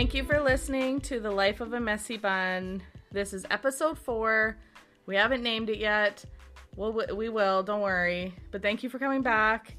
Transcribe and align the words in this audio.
Thank 0.00 0.14
you 0.14 0.24
for 0.24 0.40
listening 0.40 1.02
to 1.02 1.20
The 1.20 1.30
Life 1.30 1.60
of 1.60 1.74
a 1.74 1.78
Messy 1.78 2.16
Bun. 2.16 2.82
This 3.12 3.34
is 3.34 3.44
episode 3.50 3.98
four. 3.98 4.56
We 5.04 5.14
haven't 5.14 5.42
named 5.42 5.68
it 5.68 5.76
yet. 5.76 6.24
Well, 6.74 7.04
we 7.14 7.28
will, 7.28 7.62
don't 7.62 7.82
worry. 7.82 8.34
But 8.50 8.62
thank 8.62 8.82
you 8.82 8.88
for 8.88 8.98
coming 8.98 9.20
back. 9.20 9.76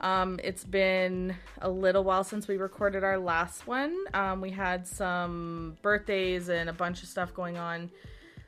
Um, 0.00 0.38
it's 0.44 0.64
been 0.64 1.34
a 1.62 1.70
little 1.70 2.04
while 2.04 2.24
since 2.24 2.46
we 2.46 2.58
recorded 2.58 3.04
our 3.04 3.16
last 3.16 3.66
one. 3.66 3.96
Um, 4.12 4.42
we 4.42 4.50
had 4.50 4.86
some 4.86 5.78
birthdays 5.80 6.50
and 6.50 6.68
a 6.68 6.74
bunch 6.74 7.02
of 7.02 7.08
stuff 7.08 7.32
going 7.32 7.56
on. 7.56 7.90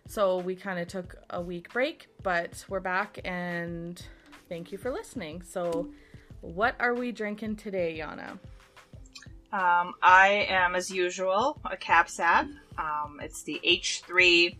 So 0.06 0.40
we 0.40 0.54
kind 0.54 0.78
of 0.78 0.86
took 0.86 1.16
a 1.30 1.40
week 1.40 1.72
break, 1.72 2.08
but 2.22 2.62
we're 2.68 2.80
back 2.80 3.20
and 3.24 4.00
thank 4.50 4.70
you 4.70 4.76
for 4.76 4.90
listening. 4.90 5.40
So, 5.40 5.88
what 6.42 6.76
are 6.78 6.92
we 6.92 7.10
drinking 7.10 7.56
today, 7.56 8.02
Yana? 8.02 8.38
Um, 9.56 9.94
I 10.02 10.46
am, 10.50 10.74
as 10.74 10.90
usual, 10.90 11.58
a 11.64 11.78
cab 11.78 12.10
sav. 12.10 12.46
Um, 12.76 13.20
it's 13.22 13.42
the 13.42 13.58
H3 13.66 14.54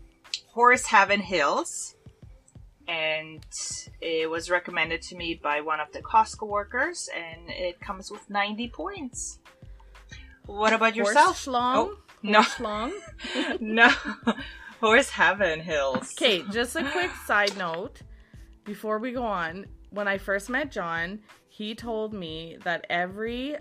Horse 0.47 0.87
Heaven 0.87 1.21
Hills. 1.21 1.97
And 2.89 3.45
it 4.01 4.31
was 4.31 4.49
recommended 4.49 5.03
to 5.03 5.17
me 5.17 5.39
by 5.43 5.61
one 5.61 5.81
of 5.81 5.93
the 5.93 6.01
Costco 6.01 6.49
workers, 6.49 7.11
and 7.15 7.51
it 7.51 7.79
comes 7.79 8.11
with 8.11 8.31
90 8.31 8.69
points. 8.69 9.39
What 10.47 10.73
about 10.73 10.97
yourself? 10.97 11.45
Horse 11.45 11.47
schlong? 11.47 11.75
Oh, 11.77 11.99
no. 12.23 12.41
Schlong? 12.41 12.93
no. 13.61 13.91
Horse 14.81 15.11
Heaven 15.11 15.61
Hills. 15.61 16.15
Okay, 16.17 16.43
just 16.51 16.75
a 16.75 16.85
quick 16.91 17.11
side 17.27 17.55
note 17.59 18.01
before 18.65 18.99
we 18.99 19.13
go 19.13 19.25
on. 19.25 19.67
When 19.91 20.09
I 20.09 20.17
first 20.17 20.49
met 20.49 20.71
John, 20.71 21.21
he 21.49 21.75
told 21.75 22.15
me 22.15 22.57
that 22.65 22.87
every 22.89 23.57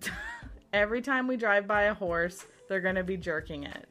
every 0.72 1.02
time 1.02 1.26
we 1.26 1.36
drive 1.36 1.66
by 1.66 1.82
a 1.82 1.94
horse, 1.94 2.44
they're 2.68 2.80
gonna 2.80 3.04
be 3.04 3.16
jerking 3.16 3.64
it. 3.64 3.88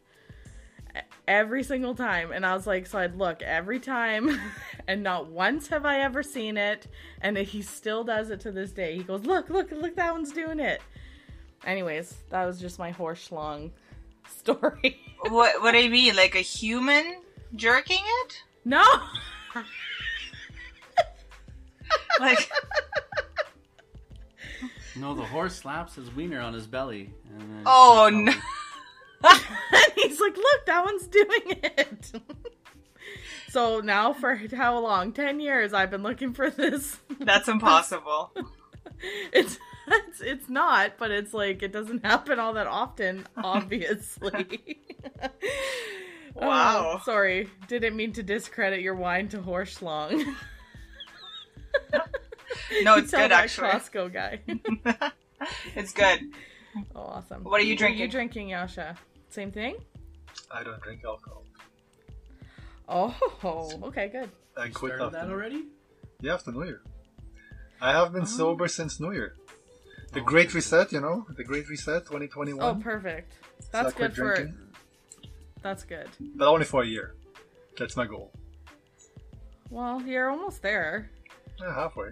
Every 1.27 1.63
single 1.63 1.93
time. 1.93 2.31
And 2.31 2.45
I 2.45 2.55
was 2.55 2.65
like, 2.65 2.87
so 2.87 2.97
I'd 2.97 3.15
look 3.15 3.41
every 3.43 3.79
time, 3.79 4.39
and 4.87 5.03
not 5.03 5.27
once 5.27 5.67
have 5.67 5.85
I 5.85 5.99
ever 5.99 6.23
seen 6.23 6.57
it. 6.57 6.87
And 7.21 7.37
he 7.37 7.61
still 7.61 8.03
does 8.03 8.31
it 8.31 8.39
to 8.41 8.51
this 8.51 8.71
day. 8.71 8.95
He 8.97 9.03
goes, 9.03 9.25
Look, 9.25 9.49
look, 9.49 9.71
look, 9.71 9.95
that 9.95 10.11
one's 10.11 10.31
doing 10.31 10.59
it. 10.59 10.81
Anyways, 11.65 12.15
that 12.29 12.45
was 12.45 12.59
just 12.59 12.79
my 12.79 12.91
horse 12.91 13.29
schlong 13.29 13.71
story. 14.27 14.99
What, 15.27 15.61
what 15.61 15.73
do 15.73 15.77
you 15.79 15.89
mean? 15.89 16.15
Like 16.15 16.35
a 16.35 16.39
human 16.39 17.21
jerking 17.55 18.01
it? 18.23 18.43
no! 18.65 18.83
Like, 22.19 22.51
No, 24.99 25.13
the 25.15 25.23
horse 25.23 25.55
slaps 25.55 25.95
his 25.95 26.13
wiener 26.13 26.41
on 26.41 26.53
his 26.53 26.67
belly. 26.67 27.13
And 27.37 27.63
Oh, 27.65 28.09
no. 28.11 28.31
and 28.31 29.93
he's 29.95 30.19
like, 30.19 30.35
look, 30.35 30.65
that 30.65 30.83
one's 30.85 31.07
doing 31.07 31.59
it. 31.63 32.11
so 33.49 33.79
now 33.79 34.13
for 34.13 34.35
how 34.53 34.79
long? 34.79 35.13
10 35.13 35.39
years 35.39 35.73
I've 35.73 35.91
been 35.91 36.03
looking 36.03 36.33
for 36.33 36.49
this. 36.49 36.97
that's 37.19 37.47
impossible. 37.47 38.31
It's 39.31 39.57
it's, 39.87 40.21
it's 40.21 40.49
not, 40.49 40.93
but 40.99 41.09
it's 41.11 41.33
like 41.33 41.63
it 41.63 41.71
doesn't 41.71 42.05
happen 42.05 42.37
all 42.39 42.53
that 42.53 42.67
often, 42.67 43.25
obviously. 43.37 44.79
Wow. 46.35 46.93
Oh, 46.95 47.01
sorry. 47.03 47.49
Didn't 47.67 47.95
mean 47.95 48.13
to 48.13 48.23
discredit 48.23 48.81
your 48.81 48.95
wine 48.95 49.29
to 49.29 49.41
horse 49.41 49.81
long. 49.81 50.35
No, 52.83 52.95
it's 52.97 53.11
Tell 53.11 53.21
good, 53.21 53.31
actually. 53.31 53.69
Costco 53.69 54.13
guy. 54.13 54.41
it's 55.75 55.93
good. 55.93 56.19
Oh, 56.95 57.01
awesome. 57.01 57.43
What 57.43 57.59
are 57.59 57.63
you 57.63 57.75
drinking? 57.75 57.99
What 57.99 58.01
are 58.01 58.05
you 58.05 58.11
drinking? 58.11 58.47
drinking, 58.47 58.49
Yasha? 58.49 58.95
Same 59.29 59.51
thing? 59.51 59.75
I 60.51 60.63
don't 60.63 60.81
drink 60.81 61.01
alcohol. 61.05 61.43
Oh, 62.87 63.13
okay, 63.83 64.07
good. 64.07 64.29
I 64.57 64.65
you 64.65 64.73
quit 64.73 64.93
started 64.95 65.13
that 65.13 65.21
after, 65.23 65.33
already? 65.33 65.65
yeah, 66.21 66.33
after 66.33 66.51
New 66.51 66.63
Year. 66.63 66.81
I 67.79 67.91
have 67.91 68.13
been 68.13 68.23
oh. 68.23 68.25
sober 68.25 68.67
since 68.67 68.99
New 68.99 69.11
Year. 69.11 69.35
The 70.11 70.21
Great 70.21 70.53
Reset, 70.53 70.91
you 70.91 71.01
know, 71.01 71.27
the 71.37 71.43
Great 71.43 71.69
Reset 71.69 72.03
2021. 72.05 72.65
Oh, 72.65 72.81
perfect. 72.81 73.33
That's 73.71 73.89
I 73.89 73.91
quit 73.91 74.15
good 74.15 74.15
for. 74.15 74.35
drinking. 74.35 74.57
That's 75.61 75.83
good. 75.83 76.09
but 76.35 76.47
only 76.47 76.65
for 76.65 76.81
a 76.83 76.87
year. 76.87 77.15
That's 77.77 77.95
my 77.95 78.05
goal. 78.05 78.31
Well, 79.69 80.01
you're 80.01 80.29
almost 80.29 80.61
there. 80.63 81.11
Yeah, 81.61 81.73
halfway. 81.73 82.09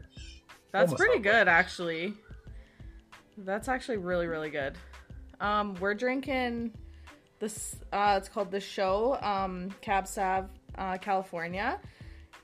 That's 0.72 0.92
Almost 0.92 0.98
pretty 0.98 1.18
halfway. 1.18 1.32
good, 1.32 1.48
actually. 1.48 2.14
That's 3.38 3.68
actually 3.68 3.98
really, 3.98 4.28
really 4.28 4.50
good. 4.50 4.76
Um, 5.40 5.76
we're 5.76 5.94
drinking 5.94 6.74
this. 7.40 7.76
Uh, 7.94 8.16
it's 8.18 8.30
called 8.30 8.52
the 8.52 8.60
Show 8.60 9.18
um, 9.22 9.70
Cab 9.82 10.08
Sav, 10.08 10.50
uh, 10.78 10.98
California. 10.98 11.80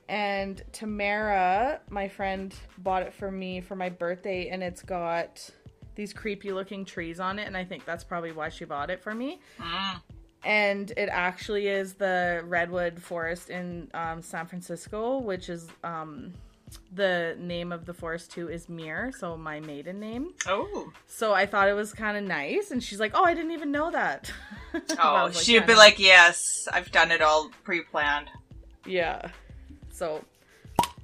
And 0.08 0.62
Tamara, 0.72 1.80
my 1.88 2.08
friend, 2.08 2.54
bought 2.78 3.02
it 3.02 3.14
for 3.14 3.30
me 3.30 3.60
for 3.60 3.74
my 3.74 3.88
birthday, 3.88 4.48
and 4.48 4.62
it's 4.62 4.82
got 4.82 5.48
these 5.94 6.12
creepy 6.12 6.52
looking 6.52 6.84
trees 6.84 7.20
on 7.20 7.38
it, 7.38 7.46
and 7.46 7.56
I 7.56 7.64
think 7.64 7.84
that's 7.86 8.04
probably 8.04 8.32
why 8.32 8.50
she 8.50 8.64
bought 8.66 8.90
it 8.90 9.02
for 9.02 9.14
me. 9.14 9.40
Mm. 9.58 10.02
and 10.44 10.92
it 10.98 11.08
actually 11.10 11.68
is 11.68 11.94
the 11.94 12.42
redwood 12.44 13.00
forest 13.00 13.48
in 13.48 13.90
um, 13.94 14.20
San 14.20 14.46
Francisco, 14.46 15.18
which 15.18 15.48
is 15.48 15.68
um, 15.84 16.34
the 16.92 17.36
name 17.38 17.72
of 17.72 17.86
the 17.86 17.94
forest 17.94 18.30
too 18.32 18.48
is 18.48 18.68
Mir, 18.68 19.12
so 19.18 19.36
my 19.36 19.60
maiden 19.60 20.00
name. 20.00 20.34
Oh. 20.46 20.90
So 21.06 21.32
I 21.32 21.46
thought 21.46 21.68
it 21.68 21.74
was 21.74 21.92
kind 21.92 22.16
of 22.16 22.24
nice, 22.24 22.70
and 22.70 22.82
she's 22.82 23.00
like, 23.00 23.12
"Oh, 23.14 23.24
I 23.24 23.34
didn't 23.34 23.52
even 23.52 23.70
know 23.70 23.90
that." 23.90 24.30
Oh, 24.98 25.30
like, 25.32 25.34
she'd 25.34 25.54
"Yeah, 25.54 25.66
be 25.66 25.72
no." 25.74 25.78
like, 25.78 25.98
yes, 26.00 26.66
I've 26.72 26.90
done 26.90 27.12
it 27.12 27.22
all 27.22 27.48
pre 27.62 27.82
planned. 27.82 28.28
"Yeah." 28.84 29.30
So 29.92 30.24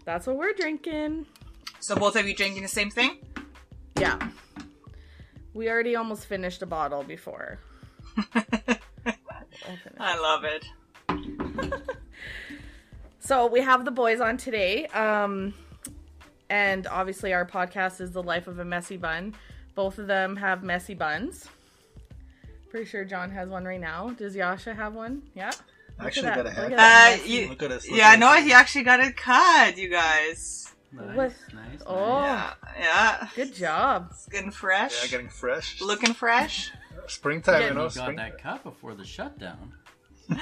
that's 0.04 0.26
what 0.26 0.36
we're 0.36 0.54
drinking. 0.54 1.26
So 1.78 1.94
both 1.94 2.16
of 2.16 2.26
you 2.26 2.34
drinking 2.34 2.62
the 2.62 2.68
same 2.68 2.90
thing? 2.90 3.18
Yeah, 3.98 4.18
we 5.54 5.68
already 5.70 5.94
almost 5.94 6.26
finished 6.26 6.62
a 6.62 6.66
bottle 6.66 7.04
before. 7.04 7.60
I 9.98 10.18
love 10.18 10.44
it. 10.44 10.64
So 13.20 13.46
we 13.46 13.60
have 13.60 13.84
the 13.84 13.90
boys 13.90 14.20
on 14.20 14.36
today. 14.36 14.86
Um, 14.86 15.54
and 16.48 16.86
obviously 16.86 17.32
our 17.32 17.46
podcast 17.46 18.00
is 18.00 18.12
the 18.12 18.22
life 18.22 18.48
of 18.48 18.58
a 18.58 18.64
messy 18.64 18.96
bun. 18.96 19.34
Both 19.74 19.98
of 19.98 20.06
them 20.06 20.36
have 20.36 20.62
messy 20.62 20.94
buns. 20.94 21.48
Pretty 22.70 22.86
sure 22.86 23.04
John 23.04 23.30
has 23.30 23.48
one 23.48 23.64
right 23.64 23.80
now. 23.80 24.10
Does 24.10 24.34
Yasha 24.34 24.74
have 24.74 24.94
one? 24.94 25.22
Yeah. 25.34 25.50
I 25.98 26.06
actually 26.06 26.28
got 26.28 26.40
a 26.40 26.42
Look 26.44 26.52
hat. 26.54 26.72
at 26.72 26.76
that 26.76 27.20
Uh, 27.20 27.24
you, 27.26 27.48
Look 27.50 27.62
at 27.62 27.68
this. 27.70 27.90
yeah, 27.90 28.12
at 28.12 28.18
no, 28.18 28.32
he 28.40 28.52
actually 28.52 28.84
got 28.84 29.00
a 29.00 29.12
cut, 29.12 29.76
you 29.76 29.90
guys. 29.90 30.72
Nice, 30.92 31.14
What? 31.16 31.32
nice, 31.54 31.82
Oh. 31.86 32.20
nice. 32.20 32.54
Yeah, 32.78 32.80
yeah. 32.80 33.28
Good 33.36 33.54
job. 33.54 34.08
It's 34.12 34.26
getting 34.26 34.50
fresh. 34.50 35.02
Yeah, 35.04 35.10
getting 35.10 35.28
fresh. 35.28 35.80
Looking 35.80 36.14
fresh. 36.14 36.70
Springtime, 37.06 37.60
Yeah, 37.60 37.68
you 37.68 37.74
know, 37.74 37.80
You 37.84 37.90
got 37.90 38.02
spring. 38.04 38.16
that 38.16 38.38
cut 38.42 38.62
before 38.64 38.94
the 38.94 39.04
shutdown. 39.04 39.74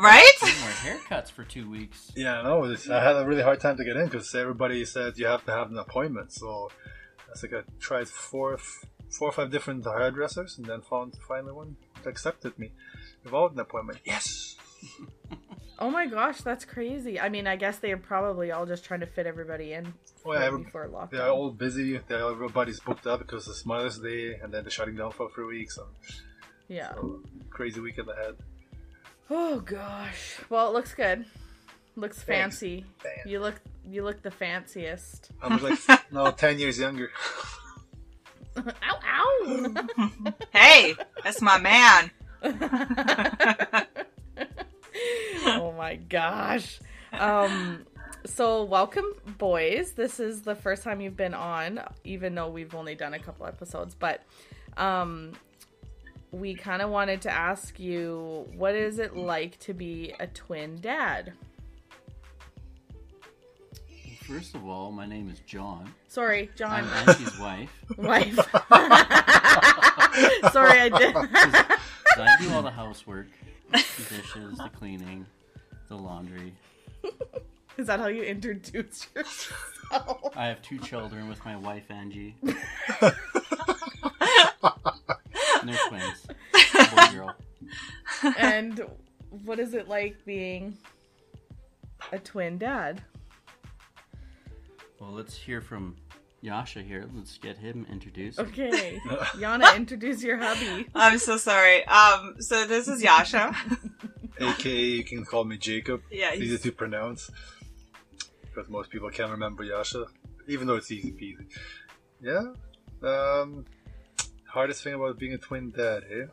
Right? 0.00 0.30
Didn't 0.40 0.54
haircuts 0.56 1.30
for 1.30 1.44
two 1.44 1.70
weeks. 1.70 2.10
Yeah, 2.16 2.42
no, 2.42 2.64
it's, 2.64 2.88
I 2.90 3.02
had 3.02 3.16
a 3.16 3.24
really 3.26 3.42
hard 3.42 3.60
time 3.60 3.76
to 3.76 3.84
get 3.84 3.96
in 3.96 4.06
because 4.06 4.34
everybody 4.34 4.84
said 4.84 5.16
you 5.16 5.26
have 5.26 5.44
to 5.46 5.52
have 5.52 5.70
an 5.70 5.78
appointment. 5.78 6.32
So 6.32 6.70
I 7.34 7.38
think 7.38 7.54
I 7.54 7.60
tried 7.80 8.08
four, 8.08 8.58
four 9.10 9.28
or 9.28 9.32
five 9.32 9.50
different 9.50 9.84
hairdressers 9.84 10.58
and 10.58 10.66
then 10.66 10.80
found 10.82 11.14
finally 11.28 11.52
one 11.52 11.76
that 12.02 12.08
accepted 12.10 12.58
me 12.58 12.72
without 13.24 13.52
an 13.52 13.60
appointment. 13.60 14.00
Yes. 14.04 14.56
Oh 15.76 15.90
my 15.90 16.06
gosh, 16.06 16.40
that's 16.40 16.64
crazy. 16.64 17.18
I 17.18 17.28
mean, 17.28 17.48
I 17.48 17.56
guess 17.56 17.78
they 17.78 17.90
are 17.90 17.96
probably 17.98 18.52
all 18.52 18.64
just 18.64 18.84
trying 18.84 19.00
to 19.00 19.06
fit 19.06 19.26
everybody 19.26 19.72
in 19.72 19.92
Oh, 20.24 20.32
yeah, 20.32 20.38
right 20.38 20.46
every- 20.46 20.62
before 20.62 20.86
lockdown. 20.88 21.10
They're 21.10 21.28
all 21.30 21.50
busy. 21.50 21.98
They're, 22.06 22.30
everybody's 22.30 22.78
booked 22.78 23.08
up 23.08 23.18
because 23.18 23.48
it's 23.48 23.66
Mother's 23.66 23.98
Day 23.98 24.34
and 24.40 24.54
then 24.54 24.62
they're 24.62 24.70
shutting 24.70 24.94
down 24.94 25.10
for 25.10 25.28
three 25.30 25.46
weeks. 25.46 25.74
So, 25.74 25.88
yeah. 26.68 26.94
so 26.94 27.20
crazy 27.50 27.80
weekend 27.80 28.08
ahead. 28.08 28.36
Oh 29.30 29.60
gosh. 29.60 30.38
Well, 30.50 30.68
it 30.68 30.74
looks 30.74 30.94
good. 30.94 31.24
Looks 31.96 32.22
Thanks. 32.22 32.58
fancy. 32.58 32.84
Thanks. 33.00 33.26
You 33.26 33.40
look 33.40 33.60
you 33.88 34.02
look 34.04 34.22
the 34.22 34.30
fanciest. 34.30 35.30
I 35.42 35.54
was 35.54 35.62
like, 35.62 35.78
no, 36.12 36.30
10 36.30 36.58
years 36.58 36.78
younger. 36.78 37.10
ow 38.56 38.98
ow. 39.06 39.74
hey, 40.52 40.94
that's 41.22 41.40
my 41.40 41.58
man. 41.58 42.10
oh 45.46 45.72
my 45.76 45.96
gosh. 45.96 46.80
Um 47.12 47.86
so 48.26 48.64
welcome 48.64 49.06
boys. 49.38 49.92
This 49.92 50.20
is 50.20 50.42
the 50.42 50.54
first 50.54 50.82
time 50.82 51.00
you've 51.00 51.16
been 51.16 51.34
on 51.34 51.80
even 52.04 52.34
though 52.34 52.48
we've 52.48 52.74
only 52.74 52.94
done 52.94 53.14
a 53.14 53.18
couple 53.18 53.46
episodes, 53.46 53.94
but 53.94 54.22
um 54.76 55.32
we 56.34 56.54
kind 56.54 56.82
of 56.82 56.90
wanted 56.90 57.22
to 57.22 57.30
ask 57.30 57.78
you 57.78 58.46
what 58.56 58.74
is 58.74 58.98
it 58.98 59.16
like 59.16 59.58
to 59.60 59.72
be 59.72 60.12
a 60.18 60.26
twin 60.26 60.80
dad? 60.80 61.32
First 64.22 64.54
of 64.54 64.66
all, 64.66 64.90
my 64.90 65.06
name 65.06 65.30
is 65.30 65.38
John. 65.40 65.92
Sorry, 66.08 66.50
John. 66.56 66.84
I'm 66.84 67.08
Angie's 67.08 67.38
wife. 67.38 67.70
wife. 67.98 68.34
Sorry, 70.52 70.80
I 70.80 70.88
did. 70.88 71.14
So 72.16 72.22
I 72.22 72.36
do 72.40 72.48
all 72.52 72.62
the 72.62 72.70
housework, 72.70 73.26
the 73.72 73.78
dishes, 74.08 74.58
the 74.58 74.70
cleaning, 74.72 75.26
the 75.88 75.96
laundry. 75.96 76.54
Is 77.76 77.88
that 77.88 77.98
how 77.98 78.06
you 78.06 78.22
introduce 78.22 79.08
yourself? 79.16 80.36
I 80.36 80.46
have 80.46 80.62
two 80.62 80.78
children 80.78 81.28
with 81.28 81.44
my 81.44 81.56
wife 81.56 81.90
Angie. 81.90 82.36
And 85.64 85.72
they're 85.72 85.88
twins, 85.88 86.26
boy 86.90 87.12
girl. 87.12 87.34
and 88.38 88.84
what 89.44 89.58
is 89.58 89.74
it 89.74 89.88
like 89.88 90.22
being 90.24 90.76
a 92.12 92.18
twin 92.18 92.58
dad? 92.58 93.02
Well, 95.00 95.12
let's 95.12 95.34
hear 95.34 95.60
from 95.60 95.96
Yasha 96.42 96.82
here. 96.82 97.06
Let's 97.14 97.38
get 97.38 97.56
him 97.56 97.86
introduced. 97.90 98.38
Okay, 98.38 99.00
Yana, 99.36 99.74
introduce 99.76 100.22
your 100.22 100.36
hubby. 100.36 100.86
I'm 100.94 101.18
so 101.18 101.36
sorry. 101.36 101.84
Um, 101.86 102.36
so 102.40 102.66
this 102.66 102.88
is 102.88 103.02
Yasha. 103.02 103.54
AKA, 104.40 104.74
you 104.76 105.04
can 105.04 105.24
call 105.24 105.44
me 105.44 105.56
Jacob. 105.56 106.02
Yeah, 106.10 106.32
It's 106.32 106.42
easy 106.42 106.58
to 106.58 106.72
pronounce. 106.72 107.30
Because 108.42 108.68
most 108.68 108.90
people 108.90 109.08
can't 109.10 109.30
remember 109.30 109.64
Yasha. 109.64 110.06
Even 110.48 110.66
though 110.66 110.76
it's 110.76 110.90
easy 110.90 111.12
peasy. 111.12 111.46
Yeah. 112.20 112.52
Um, 113.08 113.64
hardest 114.54 114.82
thing 114.84 114.94
about 114.94 115.18
being 115.18 115.32
a 115.34 115.38
twin 115.38 115.70
dad, 115.70 116.04
eh? 116.10 116.26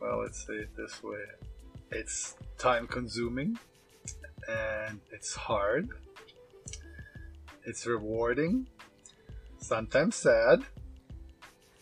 Well, 0.00 0.18
let's 0.20 0.46
say 0.46 0.54
it 0.54 0.76
this 0.76 1.02
way 1.02 1.18
it's 1.90 2.36
time 2.58 2.86
consuming, 2.86 3.58
and 4.48 5.00
it's 5.10 5.34
hard, 5.34 5.88
it's 7.64 7.84
rewarding, 7.86 8.68
sometimes 9.58 10.14
sad, 10.16 10.60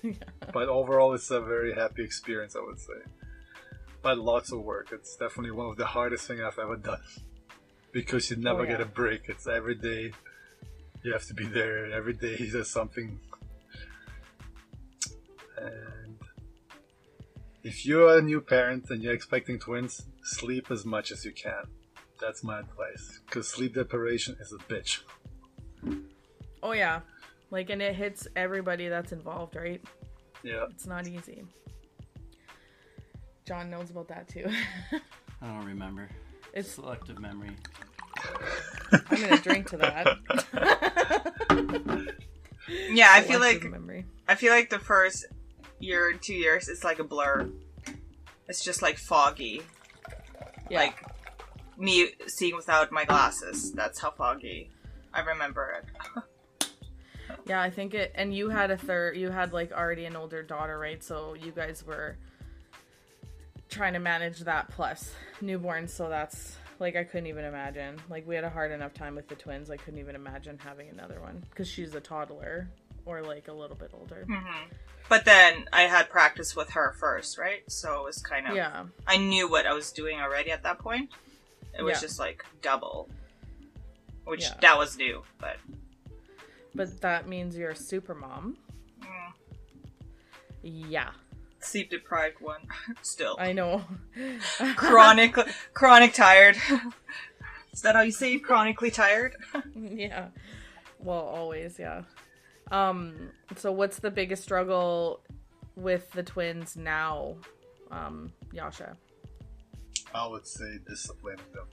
but 0.52 0.68
overall, 0.68 1.12
it's 1.14 1.30
a 1.30 1.40
very 1.40 1.74
happy 1.74 2.02
experience, 2.04 2.56
I 2.56 2.60
would 2.60 2.78
say. 2.80 3.00
But 4.00 4.16
lots 4.18 4.52
of 4.52 4.60
work. 4.62 4.88
It's 4.92 5.16
definitely 5.16 5.50
one 5.50 5.66
of 5.66 5.76
the 5.76 5.84
hardest 5.86 6.28
things 6.28 6.40
I've 6.40 6.58
ever 6.58 6.76
done. 6.76 7.00
Because 7.90 8.30
you 8.30 8.36
never 8.36 8.60
Oh, 8.60 8.62
yeah. 8.62 8.70
get 8.72 8.80
a 8.80 8.84
break. 8.86 9.22
It's 9.28 9.48
every 9.48 9.74
day. 9.74 10.12
You 11.02 11.12
have 11.12 11.26
to 11.26 11.34
be 11.34 11.46
there. 11.46 11.90
Every 11.92 12.12
day 12.12 12.36
there's 12.48 12.70
something. 12.70 13.18
And 15.60 16.18
if 17.62 17.84
you're 17.84 18.18
a 18.18 18.22
new 18.22 18.40
parent 18.40 18.90
and 18.90 19.02
you're 19.02 19.14
expecting 19.14 19.58
twins, 19.58 20.06
sleep 20.22 20.70
as 20.70 20.84
much 20.84 21.10
as 21.10 21.24
you 21.24 21.32
can. 21.32 21.64
That's 22.20 22.42
my 22.42 22.60
advice. 22.60 23.20
Because 23.26 23.48
sleep 23.48 23.74
deprivation 23.74 24.36
is 24.40 24.52
a 24.52 24.58
bitch. 24.72 25.00
Oh 26.62 26.72
yeah, 26.72 27.00
like 27.50 27.70
and 27.70 27.80
it 27.80 27.94
hits 27.94 28.26
everybody 28.34 28.88
that's 28.88 29.12
involved, 29.12 29.54
right? 29.54 29.80
Yeah. 30.42 30.66
It's 30.70 30.86
not 30.86 31.06
easy. 31.06 31.44
John 33.46 33.70
knows 33.70 33.90
about 33.90 34.08
that 34.08 34.28
too. 34.28 34.46
I 35.40 35.46
don't 35.46 35.64
remember. 35.64 36.08
It's 36.52 36.70
Selective 36.70 37.18
memory. 37.20 37.50
I'm 38.92 39.20
gonna 39.20 39.38
drink 39.38 39.70
to 39.70 39.76
that. 39.78 40.18
Yeah, 42.90 43.08
I 43.10 43.22
feel 43.22 43.40
like 43.40 43.62
memory. 43.64 44.04
I 44.26 44.34
feel 44.34 44.52
like 44.52 44.70
the 44.70 44.78
first 44.78 45.24
year, 45.80 46.12
two 46.12 46.34
years, 46.34 46.68
it's 46.68 46.84
like 46.84 46.98
a 46.98 47.04
blur. 47.04 47.48
It's 48.48 48.64
just 48.64 48.82
like 48.82 48.98
foggy. 48.98 49.62
Yeah. 50.70 50.80
Like 50.80 51.02
me 51.76 52.10
seeing 52.26 52.56
without 52.56 52.90
my 52.90 53.04
glasses. 53.04 53.72
That's 53.72 53.98
how 53.98 54.10
foggy 54.10 54.70
I 55.12 55.20
remember 55.20 55.82
it. 55.82 56.24
Yeah, 57.48 57.62
I 57.62 57.70
think 57.70 57.94
it. 57.94 58.12
And 58.14 58.34
you 58.34 58.50
had 58.50 58.70
a 58.70 58.76
third. 58.76 59.16
You 59.16 59.30
had 59.30 59.52
like 59.52 59.72
already 59.72 60.04
an 60.04 60.16
older 60.16 60.42
daughter, 60.42 60.78
right? 60.78 61.02
So 61.02 61.34
you 61.34 61.50
guys 61.50 61.84
were 61.84 62.16
trying 63.70 63.94
to 63.94 63.98
manage 63.98 64.40
that 64.40 64.68
plus 64.70 65.12
newborn. 65.40 65.88
So 65.88 66.10
that's 66.10 66.56
like 66.78 66.94
I 66.94 67.04
couldn't 67.04 67.26
even 67.26 67.44
imagine. 67.44 67.96
Like 68.10 68.26
we 68.26 68.34
had 68.34 68.44
a 68.44 68.50
hard 68.50 68.70
enough 68.70 68.92
time 68.92 69.14
with 69.14 69.28
the 69.28 69.34
twins. 69.34 69.70
I 69.70 69.76
couldn't 69.76 69.98
even 69.98 70.14
imagine 70.14 70.58
having 70.58 70.90
another 70.90 71.20
one 71.20 71.42
because 71.48 71.68
she's 71.68 71.94
a 71.94 72.00
toddler 72.00 72.68
or 73.08 73.22
like 73.22 73.48
a 73.48 73.52
little 73.52 73.76
bit 73.76 73.90
older. 73.94 74.26
But 75.08 75.24
then 75.24 75.64
I 75.72 75.82
had 75.82 76.10
practice 76.10 76.54
with 76.54 76.70
her 76.70 76.94
first, 77.00 77.38
right? 77.38 77.62
So 77.68 78.00
it 78.02 78.04
was 78.04 78.18
kind 78.20 78.46
of 78.46 78.54
Yeah, 78.54 78.84
I 79.06 79.16
knew 79.16 79.48
what 79.50 79.64
I 79.66 79.72
was 79.72 79.90
doing 79.90 80.20
already 80.20 80.50
at 80.52 80.62
that 80.64 80.78
point. 80.78 81.10
It 81.76 81.82
was 81.82 81.94
Yeah. 81.96 82.00
just 82.00 82.18
like 82.18 82.44
double. 82.60 83.08
Which 84.24 84.42
Yeah. 84.42 84.54
that 84.60 84.76
was 84.76 84.98
new, 84.98 85.22
but 85.38 85.56
but 86.74 87.00
that 87.00 87.26
means 87.26 87.56
you're 87.56 87.70
a 87.70 87.76
super 87.76 88.14
mom. 88.14 88.58
mm, 89.00 89.32
Yeah, 90.62 91.12
sleep 91.60 91.88
deprived 91.90 92.40
one 92.40 92.60
still. 93.02 93.36
I 93.40 93.52
know. 93.54 93.84
chronic 94.76 95.34
chronic 95.72 96.12
tired. 96.12 96.56
Is 97.72 97.80
that 97.82 97.94
how 97.94 98.02
you 98.02 98.12
say 98.12 98.34
it? 98.34 98.40
chronically 98.44 98.90
tired? 98.90 99.36
yeah. 99.74 100.28
Well, 100.98 101.20
always, 101.20 101.78
yeah. 101.78 102.02
Um, 102.70 103.30
so 103.56 103.72
what's 103.72 103.98
the 103.98 104.10
biggest 104.10 104.42
struggle 104.42 105.20
with 105.76 106.10
the 106.12 106.22
twins 106.22 106.76
now, 106.76 107.36
um, 107.90 108.32
Yasha? 108.52 108.96
I 110.14 110.26
would 110.26 110.46
say 110.46 110.78
disciplining 110.86 111.44
them. 111.54 111.66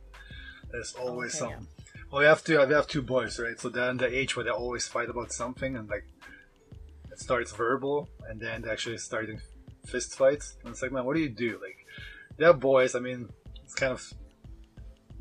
There's 0.72 0.94
always 0.96 1.42
Okay, 1.42 1.54
some. 1.54 1.68
Well, 2.12 2.20
we 2.20 2.26
have 2.26 2.44
two. 2.44 2.60
We 2.66 2.74
have 2.74 2.88
two 2.88 3.02
boys, 3.02 3.40
right? 3.40 3.60
So 3.60 3.70
they're 3.70 3.90
in 3.90 3.98
the 3.98 4.14
age 4.14 4.36
where 4.36 4.46
they 4.46 4.52
always 4.52 4.88
fight 4.88 5.10
about 5.10 5.32
something, 5.32 5.76
and 5.76 5.90
like 5.90 6.06
it 7.12 7.20
starts 7.20 7.52
verbal, 7.52 8.10
and 8.30 8.40
then 8.40 8.62
they 8.62 8.70
actually 8.70 8.98
starting 8.98 9.40
fist 9.86 10.16
fights. 10.16 10.56
And 10.62 10.72
it's 10.72 10.82
like, 10.82 10.92
man, 10.92 11.06
what 11.06 11.16
do 11.16 11.22
you 11.22 11.30
do? 11.30 11.60
Like, 11.62 11.86
they're 12.38 12.54
boys. 12.54 12.96
I 12.96 13.00
mean, 13.00 13.30
it's 13.64 13.74
kind 13.74 13.94
of 13.94 14.14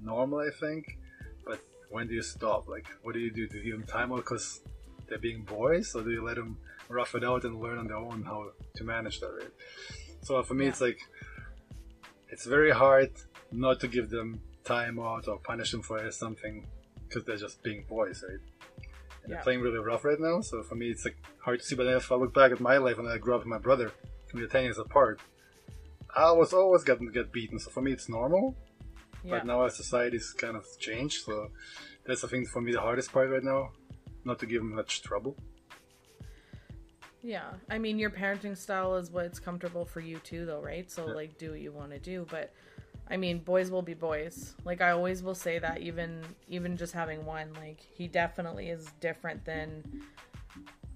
normal, 0.03 0.41
I 0.41 0.51
think. 0.51 0.99
But 1.47 1.61
when 1.91 2.09
do 2.09 2.15
you 2.15 2.23
stop? 2.23 2.69
Like, 2.69 2.87
what 3.03 3.15
do 3.15 3.21
you 3.21 3.31
do? 3.31 3.47
Do 3.47 3.59
you 3.59 3.65
give 3.65 3.79
them 3.79 3.87
time 3.87 4.13
out 4.13 4.19
because 4.19 4.61
they're 5.09 5.19
being 5.19 5.43
boys, 5.45 5.95
or 5.95 6.03
do 6.03 6.11
you 6.11 6.23
let 6.25 6.37
them 6.37 6.59
rough 6.89 7.15
it 7.15 7.25
out 7.25 7.45
and 7.45 7.61
learn 7.61 7.79
on 7.79 7.87
their 7.89 7.97
own 7.97 8.23
how 8.25 8.51
to 8.77 8.85
manage 8.85 9.21
that? 9.21 9.33
Right. 9.33 9.51
So 10.23 10.43
for 10.43 10.55
me, 10.55 10.65
Yeah. 10.65 10.71
it's 10.71 10.81
like 10.81 10.99
it's 12.29 12.47
very 12.47 12.71
hard 12.71 13.11
not 13.53 13.81
to 13.81 13.89
give 13.89 14.11
them 14.11 14.41
time 14.65 14.99
out 14.99 15.29
or 15.29 15.39
punish 15.39 15.71
them 15.73 15.83
for 15.83 16.11
something 16.11 16.67
because 17.07 17.25
they're 17.25 17.37
just 17.37 17.63
being 17.63 17.85
boys, 17.89 18.25
right? 18.29 18.41
And 19.23 19.31
Yeah. 19.31 19.37
they're 19.37 19.43
playing 19.43 19.61
really 19.61 19.79
rough 19.79 20.05
right 20.05 20.19
now, 20.21 20.41
so 20.41 20.63
for 20.63 20.75
me 20.75 20.91
it's 20.91 21.05
like 21.05 21.17
hard 21.39 21.61
to 21.61 21.65
see. 21.65 21.77
But 21.77 21.87
if 21.87 22.11
I 22.11 22.17
look 22.17 22.35
back 22.35 22.53
at 22.53 22.61
my 22.61 22.79
life 22.79 22.97
when 22.99 23.07
I 23.07 23.19
grew 23.19 23.35
up 23.35 23.41
with 23.41 23.49
my 23.49 23.59
brother, 23.59 23.93
we 24.33 24.41
were 24.43 24.49
ten 24.49 24.65
years 24.65 24.79
apart, 24.79 25.21
I 26.17 26.33
was 26.33 26.53
always 26.53 26.83
getting 26.85 27.07
get 27.13 27.33
beaten. 27.33 27.59
So 27.59 27.71
for 27.71 27.83
me 27.83 27.93
it's 27.93 28.09
normal. 28.09 28.57
Yeah. 29.23 29.31
But 29.39 29.47
now 29.47 29.61
our 29.63 29.71
society's 29.71 30.33
kind 30.33 30.57
of 30.57 30.65
changed, 30.79 31.25
so 31.25 31.51
that's 32.05 32.25
I 32.25 32.29
think 32.29 32.49
for 32.49 32.61
me 32.61 32.73
the 32.73 32.81
hardest 32.81 33.13
part 33.13 33.31
right 33.31 33.43
now, 33.43 33.73
not 34.25 34.39
to 34.41 34.47
give 34.47 34.63
him 34.63 34.75
much 34.75 35.03
trouble. 35.03 35.37
Yeah. 37.23 37.51
I 37.71 37.79
mean, 37.79 37.99
your 37.99 38.11
parenting 38.11 38.57
style 38.57 38.97
is 38.97 39.11
what's 39.11 39.39
comfortable 39.39 39.85
for 39.87 40.01
you 40.01 40.19
too, 40.19 40.45
though, 40.47 40.61
right? 40.61 40.91
So, 40.91 41.07
Yeah. 41.09 41.15
like, 41.15 41.39
do 41.39 41.51
what 41.53 41.61
you 41.61 41.73
want 41.73 41.91
to 41.93 41.99
do. 41.99 42.27
But, 42.31 42.53
I 43.11 43.17
mean, 43.17 43.39
boys 43.41 43.71
will 43.71 43.83
be 43.83 43.95
boys. 43.95 44.55
Like, 44.65 44.81
I 44.83 44.91
always 44.91 45.23
will 45.23 45.35
say 45.35 45.59
that, 45.59 45.81
even 45.81 46.23
even 46.49 46.77
just 46.77 46.93
having 46.93 47.25
one, 47.25 47.53
like, 47.55 47.81
he 47.81 48.09
definitely 48.09 48.69
is 48.71 48.87
different 49.01 49.45
than 49.45 50.03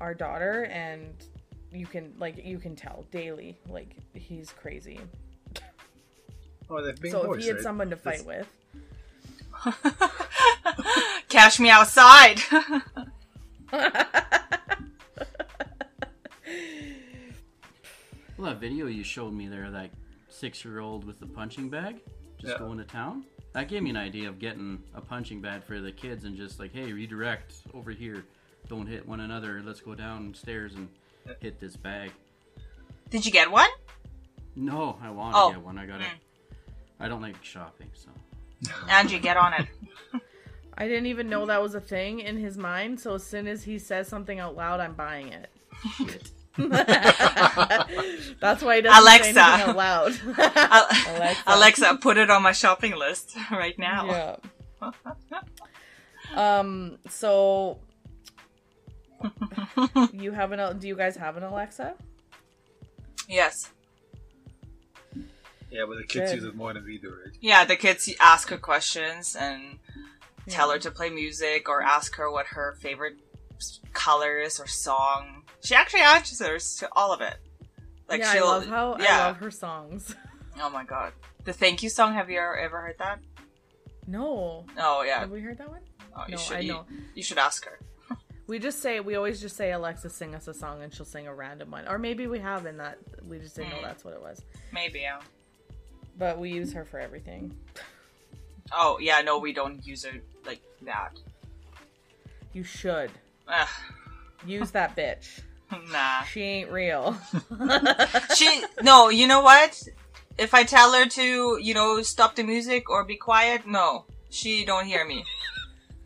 our 0.00 0.14
daughter, 0.14 0.64
and 0.66 1.14
you 1.72 1.86
can 1.86 2.14
like 2.18 2.42
you 2.44 2.58
can 2.58 2.76
tell 2.76 3.04
daily, 3.10 3.58
like, 3.68 3.96
he's 4.14 4.52
crazy. 4.52 5.00
Oh, 6.70 6.82
they're 6.82 6.92
being 6.94 7.12
so 7.12 7.24
boys, 7.24 7.38
if 7.38 7.42
he 7.42 7.48
had 7.48 7.56
right? 7.56 7.62
someone 7.62 7.88
to 7.90 7.96
fight 7.96 8.24
That's- 8.26 8.46
with, 9.64 9.88
Cash 11.28 11.58
me 11.60 11.70
outside. 11.70 12.40
Well, 18.36 18.50
that 18.50 18.60
video 18.60 18.86
you 18.86 19.02
showed 19.02 19.32
me 19.32 19.48
there, 19.48 19.70
that 19.70 19.90
six-year-old 20.28 21.04
with 21.04 21.18
the 21.18 21.26
punching 21.26 21.68
bag, 21.70 21.96
just 22.38 22.52
Yeah. 22.52 22.58
going 22.58 22.78
to 22.78 22.84
town. 22.84 23.24
That 23.52 23.68
gave 23.68 23.82
me 23.82 23.90
an 23.90 23.96
idea 23.96 24.28
of 24.28 24.38
getting 24.38 24.82
a 24.94 25.00
punching 25.00 25.40
bag 25.40 25.64
for 25.64 25.80
the 25.80 25.90
kids 25.90 26.24
and 26.24 26.36
just 26.36 26.60
like, 26.60 26.72
hey, 26.72 26.92
redirect 26.92 27.54
over 27.74 27.90
here. 27.90 28.24
Don't 28.68 28.86
hit 28.86 29.06
one 29.08 29.20
another. 29.20 29.60
Let's 29.64 29.80
go 29.80 29.94
downstairs 29.94 30.74
and 30.74 30.88
hit 31.40 31.58
this 31.58 31.74
bag. 31.76 32.12
Did 33.10 33.26
you 33.26 33.32
get 33.32 33.50
one? 33.50 33.70
No, 34.54 34.98
I 35.02 35.10
want 35.10 35.34
Oh. 35.36 35.48
to 35.48 35.54
get 35.56 35.64
one. 35.64 35.78
I 35.78 35.86
gotta. 35.86 36.04
Mm. 36.04 36.18
I 37.00 37.08
don't 37.08 37.22
like 37.22 37.42
shopping, 37.42 37.90
so. 37.94 38.10
Angie, 38.88 39.18
get 39.18 39.36
on 39.36 39.54
it. 39.54 39.66
I 40.80 40.86
didn't 40.86 41.06
even 41.06 41.28
know 41.28 41.44
that 41.46 41.60
was 41.60 41.74
a 41.74 41.80
thing 41.80 42.20
in 42.20 42.36
his 42.38 42.56
mind. 42.56 43.00
So 43.00 43.16
as 43.16 43.26
soon 43.26 43.48
as 43.48 43.64
he 43.64 43.80
says 43.80 44.06
something 44.06 44.38
out 44.38 44.54
loud, 44.54 44.78
I'm 44.78 44.94
buying 44.94 45.32
it. 45.32 45.50
That's 48.40 48.62
why 48.62 48.76
he 48.76 48.82
doesn't 48.82 49.02
Alexa. 49.02 49.32
say 49.34 49.40
anything 49.40 49.68
out 49.68 49.76
loud. 49.76 50.12
Alexa. 50.38 51.42
Alexa, 51.46 51.98
put 52.00 52.16
it 52.16 52.30
on 52.30 52.42
my 52.42 52.52
shopping 52.52 52.96
list 52.96 53.36
right 53.50 53.78
now. 53.78 54.38
Yeah. 54.82 54.90
um. 56.34 56.98
So 57.08 57.78
you 60.12 60.32
have 60.32 60.52
an? 60.52 60.78
Do 60.78 60.86
you 60.86 60.94
guys 60.96 61.16
have 61.16 61.36
an 61.36 61.42
Alexa? 61.42 61.94
Yes. 63.28 63.70
Yeah, 65.70 65.84
but 65.86 65.98
the 65.98 66.04
kids 66.04 66.30
Good. 66.30 66.36
use 66.36 66.44
it 66.44 66.54
more 66.54 66.72
than 66.72 66.84
we 66.84 66.96
do, 66.98 67.10
right? 67.10 67.36
Yeah, 67.40 67.64
the 67.66 67.76
kids 67.76 68.08
ask 68.20 68.48
her 68.48 68.56
questions 68.56 69.36
and 69.38 69.78
tell 70.48 70.70
her 70.70 70.78
to 70.78 70.90
play 70.90 71.10
music 71.10 71.68
or 71.68 71.82
ask 71.82 72.14
her 72.16 72.30
what 72.30 72.46
her 72.46 72.76
favorite 72.80 73.16
colors 73.92 74.60
or 74.60 74.66
song. 74.66 75.42
She 75.62 75.74
actually 75.74 76.00
answers 76.02 76.76
to 76.76 76.88
all 76.92 77.12
of 77.12 77.20
it. 77.20 77.36
Like 78.08 78.20
yeah, 78.20 78.30
I 78.30 78.34
she'll, 78.34 78.46
love 78.46 78.66
how 78.66 78.96
yeah. 78.98 79.22
I 79.22 79.26
love 79.28 79.36
her 79.38 79.50
songs. 79.50 80.14
Oh 80.60 80.70
my 80.70 80.82
god, 80.82 81.12
the 81.44 81.52
thank 81.52 81.84
you 81.84 81.88
song. 81.88 82.14
Have 82.14 82.28
you 82.30 82.40
ever 82.40 82.80
heard 82.80 82.96
that? 82.98 83.20
No, 84.08 84.64
Oh 84.76 85.02
yeah. 85.02 85.20
have 85.20 85.30
we 85.30 85.40
heard 85.40 85.58
that 85.58 85.68
one? 85.68 85.82
Oh, 86.16 86.24
you 86.26 86.32
No, 86.32 86.36
should, 86.40 86.56
I 86.56 86.60
you- 86.60 86.72
know. 86.72 86.86
You, 87.14 87.22
should 87.22 87.38
ask 87.38 87.64
her. 87.64 87.78
We 88.48 88.58
just 88.58 88.80
say 88.80 88.98
we 88.98 89.14
always 89.14 89.40
just 89.40 89.56
say 89.56 89.70
Alexa 89.70 90.10
sing 90.10 90.34
us 90.34 90.48
a 90.48 90.54
song 90.54 90.82
and 90.82 90.92
she'll 90.92 91.04
sing 91.06 91.28
a 91.28 91.34
random 91.34 91.70
one, 91.70 91.86
or 91.86 91.96
maybe 91.96 92.26
we 92.26 92.40
have 92.40 92.66
in 92.66 92.78
that 92.78 92.98
we 93.28 93.38
just 93.38 93.54
didn't 93.54 93.70
know 93.70 93.76
Mm. 93.76 93.82
that's 93.82 94.04
what 94.04 94.14
it 94.14 94.20
was. 94.20 94.42
Maybe. 94.72 94.98
Yeah. 95.00 95.20
But 96.18 96.38
we 96.40 96.50
use 96.50 96.72
her 96.72 96.84
for 96.84 96.98
everything. 96.98 97.54
Oh 98.72 98.98
yeah. 99.00 99.20
No, 99.22 99.38
we 99.38 99.52
don't 99.52 99.84
use 99.86 100.04
it 100.04 100.24
like 100.46 100.60
that. 100.82 101.12
You 102.52 102.64
should 102.64 103.10
Ugh, 103.48 103.68
use 104.46 104.70
that 104.72 104.96
bitch. 104.96 105.40
nah. 105.92 106.22
She 106.24 106.42
ain't 106.42 106.70
real. 106.70 107.16
she 108.34 108.62
no. 108.82 109.08
You 109.08 109.26
know 109.26 109.40
what? 109.40 109.82
If 110.36 110.54
I 110.54 110.62
tell 110.64 110.92
her 110.92 111.06
to, 111.06 111.58
you 111.60 111.74
know, 111.74 112.00
stop 112.02 112.36
the 112.36 112.44
music 112.44 112.88
or 112.90 113.04
be 113.04 113.16
quiet, 113.16 113.66
no, 113.66 114.04
she 114.30 114.64
don't 114.64 114.86
hear 114.86 115.04
me. 115.04 115.24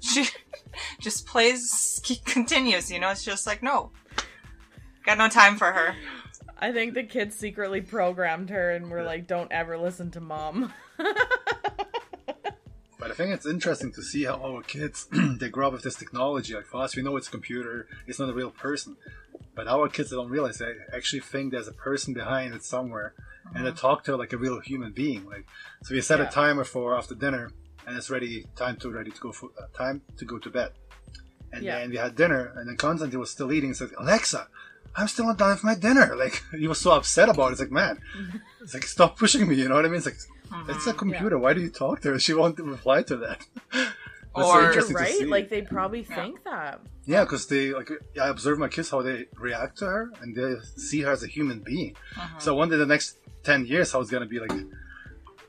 She 0.00 0.26
just 1.00 1.26
plays, 1.26 2.00
continues. 2.25 2.90
You 2.90 2.99
know, 2.99 3.11
it's 3.11 3.25
just 3.25 3.47
like 3.47 3.62
no. 3.62 3.90
Got 5.04 5.19
no 5.19 5.28
time 5.28 5.57
for 5.57 5.71
her. 5.71 5.95
I 6.59 6.73
think 6.73 6.95
the 6.95 7.02
kids 7.02 7.37
secretly 7.37 7.81
programmed 7.81 8.50
her 8.50 8.71
and 8.71 8.88
were 8.88 9.02
like, 9.02 9.26
"Don't 9.26 9.50
ever 9.50 9.76
listen 9.76 10.12
to 10.12 10.21
mom." 10.21 10.73
But 13.02 13.11
I 13.11 13.14
think 13.14 13.35
it's 13.35 13.47
interesting 13.47 13.90
to 13.94 14.02
see 14.02 14.23
how 14.23 14.40
our 14.40 14.62
kids 14.62 15.09
they 15.40 15.49
grow 15.49 15.66
up 15.66 15.73
with 15.73 15.82
this 15.82 15.97
technology. 15.97 16.54
Like 16.54 16.66
for 16.66 16.82
us, 16.85 16.94
we 16.94 17.02
know 17.02 17.16
it's 17.16 17.26
a 17.26 17.32
computer; 17.32 17.88
it's 18.06 18.21
not 18.21 18.28
a 18.28 18.32
real 18.32 18.52
person. 18.52 18.97
But 19.56 19.66
our 19.66 19.88
kids 19.88 20.11
they 20.11 20.16
don't 20.16 20.30
realize 20.30 20.59
they 20.59 20.75
actually 20.94 21.18
think 21.18 21.50
there's 21.50 21.66
a 21.66 21.73
person 21.73 22.14
behind 22.14 22.54
it 22.54 22.62
somewhere, 22.62 23.14
and 23.56 23.66
they 23.66 23.73
talk 23.73 24.04
to 24.04 24.16
like 24.16 24.32
a 24.32 24.37
real 24.38 24.61
human 24.61 24.92
being. 24.92 25.26
Like 25.26 25.47
so, 25.82 25.94
we 25.97 26.00
set 26.00 26.21
Yeah. 26.21 26.28
a 26.28 26.30
timer 26.30 26.62
for 26.62 26.97
after 26.97 27.16
dinner, 27.16 27.50
and 27.88 27.97
it's 27.97 28.09
ready 28.09 28.47
time 28.54 28.76
to 28.76 28.88
ready 28.88 29.11
to 29.11 29.21
go 29.21 29.32
for 29.32 29.50
uh, 29.59 29.66
time 29.76 30.02
to 30.18 30.25
go 30.25 30.38
to 30.38 30.49
bed. 30.49 30.71
And 31.52 31.64
Yeah. 31.64 31.80
then 31.80 31.90
we 31.90 31.97
had 31.97 32.14
dinner, 32.14 32.52
and 32.56 32.68
then 32.68 32.76
Constantine 32.76 33.18
was 33.18 33.30
still 33.30 33.50
eating. 33.52 33.75
Said, 33.75 33.90
"Alexa, 33.99 34.47
I'm 34.95 35.09
still 35.09 35.27
not 35.27 35.39
done 35.39 35.51
with 35.51 35.65
my 35.65 35.75
dinner." 35.75 36.15
Like 36.23 36.43
he 36.57 36.69
was 36.69 36.81
so 36.81 36.93
upset 36.93 37.29
about 37.29 37.49
it. 37.49 37.53
It's 37.53 37.61
like, 37.61 37.71
man, 37.71 37.99
it's 38.61 38.75
like 38.75 38.85
stop 38.85 39.19
pushing 39.19 39.49
me. 39.49 39.57
You 39.57 39.69
know 39.69 39.75
what 39.75 39.85
I 39.85 39.89
mean? 39.89 39.97
It's 39.99 40.07
like 40.07 40.19
it's 40.69 40.87
a 40.87 40.93
hmm, 40.93 40.99
computer. 40.99 41.39
Why 41.39 41.55
do 41.55 41.61
you 41.61 41.71
talk 41.71 42.01
to 42.03 42.13
her? 42.13 42.19
She 42.19 42.35
won't 42.35 42.59
reply 42.59 43.03
to 43.05 43.17
that. 43.17 43.47
It's 44.35 44.47
so 44.49 44.61
Or- 44.61 44.73
to 44.73 44.95
right? 44.95 45.09
see. 45.13 45.27
Like 45.27 45.51
they 45.51 45.61
probably 45.61 46.05
think 46.05 46.43
that. 46.45 46.81
Yeah, 47.05 47.25
because 47.25 47.47
they 47.49 47.73
like 47.75 47.91
I 48.21 48.29
observe 48.29 48.59
my 48.59 48.69
kids 48.69 48.89
how 48.89 49.03
they 49.03 49.27
react 49.39 49.79
to 49.79 49.87
her 49.87 50.11
and 50.21 50.35
they 50.35 50.55
see 50.77 51.03
her 51.03 51.13
as 51.13 51.23
a 51.23 51.27
human 51.27 51.61
being. 51.61 51.97
Uh-huh. 52.17 52.39
So 52.39 52.55
one 52.55 52.71
day, 52.71 52.77
the 52.77 52.87
next 52.87 53.19
ten 53.43 53.67
years, 53.67 53.93
how 53.93 54.01
it's 54.01 54.11
gonna 54.11 54.27
be 54.27 54.41
like 54.41 54.53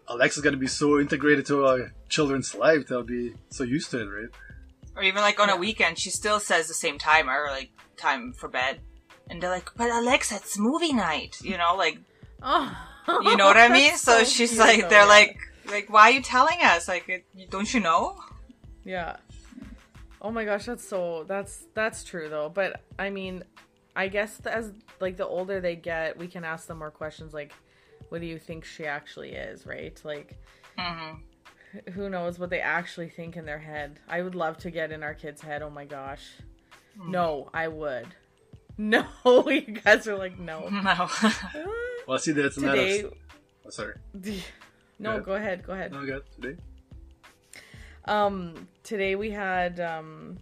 Alexa's 0.10 0.44
gonna 0.44 0.58
be 0.58 0.68
so 0.68 1.00
integrated 1.00 1.46
to 1.46 1.66
our 1.66 1.94
children's 2.10 2.54
life 2.54 2.88
they'll 2.88 3.04
be 3.04 3.34
so 3.50 3.64
used 3.64 3.90
to 3.92 4.02
it, 4.02 4.06
right? 4.06 4.30
Or 4.96 5.04
even 5.04 5.22
like 5.22 5.40
on 5.40 5.50
a 5.50 5.56
weekend, 5.56 5.98
she 5.98 6.10
still 6.10 6.40
says 6.40 6.68
the 6.68 6.74
same 6.74 6.98
timer, 6.98 7.48
like 7.50 7.72
time 7.96 8.34
for 8.34 8.50
bed. 8.50 8.82
And 9.30 9.42
they're 9.42 9.50
like, 9.50 9.70
but 9.76 9.90
Alexa, 9.90 10.36
it's 10.36 10.58
movie 10.60 10.94
night. 10.94 11.38
You 11.42 11.58
know, 11.58 11.76
like, 11.78 12.00
Oh, 12.42 12.76
you 13.22 13.38
know 13.38 13.46
what 13.46 13.58
I 13.58 13.68
mean? 13.70 13.92
That's 13.92 14.02
So, 14.02 14.24
she's 14.24 14.60
like, 14.60 14.90
they're 14.90 15.08
like, 15.08 15.38
like, 15.70 15.90
why 15.90 16.10
are 16.10 16.12
you 16.12 16.22
telling 16.22 16.58
us? 16.62 16.88
Like, 16.88 17.08
it, 17.10 17.26
don't 17.50 17.74
you 17.74 17.80
know? 17.80 18.18
Yeah. 18.84 19.18
Oh 20.22 20.32
my 20.32 20.46
gosh, 20.46 20.66
that's 20.66 20.88
so 20.88 21.26
that's 21.28 21.66
that's 21.74 22.04
true 22.04 22.30
though. 22.30 22.50
But 22.50 22.82
I 22.98 23.10
mean, 23.10 23.44
I 23.96 24.08
guess 24.08 24.40
as 24.46 24.72
like 25.02 25.18
the 25.18 25.28
older 25.28 25.60
they 25.60 25.76
get, 25.76 26.18
we 26.18 26.28
can 26.28 26.44
ask 26.46 26.68
them 26.68 26.80
more 26.80 26.92
questions 26.92 27.34
like 27.34 27.54
what 28.10 28.22
do 28.22 28.28
you 28.28 28.38
think 28.40 28.64
she 28.64 28.86
actually 28.86 29.32
is, 29.32 29.66
right? 29.66 30.00
Like 30.04 30.38
hmm 30.78 31.16
who 31.94 32.08
knows 32.08 32.38
what 32.38 32.52
they 32.52 32.62
actually 32.62 33.10
think 33.10 33.36
in 33.36 33.46
their 33.46 33.58
head. 33.60 34.00
I 34.08 34.22
would 34.22 34.36
love 34.36 34.58
to 34.60 34.70
get 34.72 34.92
in 34.92 35.02
our 35.02 35.14
kids' 35.16 35.42
head. 35.42 35.62
Oh 35.62 35.70
my 35.70 35.86
gosh. 35.86 36.24
No, 37.08 37.50
I 37.54 37.68
would. 37.68 38.08
No, 38.78 39.06
you 39.50 39.62
guys 39.62 40.08
are 40.08 40.18
like 40.18 40.40
no. 40.40 40.68
No. 40.72 41.10
Well, 42.06 42.18
I 42.18 42.20
see, 42.20 42.34
that's 42.34 42.58
a 42.58 42.62
matter. 42.62 42.76
Today 42.82 43.04
oh, 43.66 43.70
sorry, 43.70 43.94
No, 45.00 45.14
Yeah. 45.16 45.20
go 45.22 45.36
ahead, 45.36 45.64
go 45.66 45.72
ahead. 45.72 45.94
no, 45.94 46.06
good 46.06 46.24
today. 46.36 46.62
Um, 48.06 48.68
today 48.84 49.16
we 49.16 49.32
had 49.32 49.80
um, 49.80 50.38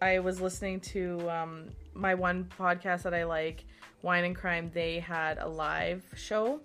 I 0.00 0.20
was 0.20 0.40
listening 0.40 0.80
to 0.80 1.28
um 1.30 1.68
my 1.92 2.14
one 2.14 2.48
podcast 2.58 3.02
that 3.02 3.12
I 3.12 3.24
like, 3.24 3.64
Wine 4.00 4.24
and 4.24 4.34
Crime. 4.34 4.70
They 4.72 4.98
had 4.98 5.36
a 5.38 5.46
live 5.48 6.02
show. 6.16 6.60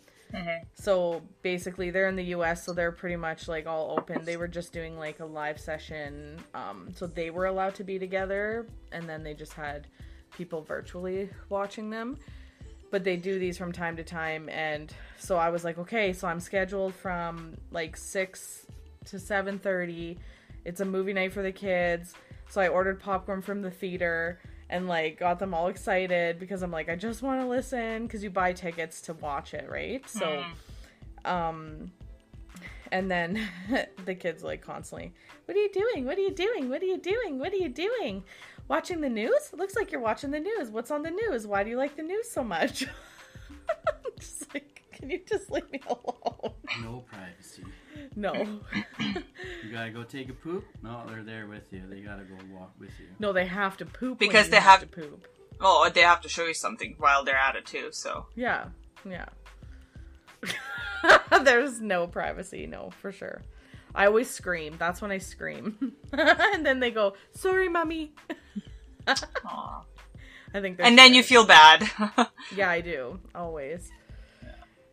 So 0.76 1.22
basically, 1.42 1.90
they're 1.90 2.08
in 2.10 2.16
the 2.16 2.26
U.S., 2.26 2.64
so 2.66 2.72
they're 2.74 2.92
pretty 2.92 3.16
much 3.16 3.48
like 3.48 3.66
all 3.66 3.96
open. 3.98 4.24
They 4.24 4.38
were 4.38 4.48
just 4.48 4.72
doing 4.72 4.98
like 4.98 5.20
a 5.20 5.26
live 5.26 5.60
session, 5.60 6.40
um, 6.54 6.90
so 6.96 7.08
they 7.08 7.30
were 7.30 7.46
allowed 7.48 7.76
to 7.76 7.84
be 7.84 7.98
together, 7.98 8.68
and 8.92 9.08
then 9.10 9.24
they 9.24 9.34
just 9.34 9.54
had 9.54 9.88
people 10.38 10.62
virtually 10.62 11.30
watching 11.50 11.90
them. 11.90 12.18
But 12.90 13.04
they 13.04 13.18
do 13.18 13.38
these 13.38 13.58
from 13.58 13.74
time 13.74 13.98
to 13.98 14.04
time, 14.04 14.48
and 14.48 14.94
so 15.18 15.36
I 15.36 15.50
was 15.50 15.66
like, 15.66 15.78
okay, 15.78 16.14
so 16.14 16.26
I'm 16.26 16.40
scheduled 16.40 16.96
from 16.96 17.58
like 17.72 17.98
six 17.98 18.66
to 19.06 19.20
seven 19.20 19.60
thirty. 19.60 20.18
It's 20.64 20.80
a 20.80 20.86
movie 20.86 21.12
night 21.12 21.34
for 21.34 21.44
the 21.44 21.52
kids, 21.52 22.14
so 22.48 22.62
I 22.62 22.70
ordered 22.70 23.02
popcorn 23.02 23.42
from 23.42 23.62
the 23.62 23.72
theater 23.72 24.40
and 24.70 24.88
like 24.88 25.20
got 25.20 25.40
them 25.40 25.54
all 25.54 25.68
excited 25.68 26.40
because 26.40 26.62
I'm 26.62 26.72
like, 26.72 26.90
I 26.90 26.96
just 26.96 27.22
want 27.22 27.42
to 27.42 27.48
listen 27.48 28.04
because 28.04 28.24
you 28.24 28.30
buy 28.30 28.54
tickets 28.54 29.02
to 29.02 29.14
watch 29.16 29.54
it, 29.54 29.70
right? 29.70 30.08
So, 30.10 30.44
um, 31.26 31.92
and 32.92 33.10
then 33.10 33.48
the 34.06 34.16
kids 34.16 34.44
like 34.44 34.62
constantly, 34.62 35.14
what 35.46 35.56
are 35.58 35.60
you 35.60 35.72
doing? 35.72 36.06
What 36.06 36.18
are 36.18 36.22
you 36.22 36.32
doing? 36.32 36.70
What 36.70 36.82
are 36.82 36.86
you 36.86 36.98
doing? 36.98 37.40
What 37.40 37.54
are 37.54 37.58
you 37.58 37.70
doing? 37.70 38.24
Watching 38.68 39.02
the 39.02 39.10
news? 39.10 39.52
Looks 39.54 39.76
like 39.76 39.92
you're 39.92 40.02
watching 40.02 40.32
the 40.32 40.40
news. 40.40 40.70
What's 40.70 40.92
on 40.92 41.02
the 41.04 41.12
news? 41.12 41.48
Why 41.48 41.64
do 41.64 41.70
you 41.70 41.78
like 41.78 41.96
the 41.96 42.04
news 42.04 42.30
so 42.30 42.44
much? 42.44 42.84
I'm 43.88 44.12
just 44.20 44.54
like, 44.54 44.84
can 44.92 45.10
you 45.10 45.20
just 45.28 45.50
leave 45.52 45.72
me 45.72 45.80
alone? 45.88 46.54
No 46.82 47.04
privacy. 47.12 47.64
No, 48.16 48.34
You 49.00 49.72
gotta 49.72 49.92
go 49.92 50.04
take 50.04 50.30
a 50.30 50.34
poop. 50.34 50.66
No, 50.84 51.04
they're 51.08 51.24
there 51.24 51.48
with 51.48 51.72
you. 51.72 51.84
They 51.90 52.02
gotta 52.02 52.24
go 52.24 52.36
walk 52.54 52.74
with 52.80 52.90
you. 53.00 53.06
no, 53.20 53.32
they 53.32 53.46
have 53.46 53.78
to 53.78 53.86
poop 53.86 54.20
when 54.20 54.30
Because 54.30 54.46
you 54.48 54.52
they 54.52 54.60
have- 54.60 54.82
to 54.82 54.88
poop. 54.88 55.28
oh, 55.62 55.90
they 55.94 56.02
have 56.02 56.22
to 56.22 56.30
show 56.30 56.46
you 56.46 56.54
something 56.54 56.96
while 56.98 57.24
they're 57.24 57.36
at 57.38 57.56
it 57.56 57.66
too, 57.66 57.90
so. 57.92 58.26
Yeah, 58.36 58.66
yeah. 59.10 59.26
There's 61.44 61.80
no 61.80 62.08
privacy, 62.08 62.66
no, 62.68 62.90
for 63.02 63.12
sure. 63.12 63.42
I 63.98 64.06
always 64.06 64.30
scream. 64.30 64.76
That's 64.78 65.02
when 65.02 65.10
I 65.10 65.18
scream. 65.18 65.94
and 66.14 66.64
then 66.64 66.80
they 66.80 66.92
go, 66.92 67.16
sorry, 67.32 67.68
mommy. 67.68 68.14
Aw. 69.08 69.84
I 70.54 70.62
think 70.62 70.78
they're 70.78 70.86
And 70.86 70.98
then 70.98 71.16
you 71.16 71.24
feel 71.24 71.46
bad. 71.46 71.90
Yeah, 72.56 72.70
I 72.70 72.80
do. 72.82 73.20
Always. 73.36 73.92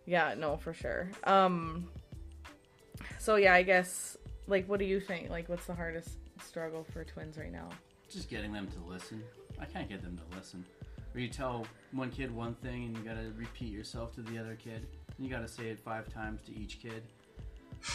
Yeah. 0.07 0.35
no, 0.37 0.57
for 0.57 0.73
sure. 0.73 1.11
Um 1.25 1.89
so 3.19 3.37
yeah, 3.37 3.53
I 3.55 3.63
guess 3.63 4.17
like 4.47 4.67
what 4.69 4.79
do 4.79 4.87
you 4.87 5.01
think? 5.01 5.29
Like 5.29 5.51
what's 5.51 5.67
the 5.67 5.75
hardest 5.75 6.17
struggle 6.43 6.85
for 6.93 7.05
twins 7.05 7.37
right 7.37 7.53
now? 7.53 7.69
Just 8.11 8.31
getting 8.31 8.53
them 8.53 8.69
to 8.69 8.93
listen. 8.93 9.23
I 9.61 9.67
can't 9.67 9.89
get 9.89 10.03
them 10.03 10.17
to 10.19 10.37
listen. 10.37 10.65
Or 11.15 11.21
you 11.21 11.29
tell 11.29 11.67
one 11.93 12.11
kid 12.11 12.35
one 12.35 12.55
thing 12.55 12.87
and 12.87 12.97
you 12.97 13.05
gotta 13.05 13.31
repeat 13.37 13.71
yourself 13.71 14.15
to 14.15 14.23
the 14.23 14.39
other 14.39 14.57
kid. 14.57 14.87
And 15.17 15.27
you 15.27 15.31
gotta 15.31 15.49
say 15.49 15.69
it 15.69 15.79
five 15.79 16.13
times 16.13 16.41
to 16.47 16.57
each 16.57 16.81
kid. 16.81 17.03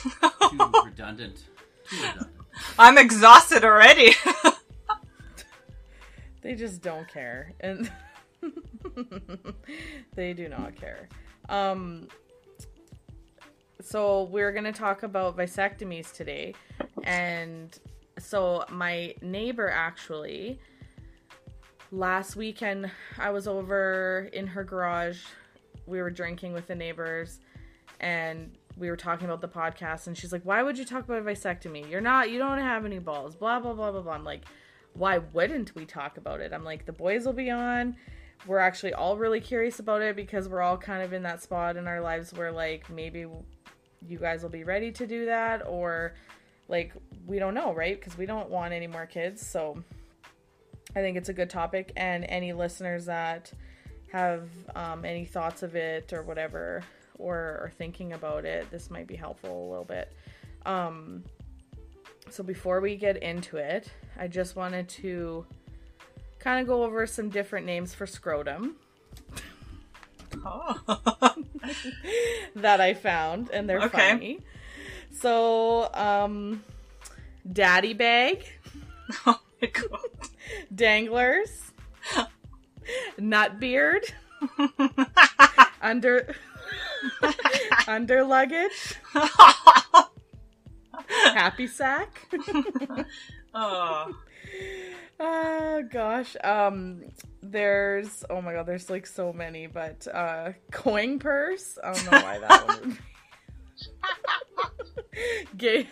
Too 0.02 0.72
redundant. 0.86 1.44
Too 1.90 1.98
redundant. 1.98 2.28
I'm 2.78 2.98
exhausted 2.98 3.64
already. 3.64 4.14
They 6.42 6.56
just 6.56 6.82
don't 6.82 7.08
care. 7.08 7.54
And 7.60 7.92
they 10.16 10.34
do 10.34 10.48
not 10.50 10.76
care. 10.76 11.10
Um 11.48 12.08
so 13.82 14.24
we're 14.24 14.52
going 14.52 14.66
to 14.66 14.74
talk 14.74 15.04
about 15.04 15.38
vasectomies 15.38 16.14
today. 16.14 16.54
And 17.04 17.78
so 18.20 18.66
my 18.70 19.16
neighbor 19.22 19.70
actually 19.70 20.60
last 21.92 22.36
weekend 22.36 22.92
I 23.18 23.32
was 23.32 23.48
over 23.48 24.30
in 24.34 24.48
her 24.48 24.64
garage. 24.64 25.22
We 25.88 26.02
were 26.02 26.12
drinking 26.12 26.54
with 26.54 26.68
the 26.68 26.76
neighbors 26.76 27.40
and 28.00 28.52
we 28.80 28.90
were 28.90 28.96
talking 28.98 29.26
about 29.26 29.42
the 29.42 29.48
podcast 29.48 30.08
and 30.08 30.18
she's 30.18 30.32
like, 30.32 30.44
"Why 30.44 30.64
would 30.64 30.78
you 30.78 30.86
talk 30.86 31.04
about 31.04 31.20
a 31.20 31.22
vasectomy? 31.22 31.90
You're 31.90 32.02
not 32.02 32.30
you 32.32 32.40
don't 32.40 32.60
have 32.60 32.86
any 32.86 33.00
balls." 33.00 33.36
Blah 33.36 33.60
blah 33.60 33.74
blah 33.74 33.92
blah 33.92 34.02
blah. 34.02 34.14
I'm 34.14 34.24
like, 34.24 34.46
"Why 34.94 35.20
wouldn't 35.20 35.76
we 35.76 35.86
talk 35.86 36.18
about 36.18 36.40
it?" 36.40 36.54
I'm 36.54 36.64
like, 36.64 36.86
"The 36.86 36.94
boys 36.94 37.26
will 37.26 37.34
be 37.34 37.50
on. 37.52 37.96
we're 38.48 38.60
actually 38.60 38.94
all 38.94 39.18
really 39.18 39.42
curious 39.42 39.80
about 39.80 40.02
it 40.02 40.16
because 40.16 40.48
we're 40.48 40.62
all 40.62 40.78
kind 40.78 41.04
of 41.04 41.12
in 41.12 41.24
that 41.24 41.44
spot 41.44 41.76
in 41.76 41.88
our 41.88 42.00
lives 42.00 42.34
where 42.34 42.54
like 42.54 42.90
maybe 42.90 43.26
you 44.08 44.18
guys 44.18 44.42
will 44.42 44.50
be 44.50 44.64
ready 44.64 44.94
to 44.94 45.06
do 45.06 45.26
that 45.26 45.68
or 45.68 46.14
like 46.70 46.94
we 47.28 47.38
don't 47.38 47.54
know, 47.54 47.74
right? 47.74 48.00
Because 48.00 48.18
we 48.18 48.26
don't 48.26 48.50
want 48.50 48.74
any 48.74 48.88
more 48.88 49.06
kids. 49.06 49.46
So 49.46 49.84
I 50.96 51.02
think 51.02 51.18
it's 51.18 51.30
a 51.30 51.34
good 51.34 51.50
topic 51.50 51.92
and 51.98 52.24
any 52.30 52.54
listeners 52.54 53.06
that 53.08 53.52
have 54.12 54.50
um, 54.76 55.04
any 55.04 55.26
thoughts 55.26 55.62
of 55.62 55.76
it 55.76 56.14
or 56.14 56.24
whatever 56.24 56.84
or 57.20 57.36
are 57.38 57.72
thinking 57.78 58.14
about 58.14 58.46
it, 58.46 58.70
this 58.72 58.90
might 58.90 59.06
be 59.08 59.16
helpful 59.16 59.68
a 59.68 59.70
little 59.70 59.86
bit. 59.86 60.12
Um, 60.66 61.24
so 62.30 62.44
before 62.44 62.80
we 62.82 62.96
get 62.96 63.18
into 63.18 63.58
it, 63.58 63.92
I 64.18 64.28
just 64.28 64.56
wanted 64.56 64.90
to 64.90 65.46
kind 66.40 66.62
of 66.62 66.68
go 66.68 66.84
over 66.84 67.06
some 67.06 67.30
different 67.30 67.66
names 67.66 67.94
for 67.94 68.08
scrotum 68.08 68.76
Oh. 70.46 70.80
that 72.56 72.80
I 72.80 72.94
found, 72.94 73.50
and 73.52 73.68
they're 73.70 73.82
Okay. 73.82 74.12
funny. 74.12 74.40
So, 75.12 75.92
um, 75.94 76.64
daddy 77.52 77.94
bag, 77.94 78.46
oh 79.26 79.40
my 79.62 79.68
god. 79.68 80.00
danglers, 80.74 81.72
nut 83.18 83.60
beard, 83.60 84.04
under 85.82 86.36
under 87.88 88.24
luggage, 88.24 88.96
happy 91.34 91.68
sack. 91.68 92.28
oh. 93.54 94.14
Oh 95.22 95.84
gosh. 95.92 96.38
Um 96.46 97.04
there's 97.44 98.24
oh 98.30 98.42
my 98.42 98.54
god, 98.54 98.66
there's 98.66 98.90
like 98.90 99.06
so 99.06 99.34
many, 99.34 99.68
but 99.68 100.08
uh 100.08 100.54
coin 100.72 101.20
purse. 101.20 101.78
I 101.84 101.92
don't 101.94 102.06
know 102.06 102.20
why 102.22 102.40
that 102.40 102.68
one 102.68 102.98
would. 105.18 105.58
G- 105.58 105.90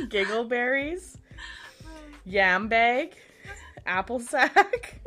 giggleberries. 0.00 1.16
Yam 2.24 2.66
bag. 2.68 3.14
Apple 3.86 4.18
sack. 4.18 5.00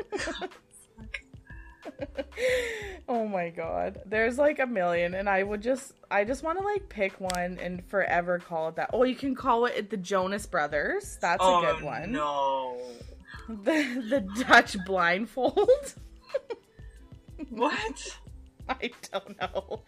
oh 3.10 3.28
my 3.28 3.50
god. 3.50 4.02
There's 4.06 4.38
like 4.38 4.60
a 4.60 4.66
million 4.66 5.14
and 5.14 5.30
I 5.30 5.44
would 5.44 5.62
just 5.62 5.94
I 6.10 6.24
just 6.24 6.44
want 6.44 6.60
to 6.60 6.66
like 6.66 6.90
pick 6.90 7.20
one 7.20 7.58
and 7.62 7.84
forever 7.86 8.40
call 8.40 8.70
it 8.70 8.76
that. 8.76 8.92
Oh, 8.94 9.04
you 9.04 9.16
can 9.16 9.36
call 9.36 9.66
it 9.66 9.90
the 9.90 9.98
Jonas 9.98 10.46
Brothers. 10.46 11.18
That's 11.22 11.42
oh, 11.44 11.64
a 11.64 11.74
good 11.74 11.84
one 11.84 12.12
No. 12.12 12.78
the 13.50 14.04
the 14.10 14.44
Dutch 14.44 14.78
blindfold. 14.86 15.70
What? 17.50 18.18
I 18.68 18.90
don't 19.12 19.40
know. 19.40 19.82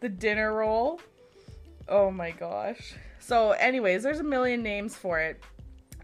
The 0.00 0.08
dinner 0.08 0.52
roll. 0.52 1.00
Oh 1.88 2.10
my 2.10 2.32
gosh. 2.32 2.94
So 3.20 3.52
anyways, 3.52 4.02
there's 4.02 4.18
a 4.18 4.24
million 4.24 4.64
names 4.64 4.96
for 4.96 5.20
it. 5.20 5.40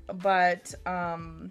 But 0.07 0.73
um 0.87 1.51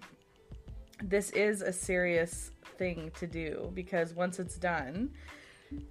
this 1.02 1.30
is 1.30 1.62
a 1.62 1.72
serious 1.72 2.50
thing 2.78 3.10
to 3.18 3.26
do 3.26 3.70
because 3.74 4.14
once 4.14 4.38
it's 4.38 4.56
done, 4.56 5.10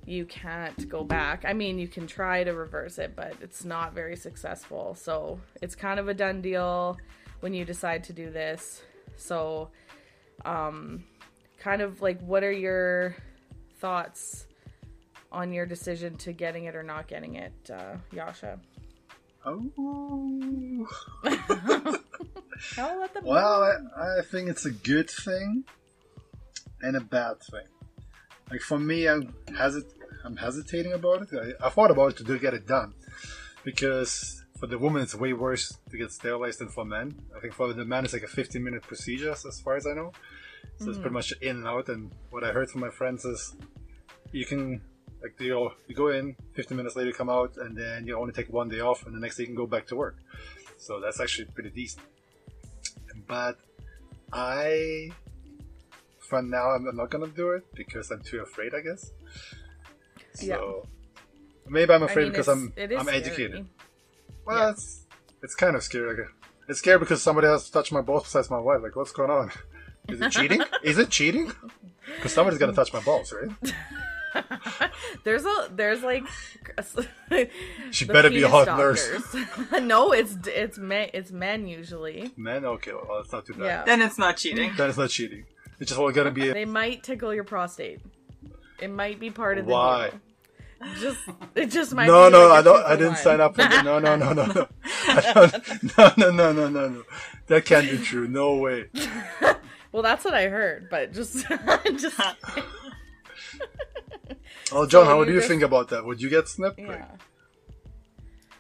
you 0.05 0.25
can't 0.25 0.89
go 0.89 1.03
back. 1.03 1.43
I 1.45 1.53
mean, 1.53 1.77
you 1.77 1.87
can 1.87 2.07
try 2.07 2.43
to 2.43 2.51
reverse 2.51 2.97
it, 2.97 3.15
but 3.15 3.35
it's 3.41 3.63
not 3.63 3.93
very 3.93 4.15
successful. 4.15 4.95
So, 4.95 5.39
it's 5.61 5.75
kind 5.75 5.99
of 5.99 6.07
a 6.07 6.13
done 6.13 6.41
deal 6.41 6.97
when 7.41 7.53
you 7.53 7.65
decide 7.65 8.03
to 8.05 8.13
do 8.13 8.31
this. 8.31 8.81
So, 9.15 9.69
um, 10.45 11.03
kind 11.59 11.81
of 11.81 12.01
like, 12.01 12.19
what 12.21 12.43
are 12.43 12.51
your 12.51 13.15
thoughts 13.79 14.47
on 15.31 15.51
your 15.53 15.65
decision 15.65 16.15
to 16.17 16.33
getting 16.33 16.65
it 16.65 16.75
or 16.75 16.83
not 16.83 17.07
getting 17.07 17.35
it, 17.35 17.53
uh, 17.71 17.97
Yasha? 18.11 18.59
Oh. 19.45 20.87
I'll 22.77 22.99
let 22.99 23.13
them 23.13 23.23
Well, 23.23 23.63
I, 23.63 24.19
I 24.19 24.21
think 24.23 24.49
it's 24.49 24.65
a 24.65 24.71
good 24.71 25.09
thing 25.09 25.63
and 26.81 26.95
a 26.95 27.01
bad 27.01 27.41
thing. 27.41 27.67
Like 28.51 28.61
for 28.61 28.79
me, 28.79 29.07
I'm 29.07 29.33
hesit- 29.47 29.93
I'm 30.23 30.37
hesitating 30.37 30.93
about 30.93 31.23
it. 31.23 31.55
I, 31.61 31.67
I 31.67 31.69
thought 31.69 31.91
about 31.91 32.11
it 32.11 32.17
to 32.17 32.23
do- 32.23 32.39
get 32.39 32.53
it 32.53 32.65
done 32.67 32.93
because 33.63 34.43
for 34.59 34.67
the 34.67 34.77
woman 34.77 35.01
it's 35.01 35.13
way 35.13 35.33
worse 35.33 35.77
to 35.91 35.97
get 35.97 36.11
sterilized 36.11 36.59
than 36.59 36.69
for 36.69 36.85
men. 36.85 37.15
I 37.35 37.39
think 37.39 37.53
for 37.53 37.71
the 37.73 37.85
man 37.85 38.05
it's 38.05 38.13
like 38.13 38.23
a 38.23 38.27
15 38.27 38.63
minute 38.63 38.83
procedure, 38.83 39.31
as 39.31 39.59
far 39.59 39.75
as 39.75 39.85
I 39.85 39.93
know. 39.93 40.11
So 40.79 40.89
it's 40.89 40.99
pretty 40.99 41.11
mm. 41.11 41.13
much 41.13 41.33
in 41.41 41.57
and 41.57 41.67
out. 41.67 41.89
And 41.89 42.11
what 42.29 42.43
I 42.43 42.51
heard 42.51 42.69
from 42.69 42.81
my 42.81 42.89
friends 42.89 43.25
is 43.25 43.55
you 44.31 44.45
can 44.45 44.81
like 45.21 45.39
you 45.39 45.49
know, 45.49 45.73
you 45.87 45.95
go 45.95 46.09
in, 46.09 46.35
15 46.53 46.77
minutes 46.77 46.95
later 46.95 47.09
you 47.09 47.13
come 47.13 47.29
out, 47.29 47.57
and 47.57 47.75
then 47.75 48.05
you 48.05 48.17
only 48.17 48.33
take 48.33 48.51
one 48.51 48.69
day 48.69 48.79
off, 48.79 49.05
and 49.05 49.15
the 49.15 49.19
next 49.19 49.37
day 49.37 49.43
you 49.43 49.47
can 49.47 49.55
go 49.55 49.67
back 49.67 49.87
to 49.87 49.95
work. 49.95 50.17
So 50.77 50.99
that's 50.99 51.19
actually 51.19 51.45
pretty 51.45 51.71
decent. 51.71 52.05
But 53.27 53.57
I, 54.31 55.11
for 56.27 56.41
now, 56.41 56.71
I'm 56.71 56.83
not 56.95 57.09
gonna 57.09 57.27
do 57.27 57.51
it 57.51 57.63
because 57.75 58.11
I'm 58.11 58.21
too 58.21 58.39
afraid. 58.41 58.73
I 58.75 58.81
guess. 58.81 59.11
So 60.33 60.87
maybe 61.67 61.93
I'm 61.93 62.03
I 62.03 62.05
afraid 62.05 62.23
mean, 62.23 62.31
because 62.31 62.47
I'm 62.47 62.73
I'm 62.77 62.89
scary. 63.03 63.17
educated. 63.17 63.67
Well, 64.45 64.57
Yeah. 64.57 64.71
it's 64.71 65.05
it's 65.43 65.55
kind 65.55 65.75
of 65.75 65.83
scary. 65.83 66.09
Like, 66.15 66.27
it's 66.69 66.79
scary 66.79 66.99
because 66.99 67.21
somebody 67.21 67.47
else 67.47 67.69
touched 67.69 67.91
my 67.91 68.01
balls 68.01 68.23
besides 68.23 68.49
my 68.49 68.59
wife. 68.59 68.81
Like, 68.83 68.95
what's 68.95 69.11
going 69.11 69.31
on? 69.31 69.51
Is 70.09 70.21
it 70.21 70.31
cheating? 70.31 70.61
Is 70.83 70.97
it 70.97 71.09
cheating? 71.09 71.51
Because 72.15 72.31
somebody's 72.33 72.59
gonna 72.59 72.73
touch 72.73 72.93
my 72.93 73.01
balls, 73.01 73.33
right? 73.33 73.51
there's 75.23 75.45
a 75.45 75.69
there's 75.73 76.03
like 76.03 76.23
She 77.91 78.05
the 78.05 78.13
better 78.13 78.29
be 78.29 78.43
a 78.43 78.47
penis 78.47 78.51
hot 78.67 78.77
nurse. 78.77 79.35
no, 79.81 80.11
it's 80.13 80.37
it's 80.47 80.77
men 80.77 81.09
it's 81.13 81.31
men 81.31 81.67
usually. 81.67 82.31
Man, 82.37 82.63
okay, 82.65 82.91
well, 82.93 83.17
that's 83.19 83.31
not 83.33 83.45
too 83.45 83.53
bad. 83.53 83.65
Yeah. 83.65 83.83
Then 83.83 84.01
it's 84.01 84.17
not 84.17 84.37
cheating. 84.37 84.71
Then 84.77 84.89
it's 84.89 84.97
not 84.97 85.09
cheating. 85.09 85.45
It's 85.79 85.89
just 85.89 85.99
all 85.99 86.11
gonna 86.11 86.31
be. 86.31 86.51
They 86.51 86.65
might 86.65 87.03
tickle 87.03 87.33
your 87.33 87.43
prostate. 87.43 88.01
It 88.79 88.89
might 88.89 89.19
be 89.19 89.29
part 89.31 89.57
of 89.57 89.65
the 89.65 89.71
Why? 89.71 90.09
deal. 90.09 90.19
Just 90.99 91.19
it 91.55 91.67
just 91.71 91.93
might. 91.93 92.05
No, 92.07 92.27
be 92.27 92.33
no, 92.33 92.47
like 92.47 92.51
a 92.51 92.53
I 92.53 92.61
don't. 92.61 92.85
I 92.85 92.95
didn't 92.95 93.07
one. 93.13 93.17
sign 93.17 93.41
up 93.41 93.55
for 93.55 93.61
that. 93.63 93.83
No, 93.85 93.97
no, 93.99 94.15
no, 94.15 94.33
no, 94.33 94.45
no. 94.45 94.67
No, 95.97 96.11
no, 96.17 96.31
no, 96.31 96.51
no, 96.53 96.69
no, 96.69 96.87
no. 96.89 97.03
That 97.47 97.65
can't 97.65 97.89
be 97.89 97.97
true. 97.97 98.27
No 98.27 98.55
way. 98.57 98.85
well, 99.91 100.03
that's 100.03 100.23
what 100.25 100.33
I 100.35 100.47
heard, 100.49 100.87
but 100.91 101.13
just 101.13 101.47
just 101.97 102.19
Oh, 104.71 104.85
John, 104.85 104.89
So 104.89 105.05
how 105.05 105.17
would 105.17 105.27
you 105.29 105.35
you 105.35 105.39
just- 105.39 105.49
think 105.49 105.63
about 105.63 105.89
that? 105.89 106.05
Would 106.05 106.21
you 106.21 106.29
get 106.29 106.47
snipped? 106.47 106.79
yeah. 106.79 107.05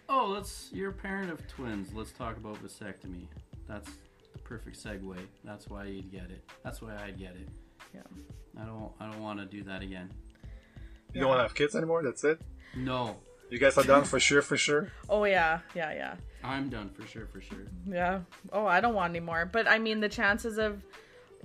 Oh, 0.09 0.27
let's. 0.27 0.69
You're 0.71 0.91
a 0.91 0.93
parent 0.93 1.29
of 1.31 1.45
twins. 1.47 1.93
Let's 1.93 2.11
talk 2.13 2.37
about 2.37 2.63
vasectomy. 2.63 3.27
That's 3.67 3.89
the 3.89 4.06
perfect 4.47 4.81
segue. 4.81 5.17
That's 5.43 5.67
why 5.67 5.85
you'd 5.85 6.11
get 6.11 6.29
it. 6.31 6.43
That's 6.63 6.81
why 6.81 6.95
I'd 7.03 7.19
get 7.19 7.35
it. 7.35 7.49
Yeah. 7.93 8.01
I 8.61 8.65
don't. 8.65 8.91
I 8.99 9.11
don't 9.11 9.21
want 9.21 9.39
to 9.39 9.45
do 9.45 9.63
that 9.63 9.81
again. 9.81 10.09
You 11.13 11.21
don't 11.21 11.29
want 11.29 11.39
to 11.39 11.43
have 11.43 11.55
kids 11.55 11.75
anymore? 11.75 12.03
That's 12.03 12.23
it? 12.23 12.39
No, 12.75 13.17
You 13.49 13.59
guys 13.59 13.77
are 13.77 13.83
done 13.83 14.03
for 14.03 14.19
sure, 14.19 14.41
for 14.41 14.57
sure? 14.57 14.91
Oh 15.09 15.23
yeah, 15.23 15.59
yeah, 15.73 15.93
yeah. 15.93 16.15
I'm 16.43 16.69
done 16.69 16.89
for 16.89 17.07
sure. 17.07 17.25
For 17.27 17.41
sure. 17.41 17.65
Yeah. 17.85 18.19
Oh, 18.51 18.65
I 18.65 18.81
don't 18.81 18.93
want 18.93 19.11
any 19.11 19.19
more. 19.19 19.45
But 19.45 19.67
I 19.67 19.79
mean, 19.79 19.99
the 19.99 20.09
chances 20.09 20.57
of 20.57 20.81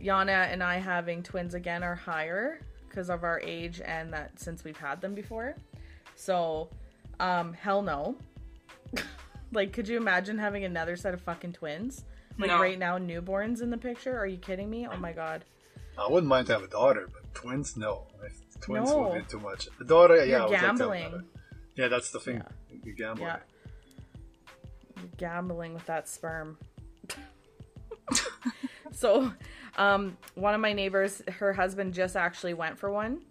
Yana 0.01 0.53
and 0.53 0.62
I 0.62 0.79
having 0.79 1.23
twins 1.23 1.55
again 1.55 1.83
are 1.83 1.95
higher 1.95 2.61
because 2.88 3.09
of 3.09 3.25
our 3.25 3.41
age 3.41 3.81
and 3.85 4.12
that 4.12 4.38
since 4.38 4.65
we've 4.65 4.77
had 4.77 5.01
them 5.01 5.15
before. 5.15 5.57
So, 6.17 6.69
um, 7.21 7.53
hell 7.55 7.83
no. 7.83 8.17
like, 9.53 9.73
could 9.73 9.88
you 9.88 9.97
imagine 9.97 10.38
having 10.38 10.65
another 10.65 10.97
set 10.97 11.15
of 11.15 11.23
fucking 11.23 11.55
twins? 11.55 12.05
Like 12.38 12.49
No. 12.49 12.61
right 12.61 12.79
now, 12.79 12.99
newborns 12.99 13.61
in 13.62 13.71
the 13.71 13.77
picture. 13.79 14.16
Are 14.18 14.27
you 14.27 14.38
kidding 14.38 14.71
me? 14.71 14.87
Oh 14.87 14.97
my 14.97 15.12
god. 15.12 15.45
I 15.99 16.09
wouldn't 16.09 16.29
mind 16.29 16.47
to 16.47 16.55
have 16.55 16.62
a 16.62 16.68
daughter, 16.68 17.09
but 17.12 17.35
twins, 17.35 17.77
no. 17.77 18.07
If 18.25 18.61
twins 18.61 18.90
No. 18.90 19.03
would 19.11 19.23
be 19.23 19.29
too 19.29 19.38
much. 19.40 19.68
A 19.81 19.85
daughter, 19.85 20.16
yeah, 20.16 20.25
You're 20.25 20.40
would 20.45 20.51
like 20.51 20.61
to 20.61 20.66
have 20.66 20.75
a 20.75 20.79
gambling. 20.79 21.11
daughter. 21.11 21.25
Yeah, 21.77 21.88
that's 21.88 22.11
the 22.11 22.21
thing. 22.21 22.37
Yeah. 22.37 22.79
You 22.85 22.95
gamble. 22.95 23.23
Yeah. 23.25 23.38
You're 24.97 25.11
gambling 25.18 25.75
with 25.75 25.85
that 25.87 26.09
sperm. 26.09 26.57
so, 28.92 29.33
um, 29.77 30.16
one 30.35 30.55
of 30.55 30.61
my 30.61 30.73
neighbors, 30.73 31.23
her 31.29 31.53
husband 31.53 31.95
just 31.95 32.16
actually 32.16 32.55
went 32.55 32.79
for 32.79 32.90
one. 32.90 33.23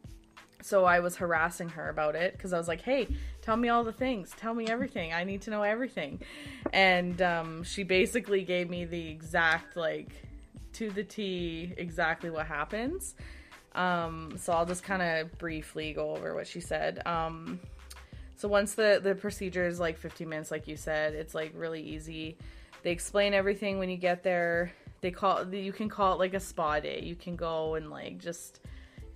So 0.61 0.85
I 0.85 0.99
was 0.99 1.15
harassing 1.15 1.69
her 1.69 1.89
about 1.89 2.15
it 2.15 2.33
because 2.33 2.53
I 2.53 2.57
was 2.57 2.67
like, 2.67 2.81
"Hey, 2.81 3.07
tell 3.41 3.57
me 3.57 3.69
all 3.69 3.83
the 3.83 3.93
things. 3.93 4.31
Tell 4.37 4.53
me 4.53 4.67
everything. 4.67 5.13
I 5.13 5.23
need 5.23 5.41
to 5.43 5.49
know 5.51 5.63
everything." 5.63 6.21
And 6.71 7.21
um, 7.21 7.63
she 7.63 7.83
basically 7.83 8.43
gave 8.43 8.69
me 8.69 8.85
the 8.85 9.09
exact 9.09 9.75
like 9.75 10.11
to 10.73 10.89
the 10.91 11.03
T 11.03 11.73
exactly 11.77 12.29
what 12.29 12.47
happens. 12.47 13.15
Um, 13.73 14.33
so 14.37 14.53
I'll 14.53 14.65
just 14.65 14.83
kind 14.83 15.01
of 15.01 15.37
briefly 15.37 15.93
go 15.93 16.15
over 16.15 16.35
what 16.35 16.47
she 16.47 16.59
said. 16.59 17.05
Um, 17.05 17.59
so 18.35 18.47
once 18.47 18.73
the 18.73 18.99
the 19.01 19.15
procedure 19.15 19.67
is 19.67 19.79
like 19.79 19.97
15 19.97 20.27
minutes, 20.27 20.51
like 20.51 20.67
you 20.67 20.75
said, 20.75 21.13
it's 21.13 21.35
like 21.35 21.53
really 21.55 21.81
easy. 21.81 22.37
They 22.83 22.91
explain 22.91 23.33
everything 23.33 23.77
when 23.77 23.89
you 23.89 23.97
get 23.97 24.23
there. 24.23 24.71
They 25.01 25.11
call 25.11 25.53
you 25.53 25.71
can 25.71 25.89
call 25.89 26.13
it 26.13 26.19
like 26.19 26.33
a 26.33 26.39
spa 26.39 26.79
day. 26.79 27.01
You 27.01 27.15
can 27.15 27.35
go 27.35 27.75
and 27.75 27.89
like 27.89 28.17
just 28.17 28.59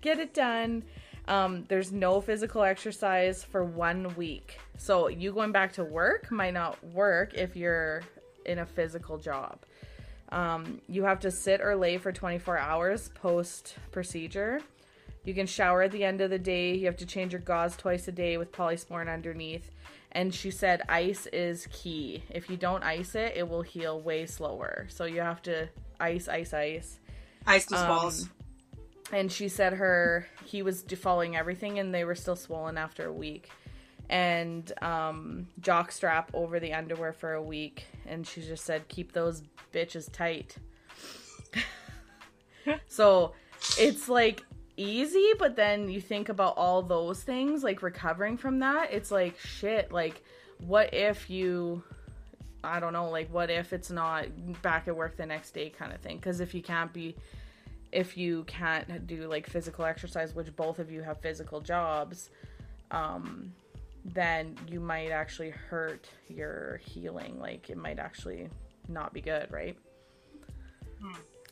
get 0.01 0.19
it 0.19 0.33
done. 0.33 0.83
Um, 1.27 1.65
there's 1.67 1.91
no 1.91 2.21
physical 2.21 2.63
exercise 2.63 3.43
for 3.43 3.63
one 3.63 4.15
week. 4.15 4.59
So 4.77 5.07
you 5.07 5.31
going 5.31 5.51
back 5.51 5.73
to 5.73 5.83
work 5.83 6.31
might 6.31 6.53
not 6.53 6.83
work 6.83 7.33
if 7.33 7.55
you're 7.55 8.03
in 8.45 8.59
a 8.59 8.65
physical 8.65 9.17
job. 9.17 9.59
Um, 10.29 10.81
you 10.87 11.03
have 11.03 11.19
to 11.21 11.31
sit 11.31 11.61
or 11.61 11.75
lay 11.75 11.97
for 11.97 12.11
24 12.11 12.57
hours 12.57 13.09
post 13.15 13.75
procedure. 13.91 14.61
You 15.23 15.33
can 15.33 15.47
shower 15.47 15.81
at 15.83 15.91
the 15.91 16.03
end 16.03 16.21
of 16.21 16.29
the 16.29 16.37
day. 16.39 16.75
You 16.75 16.85
have 16.85 16.97
to 16.97 17.05
change 17.05 17.33
your 17.33 17.41
gauze 17.41 17.75
twice 17.75 18.07
a 18.07 18.11
day 18.11 18.37
with 18.37 18.51
polysporin 18.51 19.11
underneath. 19.11 19.71
And 20.11 20.33
she 20.33 20.51
said 20.51 20.81
ice 20.87 21.25
is 21.27 21.67
key. 21.71 22.23
If 22.29 22.49
you 22.49 22.57
don't 22.57 22.83
ice 22.83 23.15
it, 23.15 23.33
it 23.35 23.49
will 23.49 23.63
heal 23.63 23.99
way 23.99 24.25
slower. 24.27 24.87
So 24.89 25.05
you 25.05 25.21
have 25.21 25.41
to 25.43 25.67
ice, 25.99 26.27
ice, 26.27 26.53
ice. 26.53 26.99
Ice 27.47 27.65
those 27.65 27.81
Um, 27.81 27.87
balls. 27.87 28.29
And 29.11 29.31
she 29.31 29.47
said 29.47 29.73
her 29.73 30.27
he 30.43 30.61
was 30.61 30.83
following 30.97 31.35
everything 31.35 31.79
and 31.79 31.93
they 31.93 32.03
were 32.03 32.15
still 32.15 32.35
swollen 32.35 32.77
after 32.77 33.07
a 33.07 33.13
week. 33.13 33.49
And 34.09 34.71
um 34.81 35.47
jock 35.59 35.91
strap 35.91 36.29
over 36.33 36.59
the 36.59 36.73
underwear 36.73 37.13
for 37.13 37.33
a 37.33 37.41
week. 37.41 37.85
And 38.05 38.25
she 38.25 38.41
just 38.41 38.65
said 38.65 38.87
keep 38.87 39.13
those 39.13 39.43
bitches 39.73 40.11
tight. 40.11 40.55
So 42.87 43.33
it's 43.77 44.09
like 44.09 44.43
easy 44.75 45.31
but 45.37 45.55
then 45.55 45.87
you 45.87 46.01
think 46.01 46.29
about 46.29 46.57
all 46.57 46.81
those 46.81 47.21
things 47.21 47.63
like 47.63 47.83
recovering 47.83 48.35
from 48.35 48.59
that 48.59 48.91
it's 48.91 49.11
like 49.11 49.39
shit 49.39 49.89
like 49.91 50.21
what 50.57 50.93
if 50.93 51.29
you 51.29 51.81
i 52.63 52.79
don't 52.79 52.91
know 52.91 53.09
like 53.09 53.31
what 53.31 53.49
if 53.49 53.71
it's 53.71 53.89
not 53.89 54.25
back 54.61 54.87
at 54.87 54.95
work 54.95 55.15
the 55.15 55.25
next 55.25 55.51
day 55.51 55.69
kind 55.69 55.93
of 55.93 56.01
thing? 56.01 56.17
Because 56.17 56.39
if 56.39 56.53
you 56.53 56.61
can't 56.61 56.91
be 56.91 57.15
if 57.95 58.17
you 58.17 58.43
can't 58.43 59.07
do 59.07 59.27
like 59.27 59.47
physical 59.47 59.85
exercise 59.85 60.35
which 60.35 60.55
both 60.55 60.79
of 60.79 60.91
you 60.91 61.01
have 61.01 61.19
physical 61.21 61.61
jobs 61.61 62.29
um 62.91 63.51
then 64.05 64.55
you 64.69 64.79
might 64.79 65.09
actually 65.09 65.49
hurt 65.49 66.07
your 66.27 66.79
healing. 66.85 67.39
Like 67.39 67.69
it 67.69 67.77
might 67.77 67.97
actually 67.97 68.49
not 68.87 69.13
be 69.13 69.21
good 69.21 69.51
right? 69.51 69.75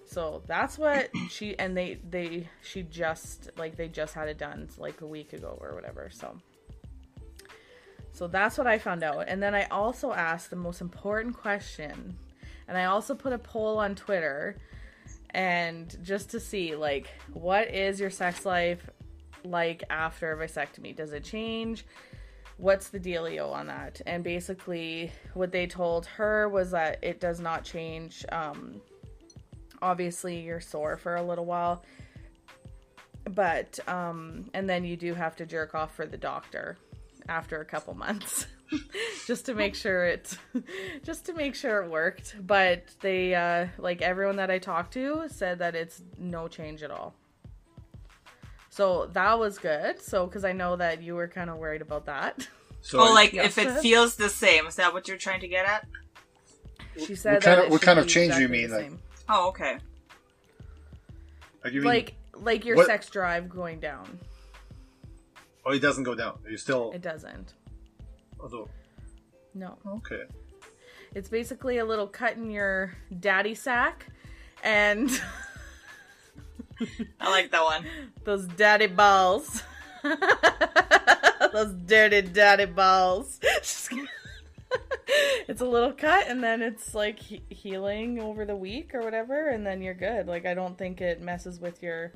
So 0.05 0.43
that's 0.45 0.77
what 0.77 1.09
she 1.29 1.57
and 1.57 1.75
they 1.75 1.99
they 2.09 2.47
she 2.61 2.83
just 2.83 3.49
like 3.57 3.75
they 3.75 3.87
just 3.87 4.13
had 4.13 4.27
it 4.27 4.37
done 4.37 4.69
like 4.77 5.01
a 5.01 5.07
week 5.07 5.33
ago 5.33 5.57
or 5.59 5.73
whatever 5.73 6.09
so. 6.11 6.37
So 8.11 8.27
that's 8.27 8.59
what 8.59 8.67
i 8.67 8.77
found 8.77 9.03
out. 9.03 9.27
And 9.27 9.41
then 9.41 9.55
i 9.55 9.65
also 9.65 10.13
asked 10.13 10.51
the 10.51 10.55
most 10.55 10.81
important 10.81 11.35
question 11.35 12.15
and 12.67 12.77
i 12.77 12.85
also 12.85 13.15
put 13.15 13.33
a 13.33 13.37
poll 13.37 13.79
on 13.79 13.95
twitter 13.95 14.55
and 15.33 15.97
just 16.03 16.29
to 16.31 16.39
see 16.39 16.75
like 16.75 17.09
what 17.33 17.73
is 17.73 17.99
your 17.99 18.09
sex 18.09 18.45
life 18.45 18.89
like 19.43 19.83
after 19.89 20.35
vasectomy? 20.37 20.95
Does 20.95 21.11
it 21.11 21.23
change? 21.23 21.85
What's 22.57 22.89
the 22.89 22.99
dealio 22.99 23.51
on 23.51 23.67
that? 23.67 24.01
And 24.05 24.23
basically 24.23 25.11
what 25.33 25.51
they 25.51 25.67
told 25.67 26.05
her 26.05 26.47
was 26.47 26.71
that 26.71 26.99
it 27.01 27.19
does 27.19 27.39
not 27.39 27.63
change. 27.63 28.25
Um 28.31 28.81
obviously 29.81 30.39
you're 30.39 30.61
sore 30.61 30.95
for 30.95 31.15
a 31.15 31.23
little 31.23 31.45
while 31.45 31.83
but 33.29 33.79
um 33.87 34.49
and 34.53 34.69
then 34.69 34.85
you 34.85 34.95
do 34.95 35.13
have 35.13 35.35
to 35.35 35.45
jerk 35.45 35.75
off 35.75 35.93
for 35.95 36.05
the 36.05 36.17
doctor 36.17 36.77
after 37.27 37.59
a 37.59 37.65
couple 37.65 37.93
months 37.93 38.47
just 39.27 39.45
to 39.45 39.53
make 39.53 39.75
sure 39.75 40.05
it 40.05 40.37
just 41.03 41.25
to 41.25 41.33
make 41.33 41.55
sure 41.55 41.83
it 41.83 41.89
worked 41.89 42.35
but 42.45 42.83
they 43.01 43.33
uh 43.35 43.67
like 43.77 44.01
everyone 44.01 44.35
that 44.37 44.49
i 44.51 44.57
talked 44.57 44.93
to 44.93 45.23
said 45.29 45.59
that 45.59 45.75
it's 45.75 46.01
no 46.17 46.47
change 46.47 46.83
at 46.83 46.91
all 46.91 47.13
so 48.69 49.07
that 49.13 49.37
was 49.37 49.57
good 49.57 50.01
so 50.01 50.25
because 50.25 50.43
i 50.43 50.51
know 50.51 50.75
that 50.75 51.01
you 51.01 51.15
were 51.15 51.27
kind 51.27 51.49
of 51.49 51.57
worried 51.57 51.81
about 51.81 52.05
that 52.05 52.47
So 52.85 52.99
oh, 52.99 53.13
like 53.13 53.31
yes. 53.31 53.57
if 53.57 53.65
it 53.65 53.79
feels 53.79 54.17
the 54.17 54.27
same. 54.27 54.67
Is 54.67 54.75
that 54.75 54.93
what 54.93 55.07
you're 55.07 55.15
trying 55.17 55.39
to 55.39 55.47
get 55.47 55.65
at? 55.65 55.87
she 56.97 57.15
said 57.15 57.41
kind 57.41 57.59
that 57.59 57.65
of- 57.67 57.71
what 57.71 57.81
kind 57.81 57.97
of 57.97 58.05
be 58.07 58.11
change 58.11 58.35
do 58.35 58.41
you 58.41 58.49
mean, 58.49 58.71
like- 58.71 58.91
Oh, 59.29 59.47
okay. 59.49 59.77
like, 61.63 61.71
you 61.71 61.79
mean, 61.79 61.87
like 61.87 62.15
like 62.33 62.65
your 62.65 62.75
what- 62.75 62.85
sex 62.85 63.09
drive 63.09 63.47
going 63.47 63.79
down 63.79 64.19
oh, 65.65 65.71
it 65.71 65.79
doesn't 65.79 66.03
go 66.03 66.13
down. 66.13 66.39
You 66.47 66.57
still, 66.57 66.91
it 66.91 67.01
doesn't 67.01 67.53
although, 68.43 68.69
no 69.55 69.77
okay. 69.87 70.23
It's 71.15 71.29
basically 71.29 71.77
a 71.77 71.85
little 71.85 72.07
cut 72.07 72.37
in 72.37 72.51
your 72.51 72.93
daddy 73.19 73.55
sack 73.55 74.07
and 74.63 75.09
I 77.19 77.29
like 77.29 77.51
that 77.51 77.63
one. 77.63 77.85
those 78.23 78.45
daddy 78.47 78.87
balls. 78.87 79.63
those 81.53 81.73
dirty 81.85 82.21
daddy 82.21 82.65
balls. 82.65 83.39
It's 85.47 85.61
a 85.61 85.65
little 85.65 85.91
cut 85.91 86.27
and 86.27 86.41
then 86.43 86.61
it's 86.61 86.95
like 86.95 87.19
he- 87.19 87.43
healing 87.49 88.19
over 88.19 88.45
the 88.45 88.55
week 88.55 88.95
or 88.95 89.01
whatever 89.01 89.49
and 89.49 89.67
then 89.67 89.81
you're 89.81 89.93
good. 89.93 90.25
Like 90.25 90.45
I 90.45 90.53
don't 90.53 90.77
think 90.77 91.01
it 91.01 91.21
messes 91.21 91.59
with 91.59 91.83
your 91.83 92.13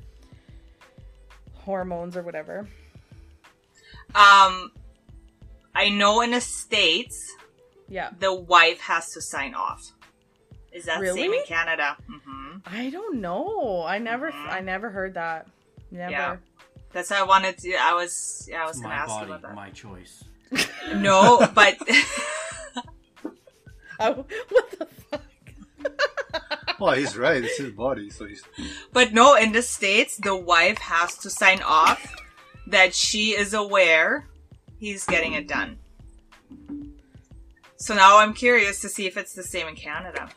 hormones 1.54 2.16
or 2.16 2.22
whatever. 2.22 2.66
Um, 4.14 4.72
I 5.82 5.88
know 5.90 6.20
in 6.22 6.30
the 6.32 6.40
states 6.40 7.18
Yeah. 7.88 8.10
the 8.18 8.32
wife 8.34 8.80
has 8.80 9.04
to 9.14 9.20
sign 9.20 9.54
off. 9.54 9.82
Is 10.72 10.84
that 10.86 10.96
same 11.00 11.02
Really? 11.30 11.38
in 11.38 11.44
Canada? 11.46 11.96
hmm 12.06 12.56
I 12.66 12.90
don't 12.90 13.16
know. 13.26 13.84
I 13.94 13.98
never 13.98 14.30
Mhm. 14.32 14.48
I 14.56 14.60
never 14.60 14.90
heard 14.90 15.14
that. 15.14 15.46
Never. 15.90 16.10
Yeah. 16.10 16.36
That's 16.92 17.10
why 17.10 17.18
I 17.18 17.22
wanted 17.34 17.54
to. 17.58 17.74
I 17.90 17.92
was. 17.94 18.12
Yeah, 18.50 18.62
I 18.62 18.66
was 18.66 18.76
It's 18.76 18.82
gonna 18.82 18.94
my 18.94 19.00
ask 19.02 19.08
body, 19.08 19.30
about 19.30 19.42
that. 19.42 19.54
my 19.54 19.70
choice. 19.70 20.24
No, 21.08 21.20
but 21.54 21.76
Oh, 24.00 24.24
what 24.54 24.70
the 24.78 24.86
fuck? 25.10 25.22
Well, 26.78 26.94
he's 26.94 27.16
right. 27.16 27.42
It's 27.42 27.58
his 27.58 27.72
body, 27.72 28.10
so 28.10 28.24
he's. 28.26 28.42
but 28.92 29.12
no. 29.12 29.34
In 29.34 29.50
the 29.52 29.62
states, 29.62 30.16
the 30.16 30.36
wife 30.36 30.78
has 30.78 31.16
to 31.18 31.30
sign 31.30 31.60
off 31.62 32.00
that 32.68 32.94
she 32.94 33.34
is 33.36 33.52
aware 33.54 34.28
he's 34.78 35.04
getting 35.06 35.32
it 35.34 35.46
done. 35.48 35.78
So 37.76 37.94
now 37.94 38.18
I'm 38.18 38.32
curious 38.34 38.80
to 38.80 38.88
see 38.88 39.06
if 39.06 39.16
it's 39.16 39.34
the 39.34 39.42
same 39.42 39.68
in 39.68 39.76
Canada. 39.76 40.28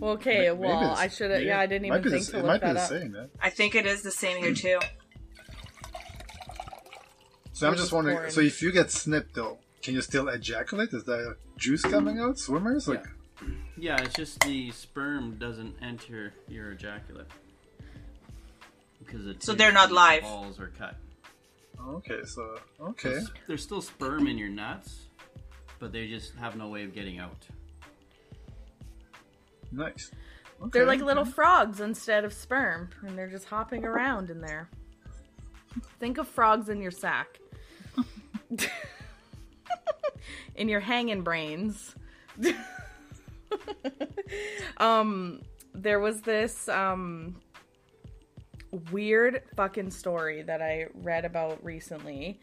Well, 0.00 0.12
okay, 0.12 0.48
Maybe 0.48 0.50
well, 0.58 0.80
it's- 0.82 0.98
I 0.98 1.08
should 1.08 1.30
have. 1.30 1.42
Yeah, 1.42 1.60
I 1.60 1.66
didn't 1.66 1.86
even 1.86 2.02
be 2.02 2.08
the 2.10 2.16
think 2.16 2.24
s- 2.26 2.30
to 2.32 2.36
It 2.38 2.40
look 2.40 2.46
might 2.48 2.60
be 2.60 2.66
that 2.66 2.72
the 2.74 2.80
up. 2.80 2.88
same, 2.88 3.12
man. 3.12 3.30
I 3.40 3.50
think 3.50 3.74
it 3.76 3.86
is 3.86 4.02
the 4.02 4.10
same 4.10 4.42
here 4.42 4.52
too. 4.54 4.80
So 7.52 7.68
I'm 7.68 7.76
just 7.76 7.92
wondering. 7.92 8.16
foreign. 8.16 8.30
So 8.32 8.40
if 8.40 8.60
you 8.62 8.72
get 8.72 8.90
snipped, 8.90 9.34
though, 9.34 9.58
can 9.82 9.94
you 9.94 10.00
still 10.02 10.28
ejaculate? 10.28 10.92
Is 10.92 11.04
there 11.04 11.36
juice 11.56 11.82
coming 11.82 12.18
out? 12.18 12.38
Swimmers? 12.38 12.88
Like, 12.88 13.04
Yeah, 13.76 14.00
it's 14.02 14.14
just 14.14 14.40
the 14.40 14.70
sperm 14.72 15.36
doesn't 15.38 15.76
enter 15.82 16.32
your 16.48 16.72
ejaculate 16.72 17.26
because 18.98 19.26
it's 19.26 19.44
So 19.46 19.54
they're 19.54 19.72
not 19.72 19.92
live. 19.92 20.22
Balls 20.22 20.58
are 20.60 20.68
cut. 20.78 20.96
Okay, 21.88 22.24
so 22.24 22.58
okay. 22.80 23.10
There's, 23.10 23.30
there's 23.46 23.62
still 23.62 23.82
sperm 23.82 24.26
in 24.26 24.38
your 24.38 24.48
nuts, 24.48 25.08
but 25.78 25.92
they 25.92 26.08
just 26.08 26.34
have 26.36 26.56
no 26.56 26.68
way 26.68 26.84
of 26.84 26.94
getting 26.94 27.18
out. 27.18 27.46
Nice. 29.70 30.10
They're 30.70 30.86
like 30.86 31.00
little 31.00 31.24
frogs 31.24 31.80
instead 31.80 32.24
of 32.24 32.32
sperm, 32.32 32.90
and 33.06 33.18
they're 33.18 33.30
just 33.30 33.46
hopping 33.46 33.84
around 33.84 34.30
in 34.30 34.40
there. 34.40 34.68
Think 35.98 36.18
of 36.18 36.28
frogs 36.28 36.68
in 36.68 36.80
your 36.80 36.90
sack. 36.90 37.40
in 40.54 40.68
your 40.68 40.80
hanging 40.80 41.22
brains. 41.22 41.94
um 44.78 45.42
there 45.74 46.00
was 46.00 46.22
this 46.22 46.68
um 46.68 47.36
weird 48.90 49.42
fucking 49.56 49.90
story 49.90 50.42
that 50.42 50.62
I 50.62 50.86
read 50.94 51.24
about 51.24 51.62
recently. 51.64 52.40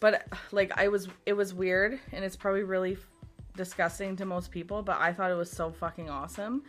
But 0.00 0.26
like 0.52 0.72
I 0.76 0.88
was 0.88 1.08
it 1.26 1.32
was 1.32 1.52
weird 1.52 1.98
and 2.12 2.24
it's 2.24 2.36
probably 2.36 2.62
really 2.62 2.92
f- 2.92 3.06
disgusting 3.56 4.16
to 4.16 4.24
most 4.24 4.50
people, 4.50 4.82
but 4.82 4.98
I 5.00 5.12
thought 5.12 5.30
it 5.30 5.36
was 5.36 5.50
so 5.50 5.70
fucking 5.70 6.08
awesome. 6.08 6.62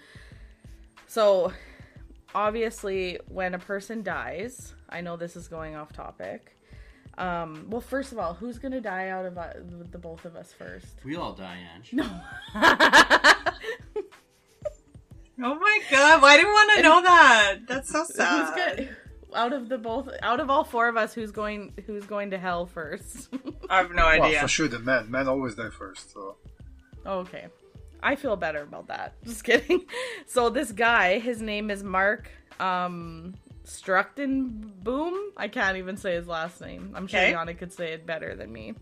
So, 1.08 1.54
obviously, 2.36 3.20
when 3.28 3.54
a 3.56 3.60
person 3.60 4.04
dies, 4.04 4.74
I 4.90 5.02
know 5.02 5.18
this 5.18 5.36
is 5.36 5.48
going 5.48 5.76
off 5.76 5.92
topic. 5.94 6.56
Um, 7.18 7.66
well, 7.70 7.82
first 7.82 8.12
of 8.12 8.18
all, 8.18 8.34
who's 8.34 8.58
gonna 8.60 8.82
die 8.82 9.10
out 9.10 9.26
of 9.26 9.38
uh, 9.38 9.54
the 9.92 9.98
both 9.98 10.26
of 10.26 10.36
us 10.36 10.54
first? 10.54 11.00
We 11.04 11.16
all 11.16 11.34
die, 11.34 11.60
Ange. 11.76 11.94
No. 11.94 12.10
Oh 15.42 15.56
my 15.56 15.80
god! 15.90 16.22
Why 16.22 16.36
do 16.38 16.46
you 16.46 16.52
want 16.54 16.72
to 16.78 16.82
know 16.84 17.02
that? 17.02 17.56
That's 17.68 17.90
so 17.90 18.00
who's 18.08 18.16
sad. 18.16 18.56
good? 18.78 18.96
Out 19.34 19.54
of 19.54 19.70
the 19.70 19.78
both, 19.78 20.10
out 20.24 20.40
of 20.40 20.50
all 20.50 20.64
four 20.64 20.88
of 20.90 20.98
us, 20.98 21.14
who's 21.14 21.32
going? 21.32 21.74
Who's 21.86 22.06
going 22.06 22.32
to 22.32 22.38
hell 22.38 22.66
first? 22.66 23.30
I 23.70 23.78
have 23.78 23.92
no 23.92 24.04
Well, 24.06 24.24
idea. 24.24 24.42
for 24.42 24.48
sure, 24.48 24.68
the 24.68 24.80
men. 24.80 25.10
Men 25.12 25.28
always 25.28 25.56
die 25.56 25.70
first. 25.70 26.12
So 26.14 26.36
okay, 27.06 27.48
I 28.02 28.16
feel 28.16 28.36
better 28.36 28.64
about 28.64 28.88
that. 28.88 29.14
Just 29.24 29.44
kidding. 29.44 29.86
So 30.26 30.50
this 30.50 30.72
guy, 30.72 31.20
his 31.20 31.42
name 31.42 31.70
is 31.72 31.84
Mark. 31.84 32.30
Um, 32.60 33.36
Sturkenboom. 33.66 35.30
I 35.38 35.48
can't 35.48 35.78
even 35.78 35.96
say 35.98 36.16
his 36.16 36.28
last 36.28 36.60
name. 36.62 36.92
I'm 36.96 37.08
sure 37.08 37.20
Okay. 37.20 37.34
Yana 37.34 37.58
could 37.58 37.72
say 37.72 37.94
it 37.94 38.06
better 38.06 38.36
than 38.36 38.52
me. 38.52 38.74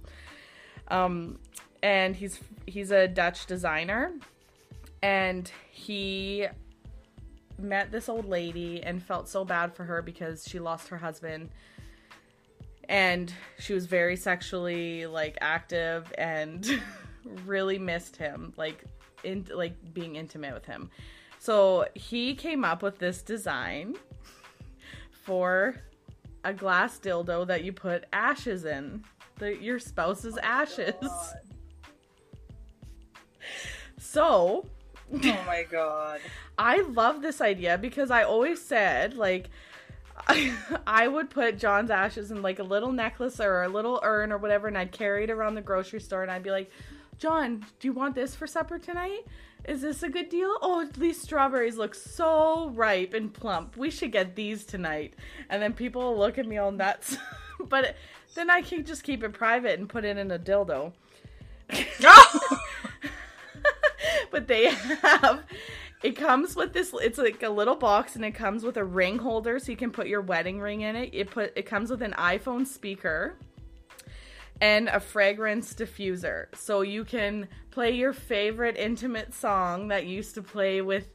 Um, 0.88 1.40
and 1.84 2.16
he's 2.16 2.40
he's 2.66 2.92
a 2.92 3.08
Dutch 3.08 3.46
designer, 3.46 4.14
and 5.02 5.52
he 5.72 6.48
met 7.60 7.92
this 7.92 8.10
old 8.10 8.26
lady 8.26 8.84
and 8.84 9.02
felt 9.02 9.28
so 9.28 9.44
bad 9.44 9.76
for 9.76 9.84
her 9.84 10.02
because 10.02 10.48
she 10.48 10.60
lost 10.60 10.88
her 10.90 10.98
husband. 10.98 11.50
And 12.90 13.34
she 13.60 13.74
was 13.74 13.86
very 13.86 14.16
sexually 14.16 15.06
like 15.06 15.38
active 15.42 16.12
and 16.18 16.82
really 17.46 17.78
missed 17.78 18.16
him 18.16 18.54
like 18.58 18.84
in 19.24 19.46
like 19.54 19.76
being 19.94 20.16
intimate 20.16 20.54
with 20.54 20.66
him. 20.66 20.90
So 21.40 21.88
he 21.96 22.36
came 22.36 22.64
up 22.64 22.82
with 22.82 22.98
this 22.98 23.22
design 23.22 23.96
for 25.12 25.76
a 26.44 26.54
glass 26.54 27.00
dildo 27.00 27.46
that 27.48 27.64
you 27.64 27.74
put 27.74 28.06
ashes 28.14 28.66
in. 28.66 29.04
The, 29.38 29.56
your 29.62 29.80
spouse's 29.80 30.38
oh 30.38 30.42
ashes. 30.44 30.94
So 34.00 34.66
Oh 35.24 35.44
my 35.48 35.66
god. 35.70 36.20
I 36.58 36.82
love 36.82 37.22
this 37.22 37.40
idea 37.40 37.78
because 37.78 38.12
I 38.12 38.24
always 38.24 38.62
said 38.62 39.16
like 39.16 39.50
I, 40.88 41.08
would 41.08 41.30
put 41.30 41.58
John's 41.58 41.92
ashes 41.92 42.32
in 42.32 42.42
like 42.42 42.60
a 42.60 42.64
little 42.64 42.92
necklace 42.92 43.40
or 43.40 43.64
a 43.64 43.70
little 43.70 44.00
urn 44.04 44.32
or 44.32 44.38
whatever, 44.38 44.68
and 44.68 44.78
I'd 44.78 44.92
carry 44.92 45.24
it 45.24 45.30
around 45.30 45.56
the 45.56 45.62
grocery 45.62 46.02
store, 46.02 46.22
and 46.22 46.32
I'd 46.32 46.44
be 46.44 46.52
like, 46.52 46.70
"John, 47.18 47.66
do 47.80 47.88
you 47.88 47.94
want 47.94 48.16
this 48.16 48.36
for 48.36 48.48
supper 48.48 48.80
tonight? 48.80 49.26
Is 49.66 49.82
this 49.82 50.04
a 50.04 50.10
good 50.10 50.30
deal? 50.30 50.58
Oh, 50.62 50.88
these 50.98 51.22
strawberries 51.22 51.78
look 51.78 51.96
so 51.96 52.70
ripe 52.70 53.14
and 53.14 53.34
plump. 53.34 53.78
We 53.78 53.90
should 53.90 54.12
get 54.12 54.36
these 54.36 54.66
tonight." 54.66 55.14
And 55.50 55.62
then 55.62 55.74
people 55.74 56.02
will 56.02 56.18
look 56.18 56.38
at 56.38 56.48
me 56.48 56.58
all 56.58 56.72
nuts, 56.72 57.18
but 57.70 57.96
then 58.36 58.50
I 58.50 58.62
can 58.62 58.84
just 58.84 59.04
keep 59.04 59.24
it 59.24 59.34
private 59.34 59.80
and 59.80 59.88
put 59.88 60.04
it 60.04 60.18
in 60.18 60.32
a 60.32 60.40
dildo. 60.40 60.94
But 64.38 64.48
they 64.48 64.66
have 65.02 65.44
it 66.04 66.16
comes 66.16 66.56
with 66.56 66.74
this 66.74 66.94
it's 67.02 67.18
like 67.18 67.42
a 67.42 67.50
little 67.50 67.76
box 67.76 68.16
and 68.16 68.24
it 68.24 68.34
comes 68.34 68.64
with 68.64 68.78
a 68.78 68.84
ring 68.84 69.18
holder 69.18 69.58
so 69.58 69.72
you 69.72 69.78
can 69.78 69.90
put 69.90 70.08
your 70.08 70.22
wedding 70.22 70.60
ring 70.60 70.82
in 70.82 70.96
it. 70.96 71.10
It 71.12 71.32
put 71.32 71.54
it 71.56 71.66
comes 71.66 71.90
with 71.90 72.04
an 72.04 72.14
iphone 72.14 72.68
speaker 72.68 73.36
and 74.62 74.90
a 74.90 75.00
fragrance 75.00 75.74
diffuser. 75.74 76.56
So 76.56 76.82
you 76.82 77.04
can 77.04 77.48
play 77.72 77.92
your 77.96 78.14
favorite 78.14 78.78
intimate 78.78 79.34
song 79.34 79.88
that 79.88 80.06
you 80.06 80.18
used 80.18 80.36
to 80.36 80.44
play 80.44 80.82
with 80.82 81.08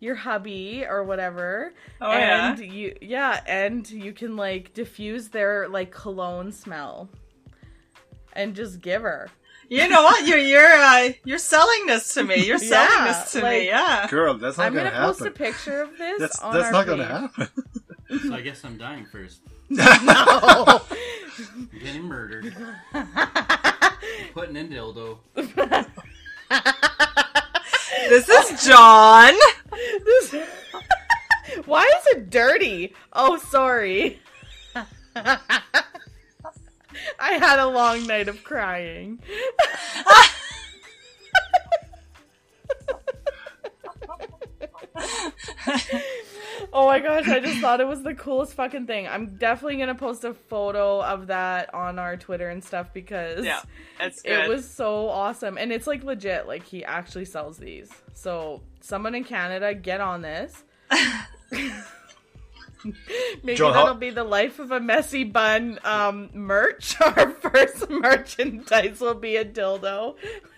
your 0.00 0.14
hubby 0.14 0.86
or 0.88 1.04
whatever. 1.04 1.74
Oh, 2.00 2.12
yeah? 2.12 2.52
and 2.52 2.60
you 2.60 2.96
yeah 3.02 3.42
and 3.46 3.88
you 3.90 4.14
can 4.14 4.36
like 4.36 4.72
diffuse 4.72 5.28
their 5.28 5.68
like 5.68 5.90
cologne 5.90 6.50
smell 6.50 7.10
and 8.32 8.56
just 8.56 8.80
give 8.80 9.02
her 9.02 9.28
You 9.74 9.88
know 9.88 10.02
what? 10.02 10.26
You're 10.26 10.38
you're 10.38 10.72
uh, 10.72 11.08
you're 11.24 11.38
selling 11.38 11.86
this 11.86 12.14
to 12.14 12.22
me. 12.24 12.36
You're 12.46 12.58
selling 12.74 12.88
Yeah, 12.92 13.04
this 13.22 13.32
to 13.32 13.42
like- 13.42 13.60
me. 13.62 13.66
Yeah. 13.66 14.06
Girl, 14.08 14.34
that's 14.34 14.56
not 14.58 14.66
i'm 14.68 14.74
gonna, 14.74 14.90
gonna 14.90 15.06
post 15.06 15.20
a 15.20 15.24
happen. 15.24 15.36
picture 15.44 15.82
of 15.82 15.98
this 15.98 16.18
That's 16.20 16.38
on 16.40 16.54
that's 16.54 16.66
our 16.66 16.72
not 16.72 16.86
gonna 16.86 17.30
page. 17.36 17.48
happen. 17.48 18.28
So 18.30 18.34
I 18.34 18.40
guess 18.40 18.64
I'm 18.64 18.76
dying 18.78 19.06
first. 19.06 19.40
no 19.70 19.82
I'm 19.84 21.68
getting 21.82 22.02
murdered. 22.04 22.54
Putting 24.34 24.56
in 24.56 24.68
dildo. 24.68 25.18
This 28.08 28.28
is 28.28 28.64
John. 28.66 29.34
This- 29.72 30.34
Why 31.66 31.82
is 31.82 32.06
it 32.16 32.30
dirty? 32.30 32.94
Oh, 33.12 33.38
sorry. 33.38 34.20
I 37.18 37.32
had 37.32 37.58
a 37.58 37.66
long 37.66 38.06
night 38.06 38.28
of 38.28 38.42
crying. 38.44 39.20
oh 46.72 46.86
my 46.86 47.00
gosh, 47.00 47.28
I 47.28 47.40
just 47.40 47.60
thought 47.60 47.80
it 47.80 47.86
was 47.86 48.02
the 48.02 48.14
coolest 48.14 48.54
fucking 48.54 48.86
thing. 48.86 49.06
I'm 49.06 49.36
definitely 49.36 49.76
gonna 49.78 49.94
post 49.94 50.24
a 50.24 50.34
photo 50.34 51.02
of 51.02 51.28
that 51.28 51.72
on 51.74 51.98
our 51.98 52.16
Twitter 52.16 52.48
and 52.48 52.62
stuff 52.62 52.92
because 52.92 53.44
Yeah, 53.44 53.62
it 54.24 54.48
was 54.48 54.68
so 54.68 55.08
awesome. 55.08 55.58
And 55.58 55.72
it's 55.72 55.86
like 55.86 56.04
legit, 56.04 56.46
like 56.46 56.64
he 56.64 56.84
actually 56.84 57.24
sells 57.24 57.58
these. 57.58 57.90
So 58.14 58.62
someone 58.80 59.14
in 59.14 59.24
Canada, 59.24 59.74
get 59.74 60.00
on 60.00 60.22
this. 60.22 60.64
Maybe 63.42 63.56
John, 63.56 63.72
that'll 63.72 63.94
be 63.94 64.10
the 64.10 64.24
life 64.24 64.58
of 64.58 64.70
a 64.70 64.80
messy 64.80 65.24
bun 65.24 65.78
um, 65.84 66.30
merch. 66.34 67.00
Our 67.00 67.30
first 67.30 67.88
merchandise 67.88 69.00
will 69.00 69.14
be 69.14 69.36
a 69.36 69.44
dildo 69.44 70.16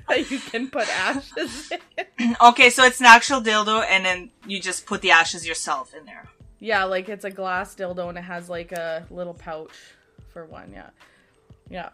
that 0.09 0.31
you 0.31 0.39
can 0.39 0.69
put 0.71 0.89
ashes 0.89 1.73
in. 2.19 2.37
okay, 2.43 2.71
so 2.71 2.85
it's 2.85 3.01
an 3.01 3.07
actual 3.07 3.41
dildo, 3.41 3.85
and 3.89 4.05
then 4.05 4.31
you 4.47 4.61
just 4.61 4.87
put 4.87 5.03
the 5.03 5.11
ashes 5.11 5.47
yourself 5.47 5.95
in 5.95 6.05
there. 6.05 6.29
Yeah, 6.59 6.85
like 6.85 7.09
it's 7.09 7.25
a 7.25 7.31
glass 7.31 7.75
dildo 7.75 8.09
and 8.09 8.19
it 8.19 8.25
has 8.25 8.49
like 8.49 8.73
a 8.73 9.07
little 9.11 9.35
pouch 9.35 9.75
for 10.33 10.47
one. 10.47 10.73
Yeah, 10.73 10.91
yeah. 11.71 11.91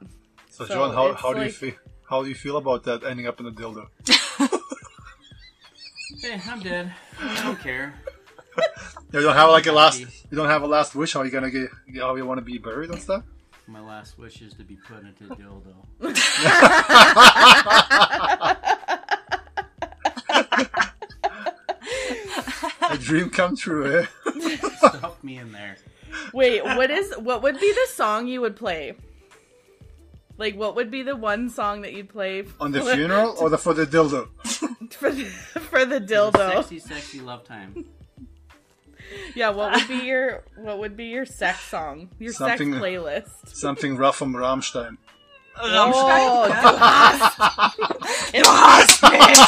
So, 0.51 0.65
So 0.67 0.75
John, 0.75 0.95
how, 0.95 1.15
how 1.15 1.33
do 1.33 1.43
you 1.43 1.51
feel? 1.51 1.75
How 2.09 2.23
do 2.23 2.29
you 2.29 2.35
feel 2.35 2.59
about 2.59 2.85
that 2.85 3.05
ending 3.05 3.27
up 3.27 3.41
in 3.41 3.47
a 3.47 3.53
dildo? 3.53 3.89
Hey, 6.21 6.41
I'm 6.47 6.61
dead. 6.61 6.93
I 7.21 7.43
don't 7.43 7.59
care. 7.59 7.95
You 9.13 9.21
don't 9.21 9.35
have 9.35 9.51
like 9.51 9.67
a 9.67 9.73
last. 9.73 10.01
You 10.01 10.37
don't 10.37 10.49
have 10.49 10.63
a 10.63 10.67
last 10.67 10.95
wish. 10.95 11.13
How 11.13 11.23
you 11.23 11.31
gonna 11.31 11.51
get? 11.51 11.69
How 11.97 12.15
you 12.17 12.27
want 12.27 12.39
to 12.39 12.45
be 12.45 12.59
buried 12.59 12.91
and 12.91 13.01
stuff? 13.01 13.25
My 13.67 13.81
last 13.81 14.19
wish 14.19 14.43
is 14.43 14.55
to 14.55 14.65
be 14.65 14.77
put 14.77 15.05
into 15.05 15.35
dildo. 15.35 15.75
A 22.91 22.99
dream 22.99 23.31
come 23.31 23.57
true, 23.57 24.01
eh? 24.01 24.07
Stuff 24.77 25.23
me 25.23 25.39
in 25.39 25.53
there. 25.53 25.77
Wait, 26.33 26.65
what 26.65 26.91
is 26.91 27.15
what 27.19 27.43
would 27.43 27.61
be 27.61 27.73
the 27.73 27.87
song 27.93 28.27
you 28.27 28.41
would 28.41 28.57
play? 28.57 28.95
Like, 30.39 30.57
what 30.57 30.75
would 30.77 30.91
be 30.91 31.03
the 31.03 31.15
one 31.15 31.51
song 31.51 31.83
that 31.83 31.93
you'd 31.93 32.09
play 32.09 32.45
On 32.59 32.73
the 32.73 32.81
funeral 32.95 33.37
or 33.39 33.51
the 33.51 33.59
for 33.59 33.75
the 33.75 33.87
dildo? 33.87 34.29
for 34.93 35.11
the, 35.11 35.25
for 35.25 35.85
the 35.85 36.01
The 36.01 36.15
dildo? 36.15 36.55
Sexy, 36.55 36.79
sexy 36.79 37.21
love 37.21 37.45
time. 37.45 37.85
Yeah, 39.35 39.51
what 39.51 39.73
would 39.75 39.89
be 39.89 39.97
your 40.07 40.45
what 40.57 40.79
would 40.79 40.97
be 40.97 41.07
your 41.07 41.25
sex 41.27 41.61
song? 41.61 42.09
Your 42.19 42.33
Something- 42.33 42.73
sex 42.73 42.83
playlist? 42.85 43.55
Something 43.57 43.97
rough 43.97 44.17
from 44.17 44.35
Rammstein. 44.35 44.97
Oh, 45.61 46.49
Du 48.33 48.43
hast 48.43 49.03
mich! 49.03 49.39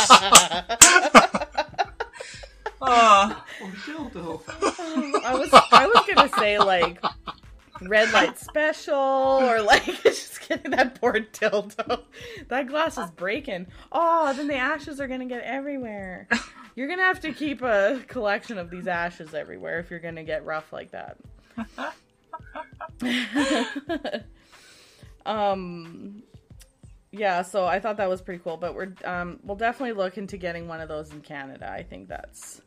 Oh, 2.86 3.42
Or 3.62 3.68
dildo. 3.68 4.42
I 5.24 5.34
was 5.34 5.48
I 5.72 5.86
was 5.86 6.04
gonna 6.14 6.28
say 6.38 6.58
like 6.58 7.02
red 7.94 8.12
light 8.12 8.36
special 8.50 8.94
or 8.94 9.62
like 9.62 9.84
just 10.02 10.40
kidding 10.40 10.72
that 10.72 11.00
poor 11.00 11.12
dildo. 11.12 12.02
That 12.48 12.66
glass 12.66 12.98
is 12.98 13.10
breaking. 13.12 13.68
Oh, 13.92 14.32
then 14.34 14.48
the 14.48 14.56
ashes 14.56 15.00
are 15.00 15.06
gonna 15.06 15.26
get 15.26 15.42
everywhere. 15.42 16.28
You're 16.76 16.88
gonna 16.88 17.02
have 17.02 17.20
to 17.20 17.32
keep 17.32 17.62
a 17.62 18.00
collection 18.08 18.58
of 18.58 18.68
these 18.68 18.88
ashes 18.88 19.32
everywhere 19.32 19.78
if 19.78 19.90
you're 19.92 20.00
gonna 20.00 20.24
get 20.24 20.44
rough 20.44 20.72
like 20.72 20.90
that. 20.90 21.16
um 25.24 26.24
yeah, 27.12 27.42
so 27.42 27.64
I 27.64 27.78
thought 27.78 27.96
that 27.98 28.08
was 28.08 28.20
pretty 28.20 28.42
cool, 28.42 28.56
but 28.56 28.74
we're 28.74 28.92
um 29.04 29.38
we'll 29.44 29.56
definitely 29.56 29.92
look 29.92 30.18
into 30.18 30.36
getting 30.36 30.66
one 30.66 30.80
of 30.80 30.88
those 30.88 31.12
in 31.12 31.20
Canada. 31.20 31.70
I 31.70 31.84
think 31.84 32.08
that's 32.08 32.60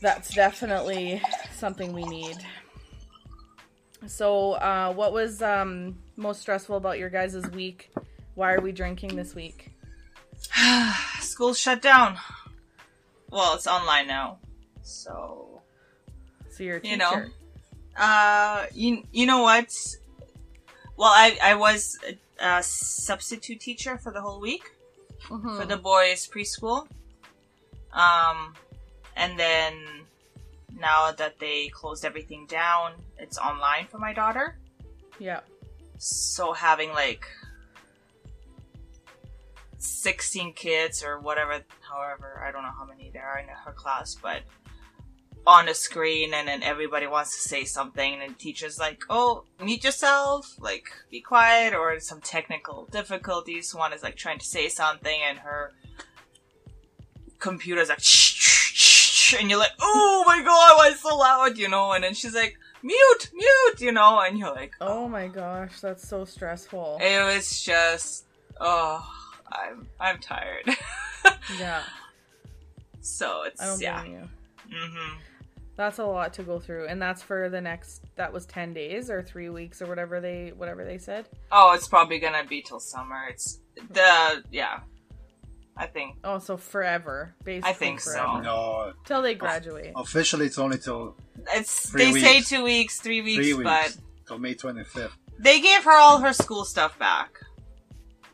that's 0.00 0.32
definitely 0.32 1.20
something 1.52 1.92
we 1.92 2.04
need. 2.04 2.38
So, 4.06 4.52
uh, 4.52 4.92
what 4.92 5.12
was 5.12 5.40
um, 5.42 5.96
most 6.16 6.40
stressful 6.40 6.76
about 6.76 6.98
your 6.98 7.10
guys' 7.10 7.48
week? 7.50 7.90
Why 8.34 8.52
are 8.54 8.60
we 8.60 8.72
drinking 8.72 9.16
this 9.16 9.34
week? 9.34 9.70
school's 11.20 11.58
shut 11.58 11.80
down. 11.82 12.16
Well, 13.30 13.54
it's 13.54 13.66
online 13.66 14.06
now, 14.06 14.38
so 14.82 15.62
So 16.50 16.62
you're 16.64 16.76
a 16.76 16.80
teacher. 16.80 16.92
You 16.92 16.98
know. 16.98 17.24
Uh, 17.96 18.66
you 18.74 19.04
you 19.12 19.26
know 19.26 19.42
what? 19.42 19.72
Well, 20.96 21.10
I 21.10 21.38
I 21.42 21.54
was 21.54 21.98
a, 22.06 22.18
a 22.44 22.62
substitute 22.62 23.60
teacher 23.60 23.98
for 23.98 24.12
the 24.12 24.20
whole 24.20 24.40
week 24.40 24.64
Mhm. 25.28 25.58
for 25.58 25.64
the 25.66 25.76
boys 25.76 26.28
preschool. 26.28 26.86
Um, 27.92 28.54
and 29.16 29.38
then 29.38 30.03
now 30.78 31.12
that 31.12 31.38
they 31.38 31.68
closed 31.68 32.04
everything 32.04 32.46
down, 32.46 32.92
it's 33.18 33.38
online 33.38 33.86
for 33.86 33.98
my 33.98 34.12
daughter. 34.12 34.58
yeah. 35.18 35.40
So 35.98 36.52
having 36.52 36.90
like 36.90 37.24
sixteen 39.78 40.52
kids 40.52 41.02
or 41.04 41.20
whatever, 41.20 41.60
however, 41.88 42.42
I 42.46 42.50
don't 42.50 42.62
know 42.62 42.72
how 42.76 42.84
many 42.84 43.10
there 43.12 43.26
are 43.26 43.38
in 43.38 43.46
her 43.48 43.72
class, 43.72 44.14
but 44.14 44.42
on 45.46 45.66
the 45.66 45.74
screen 45.74 46.32
and 46.34 46.48
then 46.48 46.62
everybody 46.62 47.06
wants 47.06 47.34
to 47.34 47.48
say 47.48 47.64
something 47.64 48.20
and 48.20 48.34
the 48.34 48.38
teacher's 48.38 48.78
like, 48.78 49.02
oh, 49.10 49.44
mute 49.62 49.84
yourself, 49.84 50.54
like 50.58 50.86
be 51.10 51.20
quiet 51.20 51.74
or 51.74 52.00
some 52.00 52.20
technical 52.20 52.86
difficulties. 52.90 53.74
One 53.74 53.92
is 53.92 54.02
like 54.02 54.16
trying 54.16 54.38
to 54.38 54.46
say 54.46 54.68
something 54.68 55.20
and 55.28 55.38
her 55.38 55.72
computer's 57.38 57.90
like, 57.90 58.00
shh, 58.00 58.33
shh, 59.24 59.34
and 59.40 59.48
you're 59.50 59.58
like, 59.58 59.72
oh 59.80 60.24
my 60.26 60.38
god, 60.42 60.76
why 60.76 60.92
so 60.92 61.16
loud, 61.16 61.56
you 61.58 61.68
know? 61.68 61.92
And 61.92 62.04
then 62.04 62.14
she's 62.14 62.34
like, 62.34 62.56
mute, 62.82 63.30
mute, 63.32 63.80
you 63.80 63.92
know? 63.92 64.20
And 64.20 64.38
you're 64.38 64.52
like, 64.54 64.72
Oh 64.80 65.08
my 65.08 65.28
gosh, 65.28 65.80
that's 65.80 66.06
so 66.06 66.24
stressful. 66.24 66.98
it 67.00 67.24
was 67.34 67.62
just, 67.62 68.26
oh, 68.60 69.04
I'm, 69.50 69.88
I'm 70.00 70.18
tired. 70.18 70.68
Yeah, 71.58 71.82
so 73.00 73.42
it's, 73.44 73.60
I 73.60 73.66
don't 73.66 73.80
yeah. 73.80 74.00
blame 74.02 74.12
you. 74.12 74.76
hmm 74.76 75.16
That's 75.76 75.98
a 75.98 76.04
lot 76.04 76.34
to 76.34 76.42
go 76.42 76.58
through, 76.60 76.86
and 76.88 77.00
that's 77.00 77.22
for 77.22 77.48
the 77.48 77.60
next. 77.60 78.02
That 78.16 78.30
was 78.32 78.44
ten 78.46 78.72
days 78.74 79.10
or 79.10 79.22
three 79.22 79.48
weeks 79.48 79.80
or 79.82 79.86
whatever 79.86 80.20
they 80.20 80.52
whatever 80.56 80.84
they 80.84 80.98
said. 80.98 81.28
Oh, 81.50 81.72
it's 81.74 81.88
probably 81.88 82.18
gonna 82.18 82.44
be 82.46 82.60
till 82.62 82.78
summer. 82.80 83.24
It's 83.30 83.60
the, 83.90 84.42
yeah. 84.50 84.80
I 85.76 85.86
think 85.86 86.16
Oh, 86.22 86.38
so 86.38 86.56
forever, 86.56 87.34
basically. 87.42 87.70
I 87.70 87.72
think 87.74 88.00
so. 88.00 88.12
forever. 88.12 88.42
No, 88.42 88.92
till 89.04 89.22
they 89.22 89.34
graduate. 89.34 89.92
officially 89.96 90.46
it's 90.46 90.58
only 90.58 90.78
till 90.78 91.16
it's, 91.52 91.90
Three 91.90 92.12
they 92.12 92.20
say 92.20 92.40
two 92.40 92.62
weeks, 92.64 93.00
three 93.00 93.22
weeks, 93.22 93.44
three 93.54 93.62
but 93.64 93.84
weeks 93.86 93.98
till 94.26 94.38
May 94.38 94.54
25th. 94.54 95.10
they 95.38 95.60
gave 95.60 95.82
her 95.84 95.92
all 95.98 96.18
her 96.20 96.32
school 96.32 96.64
stuff 96.64 96.96
back. 96.98 97.38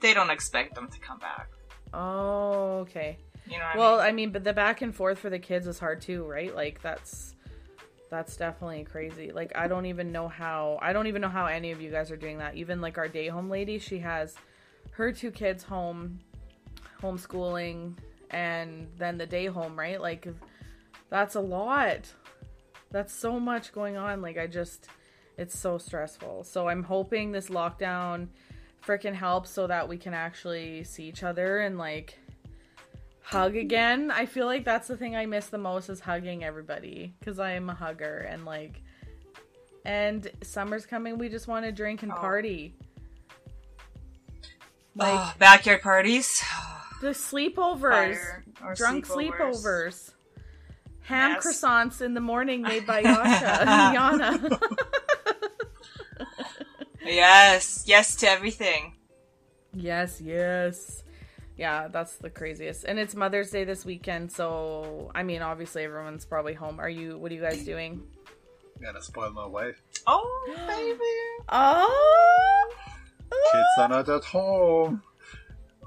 They 0.01 0.13
don't 0.15 0.31
expect 0.31 0.75
them 0.75 0.89
to 0.89 0.99
come 1.01 1.19
back. 1.19 1.49
Oh, 1.95 2.79
okay. 2.81 3.19
You 3.47 3.59
know 3.59 3.67
Well, 3.77 3.95
I 4.01 4.05
mean? 4.05 4.09
I 4.09 4.13
mean, 4.13 4.31
but 4.33 4.45
the 4.45 4.53
back 4.53 4.83
and 4.83 4.95
forth 4.95 5.19
for 5.19 5.29
the 5.31 5.39
kids 5.39 5.67
is 5.67 5.79
hard 5.79 6.01
too, 6.03 6.25
right? 6.25 6.55
Like 6.55 6.81
that's 6.83 7.35
that's 8.11 8.37
definitely 8.37 8.85
crazy. 8.85 9.33
Like 9.33 9.53
I 9.57 9.67
don't 9.67 9.87
even 9.87 10.13
know 10.13 10.29
how 10.29 10.79
I 10.83 10.93
don't 10.93 11.07
even 11.07 11.23
know 11.23 11.29
how 11.29 11.47
any 11.47 11.71
of 11.73 11.81
you 11.81 11.91
guys 11.91 12.11
are 12.11 12.17
doing 12.17 12.39
that. 12.39 12.55
Even 12.57 12.81
like 12.81 12.99
our 12.99 13.09
day 13.09 13.29
home 13.29 13.49
lady, 13.51 13.79
she 13.79 13.99
has 14.01 14.35
her 14.93 15.11
two 15.13 15.31
kids 15.31 15.65
home 15.65 16.21
homeschooling 17.01 17.97
and 18.31 18.89
then 18.97 19.19
the 19.19 19.27
day 19.27 19.47
home, 19.47 19.79
right? 19.79 20.01
Like 20.01 20.29
that's 21.09 21.35
a 21.35 21.41
lot. 21.41 22.13
That's 22.91 23.15
so 23.15 23.39
much 23.39 23.73
going 23.73 23.97
on. 23.97 24.23
Like 24.23 24.39
I 24.39 24.47
just 24.47 24.89
it's 25.37 25.59
so 25.59 25.79
stressful. 25.79 26.45
So 26.45 26.69
I'm 26.69 26.83
hoping 26.83 27.33
this 27.33 27.49
lockdown 27.49 28.29
freaking 28.85 29.15
helps 29.15 29.51
so 29.51 29.67
that 29.67 29.89
we 29.89 29.97
can 29.97 30.15
actually 30.15 30.85
see 30.85 31.05
each 31.05 31.23
other 31.23 31.61
and 31.61 31.79
like 31.79 32.19
hug 33.23 33.57
again. 33.57 34.11
I 34.11 34.27
feel 34.27 34.47
like 34.47 34.65
that's 34.65 34.89
the 34.89 34.97
thing 34.97 35.17
I 35.17 35.27
miss 35.27 35.47
the 35.47 35.59
most 35.59 35.89
is 35.89 36.01
hugging 36.01 36.45
everybody 36.45 37.15
because 37.19 37.39
I 37.39 37.53
am 37.53 37.71
a 37.71 37.75
hugger 37.75 38.27
and 38.31 38.45
like 38.45 38.83
and 39.85 40.31
summer's 40.43 40.85
coming 40.85 41.17
we 41.17 41.29
just 41.29 41.49
want 41.49 41.65
to 41.65 41.73
drink 41.73 42.03
and 42.03 42.13
party. 42.13 42.75
Like 44.95 45.15
Oh, 45.15 45.33
backyard 45.39 45.83
parties. 45.83 46.43
The 47.01 47.09
sleepovers, 47.09 48.17
Fire 48.59 48.75
drunk 48.75 49.07
sleepovers. 49.07 49.63
sleepovers. 49.63 50.11
Ham 51.03 51.33
Yes. 51.33 51.47
croissants 51.47 52.01
in 52.03 52.15
the 52.15 52.21
morning 52.21 52.63
made 52.63 52.87
by 52.87 53.01
Yasha 53.05 53.65
Yana. 53.97 54.61
Yes, 57.03 57.85
yes 57.87 58.15
to 58.17 58.29
everything. 58.29 58.95
Yes, 59.75 60.21
yes. 60.21 61.03
Yeah, 61.57 61.89
that's 61.89 62.17
the 62.17 62.31
craziest. 62.31 62.85
And 62.85 62.99
it's 62.99 63.15
Mother's 63.15 63.51
Day 63.51 63.65
this 63.65 63.85
weekend, 63.85 64.31
so 64.33 65.11
I 65.15 65.23
mean, 65.23 65.43
obviously 65.43 65.83
everyone's 65.85 66.25
probably 66.25 66.55
home. 66.55 66.79
Are 66.79 66.89
you 66.89 67.19
what 67.19 67.33
are 67.33 67.35
you 67.35 67.41
guys 67.41 67.65
doing? 67.65 68.03
Gotta 68.81 69.03
spoil 69.03 69.31
my 69.33 69.47
wife. 69.47 69.81
Oh, 70.07 70.55
baby. 70.69 71.49
Oh. 71.53 72.73
Kids 73.53 73.67
are 73.79 73.89
not 73.89 74.09
at 74.09 74.25
home. 74.25 75.03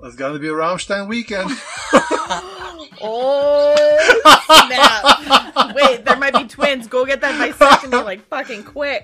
It's 0.02 0.16
gonna 0.16 0.40
be 0.40 0.48
a 0.50 0.54
Rammstein 0.54 1.08
weekend. 1.08 1.52
Oh 3.06 3.76
snap. 4.66 5.76
Wait, 5.76 6.06
there 6.06 6.16
might 6.16 6.34
be 6.34 6.46
twins. 6.48 6.88
Go 6.88 7.06
get 7.06 7.20
that 7.20 7.36
vasectomy 7.54 8.04
like 8.04 8.26
fucking 8.28 8.64
quick. 8.64 9.04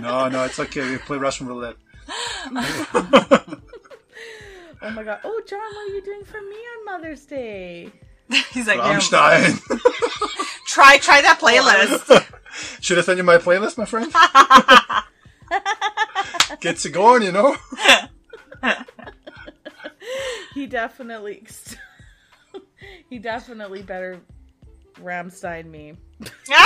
no, 0.00 0.28
no, 0.28 0.44
it's 0.44 0.60
okay. 0.60 0.88
We 0.88 0.98
play 0.98 1.16
Russian 1.18 1.46
roulette. 1.48 1.76
Oh 4.82 4.88
my 4.92 5.02
god. 5.02 5.20
Oh 5.24 5.42
John, 5.46 5.58
what 5.58 5.90
are 5.90 5.94
you 5.94 6.02
doing 6.02 6.24
for 6.24 6.40
me 6.40 6.56
on 6.56 6.84
Mother's 6.86 7.26
Day? 7.26 7.90
He's 8.50 8.66
like, 8.66 8.78
yeah, 8.78 8.98
Rammstein. 8.98 9.60
try, 10.66 10.96
try 10.96 11.20
that 11.20 11.38
playlist. 11.38 12.24
Should 12.80 12.98
I 12.98 13.02
send 13.02 13.18
you 13.18 13.24
my 13.24 13.36
playlist, 13.36 13.76
my 13.76 13.84
friend? 13.84 14.10
Gets 16.60 16.86
you 16.86 16.92
going, 16.92 17.24
you 17.24 17.32
know. 17.32 17.56
He 20.54 20.66
definitely 20.66 21.46
He 23.08 23.18
definitely 23.18 23.82
better 23.82 24.20
Rammstein 24.94 25.66
me. 25.66 25.94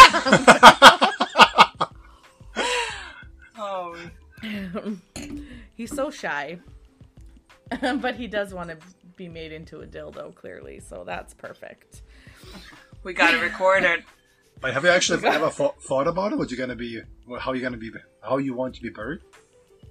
oh, 3.59 3.97
He's 5.75 5.95
so 5.95 6.11
shy. 6.11 6.59
but 7.81 8.15
he 8.17 8.27
does 8.27 8.53
want 8.55 8.71
to 8.71 8.77
be 9.17 9.29
made 9.29 9.53
into 9.53 9.81
a 9.81 9.87
dildo, 9.87 10.35
clearly, 10.35 10.81
so 10.81 11.05
that's 11.05 11.35
perfect. 11.35 12.03
we 13.03 13.13
gotta 13.13 13.39
record 13.39 13.85
it. 13.85 14.03
But 14.61 14.73
have 14.73 14.85
you 14.85 14.91
actually 14.91 15.27
ever 15.27 15.51
thought, 15.51 15.81
thought 15.83 16.07
about 16.09 16.33
it? 16.33 16.39
What 16.39 16.51
you're 16.51 16.59
gonna 16.59 16.77
be? 16.77 17.01
How 17.39 17.53
you 17.53 17.63
gonna 17.63 17.77
be? 17.77 17.91
How 18.23 18.39
you 18.39 18.55
want 18.55 18.75
to 18.77 18.83
be 18.83 18.89
buried? 18.89 19.21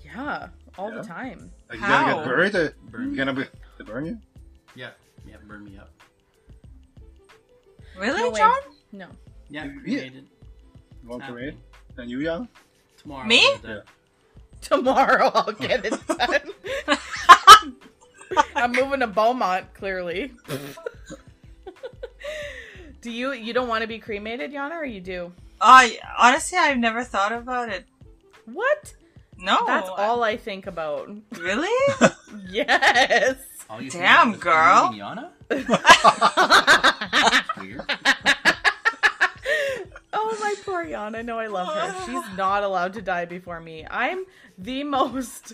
Yeah, 0.03 0.49
all 0.77 0.91
Yeah. 0.91 1.01
the 1.01 1.07
time. 1.07 1.51
Like 1.69 1.79
you 1.79 1.87
gonna 1.87 1.97
How? 1.97 2.15
get 2.17 2.25
buried? 2.25 2.55
Or 2.55 2.73
Burn. 2.89 3.11
you 3.11 3.17
gonna 3.17 3.33
be 3.33 3.43
they 3.77 3.83
burn 3.83 4.05
you? 4.05 4.19
Yeah, 4.75 4.91
yeah, 5.27 5.35
burn 5.47 5.65
me 5.65 5.77
up. 5.77 5.91
Really, 7.97 8.19
No 8.21 8.29
way. 8.31 8.39
John? 8.39 8.59
No. 8.91 9.07
Yeah, 9.49 9.65
Yeah. 9.65 9.79
created. 9.81 10.27
You 11.03 11.09
want 11.09 11.21
to 11.21 11.25
Happening. 11.27 11.45
read? 11.45 11.57
And 11.97 12.09
you, 12.09 12.23
Jan? 12.23 12.47
Tomorrow. 12.97 13.27
Me? 13.27 13.45
I'll 13.47 13.57
do 13.57 13.67
that. 13.67 13.83
Tomorrow 14.61 15.31
I'll 15.33 15.51
get 15.51 15.85
it 15.85 15.93
done. 16.07 16.39
I'm 18.55 18.71
moving 18.71 19.01
to 19.01 19.07
Beaumont, 19.07 19.73
clearly. 19.75 20.31
do 23.01 23.11
you 23.11 23.33
you 23.33 23.53
don't 23.53 23.67
want 23.67 23.81
to 23.81 23.87
be 23.87 23.99
cremated, 23.99 24.51
Yana, 24.53 24.75
or 24.75 24.85
you 24.85 25.01
do? 25.01 25.31
Uh, 25.61 25.87
honestly, 26.17 26.57
I've 26.57 26.77
never 26.77 27.03
thought 27.03 27.31
about 27.31 27.69
it. 27.69 27.85
What? 28.45 28.93
No, 29.43 29.65
That's 29.67 29.89
all 29.89 30.23
I 30.23 30.37
think 30.37 30.67
about. 30.67 31.09
Really? 31.37 31.67
Yes. 32.49 33.37
All 33.69 33.79
you 33.81 33.91
Damn, 33.91 34.31
think 34.31 34.43
girl. 34.43 34.91
Yana? 34.93 35.29
Weird. 37.59 37.81
Oh 40.15 40.37
my 40.39 40.53
poor 40.63 40.85
Yana. 40.85 41.25
No, 41.25 41.39
I 41.39 41.47
love 41.47 41.73
her. 41.73 42.05
She's 42.05 42.37
not 42.37 42.63
allowed 42.63 42.93
to 42.93 43.01
die 43.01 43.25
before 43.25 43.59
me. 43.59 43.85
I'm 43.89 44.23
the 44.57 44.83
most 44.83 45.53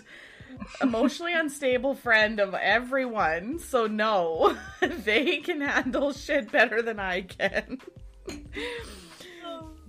emotionally 0.82 1.32
unstable 1.32 1.94
friend 1.94 2.38
of 2.40 2.54
everyone. 2.54 3.58
So 3.58 3.86
no, 3.86 4.56
they 4.80 5.38
can 5.38 5.62
handle 5.62 6.12
shit 6.12 6.52
better 6.52 6.82
than 6.82 7.00
I 7.00 7.22
can. 7.22 7.78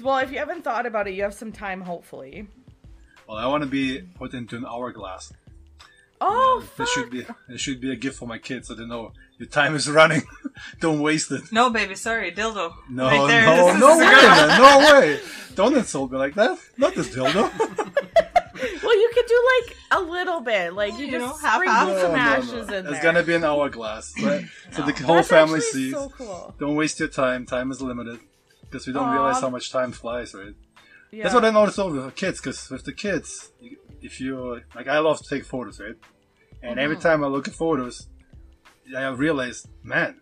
Well, 0.02 0.18
if 0.20 0.32
you 0.32 0.38
haven't 0.40 0.64
thought 0.64 0.86
about 0.86 1.08
it, 1.08 1.14
you 1.14 1.24
have 1.24 1.34
some 1.34 1.52
time, 1.52 1.82
hopefully. 1.82 2.48
Well, 3.32 3.40
I 3.40 3.48
want 3.48 3.64
to 3.64 3.70
be 3.70 4.02
put 4.16 4.34
into 4.34 4.58
an 4.58 4.66
hourglass. 4.66 5.32
Oh, 6.20 6.60
This 6.60 6.70
fuck. 6.76 6.88
should 6.90 7.10
be 7.10 7.26
it 7.48 7.60
should 7.62 7.80
be 7.80 7.90
a 7.92 7.96
gift 7.96 8.18
for 8.20 8.28
my 8.28 8.38
kids, 8.38 8.68
so 8.68 8.74
they 8.76 8.86
know 8.86 9.14
your 9.40 9.48
time 9.48 9.74
is 9.74 9.90
running. 10.00 10.24
Don't 10.82 11.00
waste 11.00 11.32
it. 11.32 11.44
no, 11.50 11.70
baby, 11.70 11.96
sorry, 11.96 12.34
dildo. 12.34 12.74
No, 12.90 13.06
Right 13.06 13.28
there. 13.30 13.46
no, 13.46 13.78
no 13.78 13.98
way, 14.00 14.06
man, 14.06 14.62
no 14.62 14.80
way! 15.00 15.20
Don't 15.56 15.78
insult 15.78 16.12
me 16.12 16.18
like 16.18 16.34
that. 16.36 16.60
Not 16.78 16.94
this 16.94 17.08
dildo. 17.16 17.50
Well, 18.84 18.96
you 18.96 19.10
could 19.14 19.26
do 19.26 19.50
like 19.56 19.78
a 19.92 20.02
little 20.02 20.42
bit, 20.42 20.74
like 20.74 20.94
you, 21.00 21.06
You 21.06 21.12
just 21.14 21.26
know, 21.42 21.48
half- 21.50 21.56
sprinkle 21.56 21.74
half. 21.74 21.88
No, 21.88 22.02
some 22.02 22.12
no, 22.12 22.18
ashes 22.18 22.68
no. 22.68 22.76
in 22.78 22.84
there. 22.86 22.94
It's 22.94 23.02
gonna 23.04 23.24
be 23.24 23.34
an 23.34 23.44
hourglass, 23.44 24.14
right? 24.22 24.46
so 24.72 24.84
the 24.86 24.92
whole 25.04 25.16
That's 25.16 25.30
family 25.30 25.60
actually 25.60 25.72
sees. 25.72 25.94
So 25.94 26.10
cool. 26.10 26.54
Don't 26.60 26.76
waste 26.76 27.00
your 27.00 27.08
time. 27.08 27.46
Time 27.48 27.72
is 27.72 27.82
limited 27.82 28.20
because 28.62 28.86
we 28.86 28.94
don't 28.94 29.08
Aw. 29.08 29.14
realize 29.14 29.42
how 29.42 29.50
much 29.50 29.72
time 29.72 29.94
flies, 29.94 30.36
right? 30.36 30.54
Yeah. 31.12 31.24
That's 31.24 31.36
what 31.36 31.46
I 31.46 31.50
noticed 31.52 31.80
over 31.80 32.00
the 32.02 32.12
kids. 32.12 32.40
Because 32.40 32.70
with 32.70 32.86
the 32.86 32.94
kids, 32.94 33.52
if 34.02 34.20
you 34.22 34.62
like, 34.76 34.88
I 34.88 35.00
love 35.00 35.22
to 35.22 35.28
take 35.30 35.46
photos, 35.46 35.80
right? 35.80 35.96
And 36.64 36.80
every 36.80 36.96
Mm-hmm. 36.96 37.04
time 37.04 37.24
I 37.24 37.28
look 37.28 37.48
at 37.48 37.54
photos, 37.54 38.08
I 38.96 39.08
realize, 39.10 39.68
man, 39.84 40.22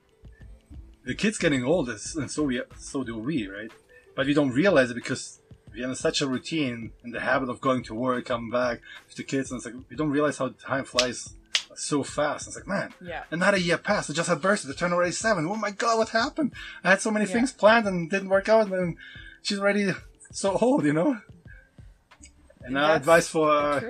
the 1.05 1.15
kid's 1.15 1.37
getting 1.37 1.63
older, 1.63 1.95
and 2.15 2.29
so 2.29 2.43
we, 2.43 2.61
so 2.77 3.03
do 3.03 3.17
we, 3.17 3.47
right? 3.47 3.71
But 4.15 4.25
we 4.27 4.33
don't 4.33 4.51
realize 4.51 4.91
it 4.91 4.95
because 4.95 5.39
we're 5.73 5.87
in 5.87 5.95
such 5.95 6.21
a 6.21 6.27
routine 6.27 6.91
and 7.03 7.13
the 7.13 7.19
habit 7.19 7.49
of 7.49 7.61
going 7.61 7.83
to 7.83 7.93
work, 7.95 8.25
coming 8.25 8.51
back 8.51 8.81
with 9.07 9.15
the 9.15 9.23
kids, 9.23 9.51
and 9.51 9.57
it's 9.57 9.65
like 9.65 9.75
we 9.89 9.95
don't 9.95 10.11
realize 10.11 10.37
how 10.37 10.49
time 10.65 10.85
flies 10.85 11.33
so 11.75 12.03
fast. 12.03 12.47
It's 12.47 12.55
like, 12.57 12.67
man, 12.67 12.93
Yeah. 13.01 13.23
another 13.31 13.57
year 13.57 13.77
passed. 13.77 14.09
I 14.09 14.13
just 14.13 14.27
had 14.29 14.41
birthday. 14.41 14.67
The 14.67 14.73
turn 14.73 14.91
already 14.93 15.11
seven. 15.13 15.45
Oh 15.47 15.55
my 15.55 15.71
god, 15.71 15.97
what 15.97 16.09
happened? 16.09 16.53
I 16.83 16.89
had 16.91 17.01
so 17.01 17.11
many 17.11 17.25
Yeah. 17.25 17.33
things 17.33 17.53
planned 17.53 17.87
and 17.87 18.09
didn't 18.09 18.29
work 18.29 18.49
out. 18.49 18.69
And 18.71 18.97
she's 19.41 19.59
already 19.59 19.93
so 20.31 20.57
old, 20.57 20.85
you 20.85 20.93
know. 20.93 21.17
And 22.61 22.75
That's 22.75 22.97
advice 22.97 23.27
for 23.27 23.49
uh, 23.51 23.81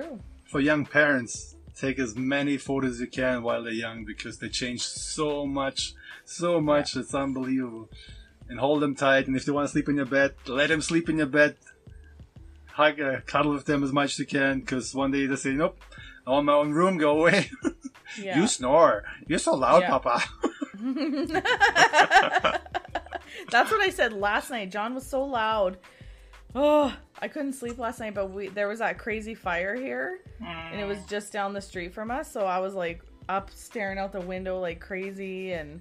for 0.46 0.60
young 0.60 0.86
parents: 0.86 1.56
take 1.76 1.98
as 1.98 2.16
many 2.16 2.56
photos 2.56 2.94
as 2.94 3.00
you 3.00 3.06
can 3.06 3.42
while 3.42 3.62
they're 3.62 3.72
young 3.72 4.04
because 4.04 4.38
they 4.38 4.48
change 4.48 4.82
so 4.82 5.46
much, 5.46 5.94
so 6.24 6.60
much. 6.60 6.96
It's 6.96 7.14
unbelievable. 7.14 7.88
And 8.48 8.58
hold 8.58 8.80
them 8.82 8.96
tight. 8.96 9.28
And 9.28 9.36
if 9.36 9.44
they 9.44 9.52
want 9.52 9.68
to 9.68 9.72
sleep 9.72 9.88
in 9.88 9.96
your 9.96 10.06
bed, 10.06 10.34
let 10.46 10.68
them 10.70 10.80
sleep 10.80 11.08
in 11.08 11.18
your 11.18 11.26
bed. 11.26 11.56
Hug, 12.66 13.00
uh, 13.00 13.20
cuddle 13.26 13.52
with 13.52 13.66
them 13.66 13.84
as 13.84 13.92
much 13.92 14.12
as 14.12 14.18
you 14.18 14.26
can 14.26 14.60
because 14.60 14.94
one 14.94 15.10
day 15.10 15.26
they 15.26 15.36
say, 15.36 15.52
"Nope, 15.52 15.78
I 16.26 16.30
want 16.30 16.46
my 16.46 16.54
own 16.54 16.72
room. 16.72 16.96
Go 16.98 17.18
away." 17.20 17.50
Yeah. 18.18 18.40
you 18.40 18.48
snore. 18.48 19.04
You're 19.28 19.38
so 19.38 19.54
loud, 19.54 19.82
Yeah. 19.82 19.90
Papa. 19.98 20.20
That's 23.50 23.70
what 23.70 23.80
I 23.80 23.90
said 23.90 24.12
last 24.12 24.50
night. 24.50 24.72
John 24.72 24.96
was 24.96 25.06
so 25.06 25.22
loud. 25.22 25.78
Oh, 26.54 26.94
I 27.20 27.28
couldn't 27.28 27.52
sleep 27.52 27.78
last 27.78 28.00
night, 28.00 28.14
but 28.14 28.30
we 28.30 28.48
there 28.48 28.68
was 28.68 28.80
that 28.80 28.98
crazy 28.98 29.34
fire 29.34 29.74
here, 29.74 30.18
and 30.40 30.80
it 30.80 30.84
was 30.84 30.98
just 31.06 31.32
down 31.32 31.52
the 31.52 31.60
street 31.60 31.94
from 31.94 32.10
us. 32.10 32.30
So 32.30 32.44
I 32.44 32.58
was 32.58 32.74
like 32.74 33.02
up 33.28 33.50
staring 33.50 33.98
out 33.98 34.12
the 34.12 34.20
window 34.20 34.58
like 34.58 34.80
crazy, 34.80 35.52
and 35.52 35.80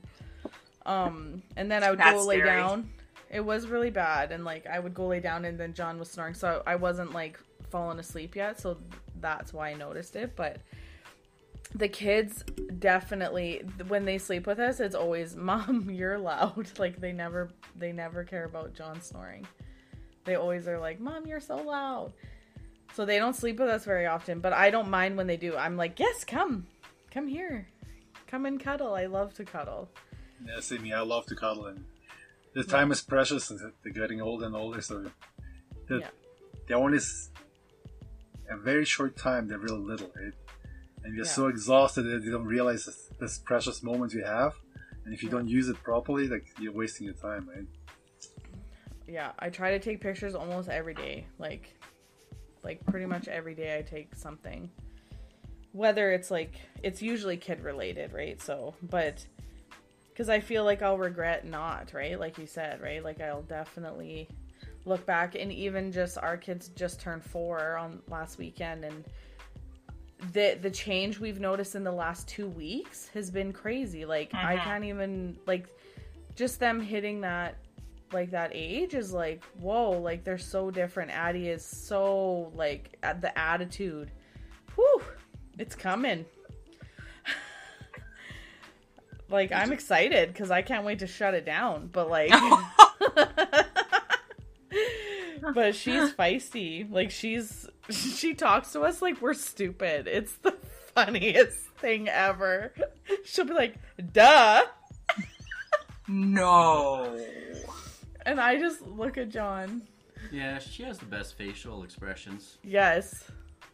um, 0.86 1.42
and 1.58 1.72
then 1.72 1.84
I 1.84 1.90
would 1.90 2.00
go 2.00 2.24
lay 2.24 2.40
scary. 2.40 2.50
down. 2.50 2.90
It 3.32 3.42
was 3.42 3.68
really 3.68 3.90
bad, 3.90 4.32
and 4.32 4.46
like 4.46 4.68
I 4.68 4.80
would 4.80 4.94
go 4.94 5.08
lay 5.08 5.20
down, 5.20 5.46
and 5.46 5.60
then 5.60 5.74
John 5.74 5.98
was 5.98 6.10
snoring, 6.10 6.34
so 6.36 6.62
I 6.68 6.76
wasn't 6.76 7.14
like 7.14 7.40
falling 7.70 8.00
asleep 8.00 8.36
yet. 8.36 8.60
So 8.60 8.78
that's 9.20 9.54
why 9.54 9.70
I 9.70 9.74
noticed 9.74 10.16
it, 10.16 10.36
but 10.36 10.58
the 11.76 11.88
kids 11.88 12.44
definitely 12.80 13.64
when 13.88 14.04
they 14.04 14.18
sleep 14.18 14.48
with 14.48 14.60
us 14.60 14.80
it's 14.80 14.96
always 14.96 15.36
mom 15.36 15.88
you're 15.92 16.18
loud 16.18 16.68
like 16.80 17.00
they 17.00 17.12
never 17.12 17.50
they 17.76 17.92
never 17.92 18.24
care 18.24 18.46
about 18.46 18.74
john 18.74 19.00
snoring 19.02 19.46
they 20.30 20.36
always 20.36 20.68
are 20.68 20.80
like 20.80 21.00
mom 21.00 21.26
you're 21.26 21.40
so 21.40 21.58
loud 21.58 22.14
so 22.94 23.04
they 23.06 23.18
don't 23.18 23.36
sleep 23.36 23.60
with 23.60 23.70
us 23.70 23.84
very 23.84 24.06
often 24.06 24.40
but 24.40 24.54
i 24.54 24.70
don't 24.70 24.90
mind 24.90 25.18
when 25.18 25.28
they 25.28 25.38
do 25.38 25.56
i'm 25.58 25.76
like 25.76 26.00
yes 26.00 26.24
come 26.24 26.66
come 27.12 27.28
here 27.28 27.68
come 28.28 28.46
and 28.46 28.60
cuddle 28.60 28.94
i 28.94 29.06
love 29.08 29.34
to 29.34 29.44
cuddle 29.44 29.90
Yeah, 30.46 30.60
same 30.62 30.84
here. 30.84 30.96
I 30.96 31.02
love 31.02 31.26
to 31.32 31.36
cuddle, 31.36 31.66
and 31.66 31.84
the 32.54 32.64
time 32.64 32.92
is 32.96 33.02
precious, 33.02 33.50
and 33.52 33.60
they're 33.84 33.92
getting 34.02 34.22
older 34.22 34.46
and 34.46 34.56
older. 34.56 34.82
So 34.82 34.94
the 35.90 35.98
Yeah. 36.00 36.12
they 36.68 36.74
only 36.76 37.00
a 38.50 38.58
very 38.58 38.86
short 38.86 39.18
time. 39.18 39.48
They're 39.48 39.66
real 39.70 39.78
little, 39.92 40.12
right? 40.16 40.34
And 41.04 41.10
you're 41.16 41.26
Yeah. 41.26 41.40
so 41.40 41.48
exhausted 41.48 42.04
that 42.04 42.24
you 42.24 42.32
don't 42.32 42.46
realize 42.58 42.86
this, 42.86 43.00
this 43.20 43.36
precious 43.52 43.84
moment 43.84 44.14
you 44.14 44.24
have. 44.24 44.54
And 45.04 45.14
if 45.16 45.20
you 45.24 45.30
don't 45.30 45.50
use 45.60 45.68
it 45.74 45.78
properly, 45.84 46.26
like 46.36 46.46
you're 46.62 46.78
wasting 46.84 47.06
your 47.10 47.16
time, 47.30 47.44
right? 47.54 47.68
Yeah 49.10 49.32
i 49.40 49.50
try 49.50 49.72
to 49.72 49.80
take 49.80 50.00
pictures 50.02 50.36
almost 50.36 50.70
every 50.70 50.94
day. 50.94 51.26
Like 51.38 51.74
like 52.64 52.86
pretty 52.86 53.06
much 53.06 53.28
every 53.28 53.56
day 53.56 53.78
i 53.78 53.82
take 53.82 54.16
something. 54.16 54.70
Whether 55.72 56.12
it's 56.12 56.30
like 56.32 56.54
it's 56.84 57.02
usually 57.02 57.38
kid 57.38 57.62
related 57.64 58.14
right? 58.14 58.42
So 58.42 58.74
but 58.84 59.26
because 60.10 60.30
i 60.30 60.40
feel 60.40 60.64
like 60.66 60.82
i'll 60.82 60.98
regret 60.98 61.46
not 61.46 61.94
right? 61.94 62.20
Like 62.20 62.38
you 62.38 62.46
said 62.46 62.82
right? 62.82 63.04
Like 63.04 63.22
i'll 63.22 63.44
definitely 63.44 64.28
look 64.86 65.06
back 65.06 65.36
and 65.36 65.52
even 65.52 65.92
just 65.92 66.18
our 66.18 66.38
kids 66.38 66.70
just 66.70 67.00
turned 67.02 67.24
four 67.24 67.78
on 67.78 68.02
last 68.08 68.38
weekend 68.38 68.84
and 68.86 69.04
the 70.34 70.58
the 70.62 70.70
change 70.70 71.20
we've 71.20 71.40
noticed 71.40 71.76
in 71.76 71.84
the 71.84 71.92
last 71.92 72.28
two 72.28 72.48
weeks 72.50 73.08
has 73.14 73.32
been 73.32 73.54
crazy. 73.54 74.06
Like 74.06 74.34
i 74.34 74.56
Mhm. 74.58 74.64
can't 74.64 74.84
even 74.84 75.38
like 75.46 75.68
just 76.36 76.60
them 76.60 76.80
hitting 76.82 77.22
that 77.22 77.56
like 78.12 78.32
that 78.32 78.52
age 78.54 78.94
is 78.94 79.14
like 79.14 79.44
whoa 79.60 79.92
like 79.92 80.24
they're 80.24 80.38
so 80.38 80.72
different. 80.72 81.12
Addie 81.12 81.50
is 81.50 81.66
so 81.66 82.52
like 82.56 82.98
at 83.04 83.22
the 83.22 83.38
attitude. 83.38 84.12
Whew 84.76 85.02
it's 85.58 85.76
coming. 85.76 86.26
Like 89.32 89.52
i'm 89.52 89.72
excited 89.72 90.30
because 90.30 90.50
i 90.50 90.64
can't 90.64 90.84
wait 90.84 90.98
to 91.00 91.06
shut 91.06 91.36
it 91.36 91.46
down 91.46 91.88
but 91.94 92.10
like 92.10 92.32
but 95.54 95.76
she's 95.76 96.14
feisty. 96.14 96.90
Like 96.90 97.12
she's 97.12 97.68
she 97.90 98.34
talks 98.34 98.72
to 98.74 98.82
us 98.82 99.02
like 99.02 99.22
we're 99.22 99.34
stupid. 99.34 100.08
It's 100.08 100.34
the 100.38 100.56
funniest 100.94 101.60
thing 101.80 102.08
ever. 102.08 102.74
She'll 103.26 103.46
be 103.46 103.54
like 103.54 103.76
duh. 104.12 104.64
No. 106.08 107.20
And 108.30 108.40
i 108.40 108.58
just 108.58 108.82
look 108.82 109.18
at 109.18 109.30
john 109.30 109.82
Yeah, 110.32 110.60
she 110.60 110.84
has 110.84 110.98
the 111.00 111.06
best 111.06 111.38
facial 111.38 111.84
expressions. 111.84 112.58
Yes. 112.64 113.24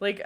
Like 0.00 0.22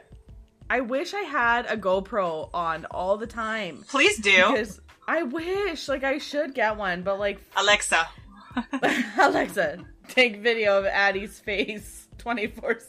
I 0.69 0.81
wish 0.81 1.15
I 1.15 1.23
had 1.23 1.67
a 1.67 1.77
GoPro 1.77 2.51
on 2.55 2.87
all 2.91 3.17
the 3.17 3.27
time. 3.27 3.83
Please 3.89 4.19
do. 4.19 4.37
Because 4.53 4.81
I 5.09 5.23
wish 5.25 5.89
like 5.89 6.05
I 6.05 6.19
should 6.19 6.55
get 6.55 6.77
one, 6.77 7.03
but 7.03 7.19
like 7.19 7.41
Alexa. 7.57 8.07
Alexa, 9.19 9.79
take 10.09 10.43
video 10.43 10.79
of 10.79 10.85
Addie's 10.87 11.41
face 11.41 12.07
24/7. 12.19 12.87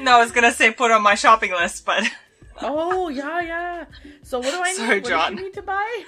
No, 0.00 0.16
I 0.18 0.20
was 0.22 0.30
gonna 0.30 0.52
say 0.52 0.70
put 0.72 0.90
on 0.92 1.02
my 1.02 1.14
shopping 1.16 1.52
list, 1.52 1.84
but 1.86 2.04
Oh, 2.62 3.08
yeah, 3.08 3.40
yeah. 3.40 3.84
So 4.22 4.38
what 4.38 4.52
do 4.52 4.60
I 4.60 4.74
Sorry, 4.74 4.96
need? 4.96 5.04
What 5.04 5.08
John. 5.10 5.32
do 5.34 5.38
you 5.40 5.44
need 5.48 5.54
to 5.54 5.62
buy? 5.62 6.04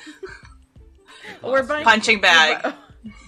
We're 1.43 1.63
buying 1.63 1.85
punching 1.85 2.21
bag. 2.21 2.75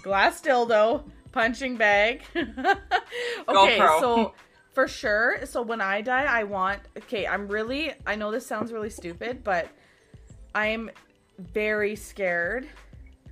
Glass 0.03 0.41
dildo, 0.41 1.05
punching 1.33 1.77
bag. 1.77 2.23
okay, 3.49 3.79
so 3.79 4.35
for 4.73 4.89
sure, 4.89 5.41
so 5.45 5.63
when 5.63 5.81
I 5.81 6.01
die, 6.01 6.25
I 6.25 6.45
want. 6.45 6.81
Okay, 6.97 7.27
I'm 7.27 7.49
really. 7.49 7.93
I 8.07 8.17
know 8.17 8.31
this 8.31 8.47
sounds 8.47 8.73
really 8.73 8.91
stupid, 8.91 9.45
but 9.45 9.69
I'm 10.55 10.91
very 11.39 11.97
scared 11.97 12.69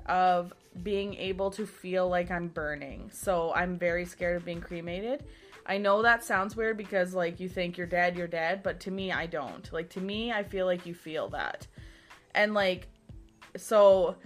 of 0.06 0.52
being 0.82 1.14
able 1.14 1.50
to 1.50 1.66
feel 1.66 2.08
like 2.08 2.30
I'm 2.30 2.48
burning. 2.48 3.10
So 3.12 3.52
I'm 3.54 3.78
very 3.78 4.04
scared 4.04 4.36
of 4.36 4.44
being 4.44 4.60
cremated. 4.60 5.24
I 5.64 5.78
know 5.78 6.02
that 6.02 6.24
sounds 6.24 6.56
weird 6.56 6.76
because 6.76 7.14
like 7.14 7.38
you 7.38 7.48
think 7.48 7.76
you're 7.76 7.86
dead, 7.86 8.16
you're 8.16 8.26
dead, 8.26 8.62
but 8.62 8.80
to 8.80 8.90
me 8.90 9.12
I 9.12 9.26
don't. 9.26 9.70
Like 9.72 9.90
to 9.90 10.00
me 10.00 10.32
I 10.32 10.42
feel 10.42 10.66
like 10.66 10.86
you 10.86 10.94
feel 10.94 11.28
that. 11.30 11.66
And 12.34 12.54
like 12.54 12.88
so 13.56 14.16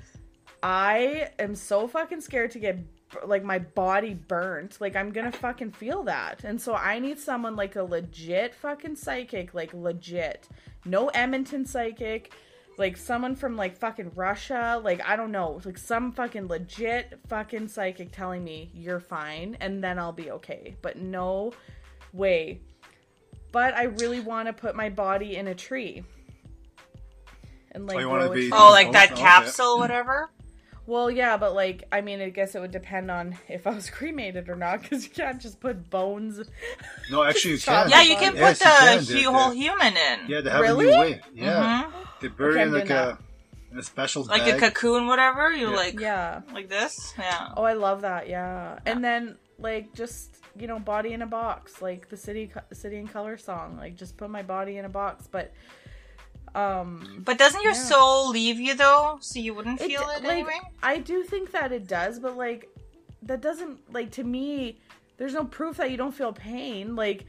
I 0.62 1.30
am 1.38 1.54
so 1.54 1.86
fucking 1.86 2.20
scared 2.20 2.50
to 2.52 2.58
get 2.58 2.78
like 3.24 3.44
my 3.44 3.58
body 3.58 4.14
burnt. 4.14 4.80
Like 4.80 4.96
I'm 4.96 5.10
going 5.10 5.30
to 5.30 5.38
fucking 5.38 5.72
feel 5.72 6.02
that. 6.04 6.44
And 6.44 6.60
so 6.60 6.74
I 6.74 6.98
need 6.98 7.18
someone 7.18 7.56
like 7.56 7.76
a 7.76 7.82
legit 7.82 8.54
fucking 8.54 8.96
psychic, 8.96 9.54
like 9.54 9.72
legit. 9.72 10.48
No 10.84 11.08
Edmonton 11.08 11.64
psychic 11.66 12.32
like 12.78 12.96
someone 12.96 13.34
from 13.34 13.56
like 13.56 13.76
fucking 13.76 14.12
Russia, 14.14 14.80
like 14.82 15.00
I 15.06 15.16
don't 15.16 15.32
know, 15.32 15.60
like 15.64 15.78
some 15.78 16.12
fucking 16.12 16.48
legit 16.48 17.18
fucking 17.28 17.68
psychic 17.68 18.12
telling 18.12 18.44
me 18.44 18.70
you're 18.74 19.00
fine 19.00 19.56
and 19.60 19.82
then 19.82 19.98
I'll 19.98 20.12
be 20.12 20.30
okay. 20.32 20.76
But 20.82 20.98
no 20.98 21.52
way. 22.12 22.60
But 23.52 23.74
I 23.74 23.84
really 23.84 24.20
want 24.20 24.48
to 24.48 24.52
put 24.52 24.76
my 24.76 24.90
body 24.90 25.36
in 25.36 25.48
a 25.48 25.54
tree. 25.54 26.04
And 27.72 27.86
like 27.86 27.96
Oh, 27.96 28.00
you 28.00 28.08
wanna 28.08 28.24
grow 28.24 28.32
a 28.32 28.34
be- 28.34 28.50
Oh, 28.52 28.70
like 28.70 28.88
oh, 28.88 28.92
that 28.92 29.12
Okay. 29.12 29.20
capsule, 29.22 29.78
whatever. 29.78 30.30
Well, 30.86 31.10
yeah, 31.10 31.36
but 31.36 31.54
like 31.54 31.84
I 31.90 32.00
mean, 32.00 32.20
I 32.20 32.28
guess 32.30 32.54
it 32.54 32.60
would 32.60 32.70
depend 32.70 33.10
on 33.10 33.36
if 33.48 33.66
I 33.66 33.70
was 33.70 33.90
cremated 33.98 34.48
or 34.48 34.56
not 34.56 34.82
because 34.82 35.04
you 35.04 35.10
can't 35.10 35.40
just 35.40 35.60
put 35.60 35.90
bones. 35.90 36.40
No, 37.10 37.22
actually, 37.22 37.52
you 37.52 37.58
Chop 37.66 37.88
can. 37.88 37.90
Yeah, 37.90 38.02
you 38.02 38.16
can 38.16 38.34
Yes, 38.36 38.58
put 38.58 38.64
you 38.66 38.70
the 38.70 38.76
can. 38.78 38.96
They- 38.96 39.12
hu- 39.12 39.18
they- 39.32 39.38
whole 39.38 39.50
human 39.52 39.96
in. 39.96 40.18
Yeah, 40.28 40.40
they 40.40 40.50
have 40.50 40.60
Really? 40.60 40.88
a 40.88 40.90
new 40.92 40.98
way. 41.00 41.20
Yeah, 41.34 41.84
Mhm. 41.84 42.20
they 42.20 42.28
bury 42.28 42.52
Okay, 42.54 42.62
in 42.62 42.72
like 42.72 42.90
a 42.90 43.18
in 43.72 43.78
a 43.78 43.82
special 43.82 44.24
Like 44.24 44.44
bag. 44.44 44.54
a 44.62 44.70
cocoon, 44.70 45.06
whatever. 45.06 45.52
You 45.52 45.70
Yeah. 45.70 45.76
like 45.76 46.00
Yeah. 46.00 46.40
like 46.52 46.68
this. 46.68 47.14
Yeah. 47.18 47.48
Oh, 47.56 47.62
I 47.64 47.74
love 47.74 48.02
that. 48.02 48.28
Yeah. 48.28 48.78
And 48.86 49.04
then 49.04 49.36
like 49.58 49.92
just 49.94 50.36
you 50.58 50.66
know 50.66 50.78
body 50.78 51.12
in 51.12 51.22
a 51.22 51.26
box, 51.26 51.82
like 51.82 52.08
the 52.08 52.16
city 52.16 52.50
City 52.72 52.96
and 52.98 53.12
Colour 53.12 53.36
song. 53.36 53.76
Like 53.76 53.96
just 53.96 54.16
put 54.16 54.30
my 54.30 54.42
body 54.42 54.78
in 54.78 54.84
a 54.84 54.88
box, 54.88 55.28
but 55.30 55.52
um 56.56 57.22
But 57.24 57.38
doesn't 57.38 57.62
your 57.62 57.72
Yeah. 57.74 57.78
soul 57.92 58.30
leave 58.30 58.58
you 58.58 58.74
though, 58.74 59.18
so 59.20 59.38
you 59.38 59.54
wouldn't 59.54 59.78
feel 59.80 60.02
it 60.10 60.22
like 60.24 60.32
anyway? 60.32 60.58
I 60.82 60.98
do 60.98 61.22
think 61.22 61.50
that 61.52 61.70
it 61.72 61.86
does, 61.86 62.18
but 62.18 62.36
like 62.36 62.68
that 63.22 63.40
doesn't 63.40 63.92
like 63.92 64.10
to 64.12 64.24
me. 64.24 64.78
There's 65.18 65.34
no 65.34 65.44
proof 65.44 65.76
that 65.78 65.90
you 65.90 65.96
don't 65.96 66.12
feel 66.14 66.32
pain. 66.32 66.96
Like 66.96 67.26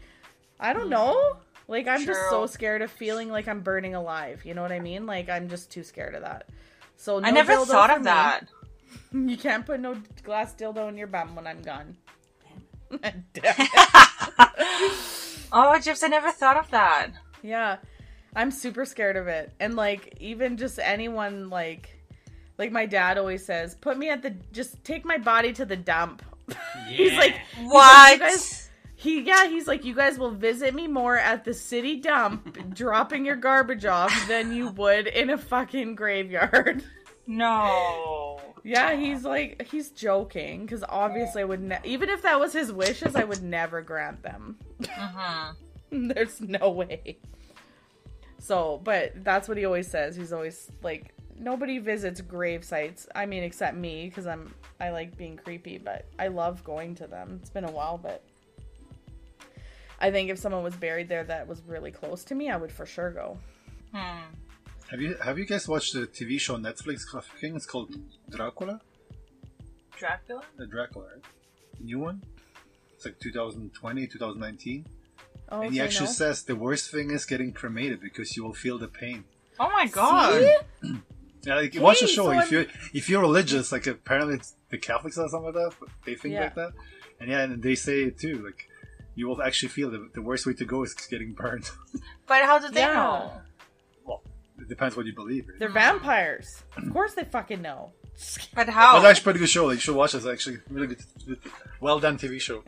I 0.60 0.74
don't 0.74 0.90
know. 0.90 1.38
Like 1.68 1.88
I'm 1.88 2.06
just 2.06 2.30
so 2.30 2.46
scared 2.48 2.82
of 2.82 2.90
feeling 2.90 3.30
like 3.30 3.48
I'm 3.48 3.62
burning 3.62 3.94
alive. 3.96 4.46
You 4.46 4.54
know 4.54 4.62
what 4.62 4.72
I 4.72 4.80
mean? 4.80 5.06
Like 5.06 5.30
I'm 5.30 5.50
just 5.50 5.70
too 5.72 5.84
scared 5.84 6.16
of 6.16 6.22
that. 6.22 6.48
So 6.96 7.20
no 7.20 7.28
I 7.28 7.32
never 7.32 7.56
thought 7.66 7.90
of 7.92 8.00
me. 8.00 8.06
that. 8.06 8.48
You 9.14 9.38
can't 9.38 9.66
put 9.66 9.80
no 9.80 9.96
glass 10.24 10.54
dildo 10.56 10.88
in 10.90 10.98
your 10.98 11.08
bum 11.08 11.36
when 11.36 11.46
I'm 11.46 11.62
gone. 11.62 11.98
It. 12.92 13.16
Oh, 15.52 15.78
Gyps, 15.80 16.04
I 16.04 16.08
never 16.08 16.32
thought 16.32 16.58
of 16.58 16.70
that. 16.72 17.12
Yeah. 17.42 17.78
I'm 18.38 18.52
super 18.52 18.86
scared 18.86 19.18
of 19.18 19.28
it. 19.28 19.52
And 19.60 19.76
like 19.76 20.16
even 20.22 20.56
just 20.58 20.80
anyone 20.80 21.50
like 21.50 21.90
like 22.58 22.72
my 22.72 22.86
dad 22.86 23.18
always 23.18 23.46
says, 23.46 23.76
put 23.76 23.98
me 23.98 24.10
at 24.10 24.22
the 24.22 24.36
just 24.54 24.84
take 24.84 25.04
my 25.06 25.18
body 25.18 25.52
to 25.54 25.66
the 25.66 25.76
dump 25.76 26.22
He's 26.88 27.14
like, 27.18 27.36
What? 27.64 28.14
you 28.14 28.20
guys- 28.20 28.64
he 29.00 29.22
yeah, 29.22 29.48
he's 29.48 29.68
like, 29.68 29.86
you 29.86 29.94
guys 29.94 30.18
will 30.18 30.32
visit 30.32 30.74
me 30.74 30.88
more 30.88 31.18
at 31.18 31.46
the 31.46 31.54
city 31.54 31.98
dump, 31.98 32.58
dropping 32.74 33.26
your 33.26 33.36
garbage 33.36 33.86
off 33.86 34.14
than 34.28 34.52
you 34.54 34.70
would 34.78 35.06
in 35.08 35.30
a 35.30 35.38
fucking 35.38 35.94
graveyard. 35.96 36.84
no. 37.26 38.40
Yeah, 38.64 38.96
he's 38.98 39.24
like, 39.24 39.66
he's 39.72 39.92
joking 39.92 40.64
because 40.66 40.84
obviously 40.90 41.42
I 41.42 41.46
would 41.46 41.62
ne- 41.62 41.80
even 41.86 42.10
if 42.10 42.24
that 42.24 42.38
was 42.40 42.52
his 42.52 42.70
wishes, 42.72 43.16
I 43.16 43.24
would 43.24 43.42
never 43.42 43.82
grant 43.82 44.24
them. 44.24 44.58
Mm-hmm. 44.82 46.08
There's 46.10 46.42
no 46.42 46.72
way. 46.72 47.18
So, 48.40 48.82
but 48.84 49.24
that's 49.24 49.48
what 49.48 49.58
he 49.58 49.66
always 49.66 49.88
says. 49.88 50.16
He's 50.16 50.32
always 50.32 50.72
like, 50.84 51.14
nobody 51.40 51.80
visits 51.80 52.22
grave 52.22 52.64
sites. 52.64 53.08
I 53.16 53.26
mean, 53.26 53.44
except 53.44 53.78
me 53.78 54.08
because 54.08 54.28
I'm 54.28 54.54
I 54.80 54.90
like 54.90 55.18
being 55.18 55.38
creepy, 55.38 55.78
but 55.78 56.06
I 56.20 56.28
love 56.28 56.64
going 56.64 56.96
to 56.96 57.08
them. 57.08 57.40
It's 57.42 57.50
been 57.50 57.66
a 57.66 57.72
while, 57.72 57.98
but 57.98 58.24
I 60.00 60.12
think 60.12 60.30
if 60.30 60.38
someone 60.38 60.64
was 60.64 60.76
buried 60.76 61.10
there 61.10 61.24
that 61.24 61.48
was 61.48 61.62
really 61.66 61.92
close 61.92 62.24
to 62.26 62.36
me, 62.36 62.50
I 62.50 62.58
would 62.58 62.72
for 62.72 62.86
sure 62.86 63.12
go. 63.12 63.38
Hmm. 63.94 64.20
Have 64.92 65.02
you 65.02 65.16
have 65.22 65.38
you 65.38 65.46
guys 65.46 65.68
watched 65.68 65.94
the 65.94 66.08
TV 66.08 66.40
show 66.40 66.56
on 66.56 66.64
Netflix? 66.64 67.04
I 67.16 67.22
think 67.40 67.56
it's 67.56 67.66
called 67.66 67.96
Dracula. 68.30 68.80
Dracula? 69.98 70.44
The 70.58 70.68
Dracula, 70.68 71.06
right? 71.14 71.24
The 71.78 71.84
new 71.84 72.00
one. 72.00 72.22
It's 72.96 73.06
like 73.06 73.20
2020, 73.20 74.08
2019. 74.08 74.86
Oh, 75.50 75.62
and 75.62 75.74
he 75.74 75.80
okay, 75.80 75.86
actually 75.88 76.08
no. 76.08 76.12
says 76.14 76.44
the 76.44 76.56
worst 76.56 76.92
thing 76.92 77.12
is 77.12 77.26
getting 77.26 77.54
cremated 77.54 78.02
because 78.02 78.36
you 78.36 78.44
will 78.44 78.54
feel 78.54 78.78
the 78.78 78.88
pain. 78.88 79.24
Oh 79.60 79.70
my 79.70 79.88
god. 79.88 80.34
See? 80.82 80.96
Yeah, 81.44 81.56
like 81.56 81.76
watch 81.80 82.02
the 82.02 82.08
show. 82.08 82.26
so 82.26 82.32
if 82.32 82.38
I'm- 82.40 82.48
you're 82.52 82.66
if 82.94 83.10
you're 83.10 83.22
religious, 83.22 83.72
like 83.72 83.88
apparently 83.88 84.36
it's 84.36 84.56
the 84.70 84.78
Catholics 84.78 85.18
or 85.18 85.30
something 85.30 85.54
like 85.54 85.54
that, 85.54 85.74
but 85.80 85.90
they 86.06 86.16
think 86.16 86.34
Yeah. 86.34 86.42
like 86.42 86.56
that. 86.56 86.72
And 87.20 87.30
yeah, 87.30 87.42
and 87.44 87.64
they 87.64 87.76
say 87.76 88.04
it 88.04 88.20
too. 88.20 88.44
Like 88.46 88.68
you 89.16 89.28
will 89.28 89.42
actually 89.42 89.70
feel 89.70 89.90
the, 89.90 90.10
the 90.14 90.22
worst 90.22 90.46
way 90.46 90.54
to 90.54 90.66
go 90.66 90.84
is 90.84 90.94
getting 90.94 91.34
burned. 91.34 91.70
But 92.28 92.44
how 92.44 92.60
did 92.60 92.74
they 92.74 92.82
Yeah. 92.82 92.94
know? 92.94 93.32
well, 94.06 94.22
it 94.60 94.68
depends 94.68 94.98
what 94.98 95.06
you 95.06 95.16
believe. 95.16 95.48
Right? 95.48 95.60
They're 95.60 95.70
vampires. 95.72 96.64
Of 96.76 96.92
course 96.92 97.14
they 97.14 97.24
fucking 97.24 97.62
know. 97.62 97.94
But 98.54 98.68
how? 98.70 98.94
Well, 98.96 99.04
it's 99.06 99.10
actually 99.12 99.22
a 99.22 99.24
pretty 99.24 99.40
good 99.40 99.50
show. 99.50 99.66
Like, 99.68 99.76
you 99.76 99.80
should 99.82 99.96
watch 99.96 100.14
it. 100.14 100.18
It's 100.18 100.26
actually 100.26 100.58
really 100.70 100.88
good, 100.88 101.04
good- 101.26 101.40
well 101.80 102.00
done 102.00 102.18
TV 102.18 102.42
show. 102.42 102.64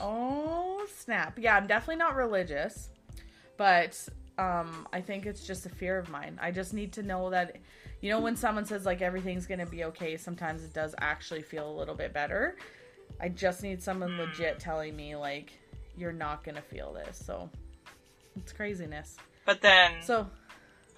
Oh 0.00 0.86
snap! 0.98 1.38
Yeah, 1.38 1.56
I'm 1.56 1.66
definitely 1.66 1.96
not 1.96 2.16
religious, 2.16 2.88
but 3.56 3.98
um, 4.38 4.86
I 4.92 5.00
think 5.00 5.26
it's 5.26 5.46
just 5.46 5.66
a 5.66 5.68
fear 5.68 5.98
of 5.98 6.08
mine. 6.10 6.38
I 6.42 6.50
just 6.50 6.74
need 6.74 6.92
to 6.94 7.02
know 7.02 7.30
that, 7.30 7.56
you 8.00 8.10
know, 8.10 8.20
when 8.20 8.36
someone 8.36 8.64
says 8.64 8.84
like 8.84 9.00
everything's 9.02 9.46
gonna 9.46 9.66
be 9.66 9.84
okay, 9.84 10.16
sometimes 10.16 10.64
it 10.64 10.72
does 10.72 10.94
actually 11.00 11.42
feel 11.42 11.70
a 11.70 11.74
little 11.76 11.94
bit 11.94 12.12
better. 12.12 12.56
I 13.20 13.28
just 13.28 13.62
need 13.62 13.82
someone 13.82 14.16
legit 14.18 14.58
telling 14.58 14.96
me 14.96 15.14
like 15.16 15.52
you're 15.96 16.12
not 16.12 16.42
gonna 16.42 16.62
feel 16.62 16.92
this. 16.92 17.22
So 17.24 17.48
it's 18.36 18.52
craziness. 18.52 19.16
but 19.46 19.60
then, 19.62 20.02
So 20.02 20.26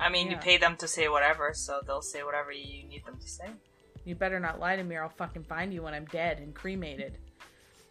I 0.01 0.09
mean, 0.09 0.30
you 0.30 0.36
pay 0.38 0.57
them 0.57 0.76
to 0.78 0.88
say 0.88 1.09
whatever, 1.09 1.53
so 1.55 1.80
they'll 1.86 2.01
say 2.03 2.22
whatever 2.22 2.53
you 2.53 2.84
need 2.88 3.05
them 3.05 3.18
to 3.18 3.28
say. 3.28 3.49
you 4.05 4.14
better 4.14 4.40
not 4.40 4.59
lie 4.61 4.76
to 4.76 4.82
me, 4.82 4.97
or 4.97 5.03
I'll 5.03 5.09
fucking 5.11 5.44
find 5.44 5.72
you 5.74 5.82
when 5.82 5.92
I'm 5.94 6.07
dead 6.07 6.38
and 6.38 6.55
cremated. 6.55 7.18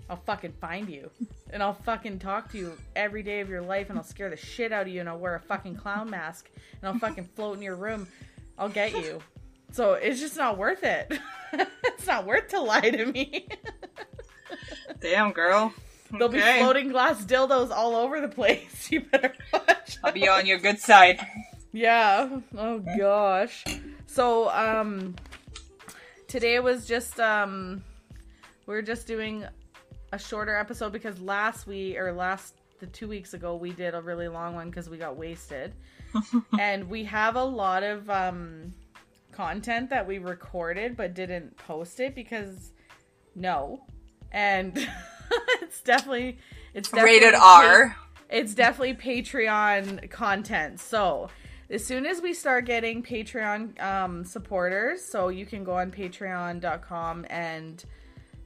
I'll 0.10 0.18
fucking 0.18 0.54
find 0.54 0.90
you. 0.90 1.10
And 1.52 1.64
I'll 1.64 1.74
fucking 1.74 2.20
talk 2.20 2.52
to 2.52 2.58
you 2.58 2.78
every 2.96 3.24
day 3.24 3.40
of 3.40 3.50
your 3.50 3.62
life 3.62 3.90
and 3.90 3.98
I'll 3.98 4.06
scare 4.06 4.30
the 4.30 4.38
shit 4.38 4.72
out 4.72 4.84
of 4.84 4.88
you 4.90 5.00
and 5.00 5.10
I'll 5.10 5.18
wear 5.18 5.36
a 5.36 5.40
fucking 5.40 5.76
clown 5.76 6.10
mask 6.10 6.50
and 6.82 6.90
I'll 6.90 7.00
fucking 7.00 7.26
float 7.36 7.58
in 7.58 7.64
your 7.64 7.76
room. 7.76 8.08
I'll 8.58 8.70
get 8.70 8.92
you. 8.92 9.22
So 9.72 9.94
it's 9.94 10.20
just 10.20 10.38
not 10.38 10.58
worth 10.58 10.84
it. 10.84 11.12
it's 11.54 12.08
not 12.08 12.26
worth 12.26 12.50
to 12.50 12.62
lie 12.62 12.90
to 12.90 13.06
me. 13.06 13.48
Damn, 15.02 15.32
girl. 15.32 15.74
There'll 16.12 16.30
be 16.30 16.40
floating 16.40 16.90
glass 16.90 17.26
dildos 17.26 17.72
all 17.72 17.96
over 17.96 18.22
the 18.22 18.28
place. 18.28 18.72
You 18.92 19.02
better 19.02 19.34
watch. 19.52 19.98
I'll 20.04 20.12
be 20.12 20.28
on 20.28 20.46
your 20.46 20.60
good 20.60 20.80
side. 20.80 21.20
Yeah. 21.74 22.40
Oh 22.56 22.84
gosh. 22.98 23.66
So 24.06 24.50
um 24.52 25.16
today 26.28 26.60
was 26.60 26.86
just 26.86 27.20
um 27.20 27.84
we 28.68 28.76
are 28.76 28.84
just 28.84 29.08
doing 29.08 29.44
a 30.16 30.20
shorter 30.20 30.56
episode 30.56 30.94
because 30.94 31.20
last 31.20 31.68
week 31.68 31.98
or 31.98 32.14
last 32.14 32.56
the 32.80 32.88
2 32.88 33.08
weeks 33.08 33.34
ago 33.34 33.56
we 33.56 33.72
did 33.72 33.94
a 33.94 34.02
really 34.02 34.30
long 34.30 34.56
one 34.56 34.72
cuz 34.72 34.90
we 34.90 34.98
got 34.98 35.18
wasted. 35.18 35.74
and 36.60 36.90
we 36.90 37.04
have 37.04 37.36
a 37.36 37.44
lot 37.44 37.84
of 37.84 38.10
um 38.10 38.74
content 39.34 39.90
that 39.90 40.08
we 40.08 40.18
recorded 40.18 40.96
but 40.96 41.14
didn't 41.14 41.58
post 41.58 42.00
it 42.00 42.16
because 42.16 42.72
no. 43.36 43.86
And 44.32 44.78
it's 45.62 45.82
definitely 45.82 46.40
it's 46.74 46.90
definitely 46.90 47.20
Rated 47.20 47.34
R. 47.36 47.98
it's 48.30 48.56
definitely 48.56 48.96
Patreon 48.96 50.10
content. 50.10 50.80
So 50.80 51.30
as 51.70 51.84
soon 51.84 52.06
as 52.06 52.22
we 52.22 52.34
start 52.34 52.66
getting 52.66 53.04
Patreon 53.04 53.82
um, 53.84 54.24
supporters, 54.24 55.04
so 55.04 55.28
you 55.28 55.46
can 55.46 55.66
go 55.66 55.74
on 55.74 55.92
patreon.com 55.92 57.26
and 57.30 57.84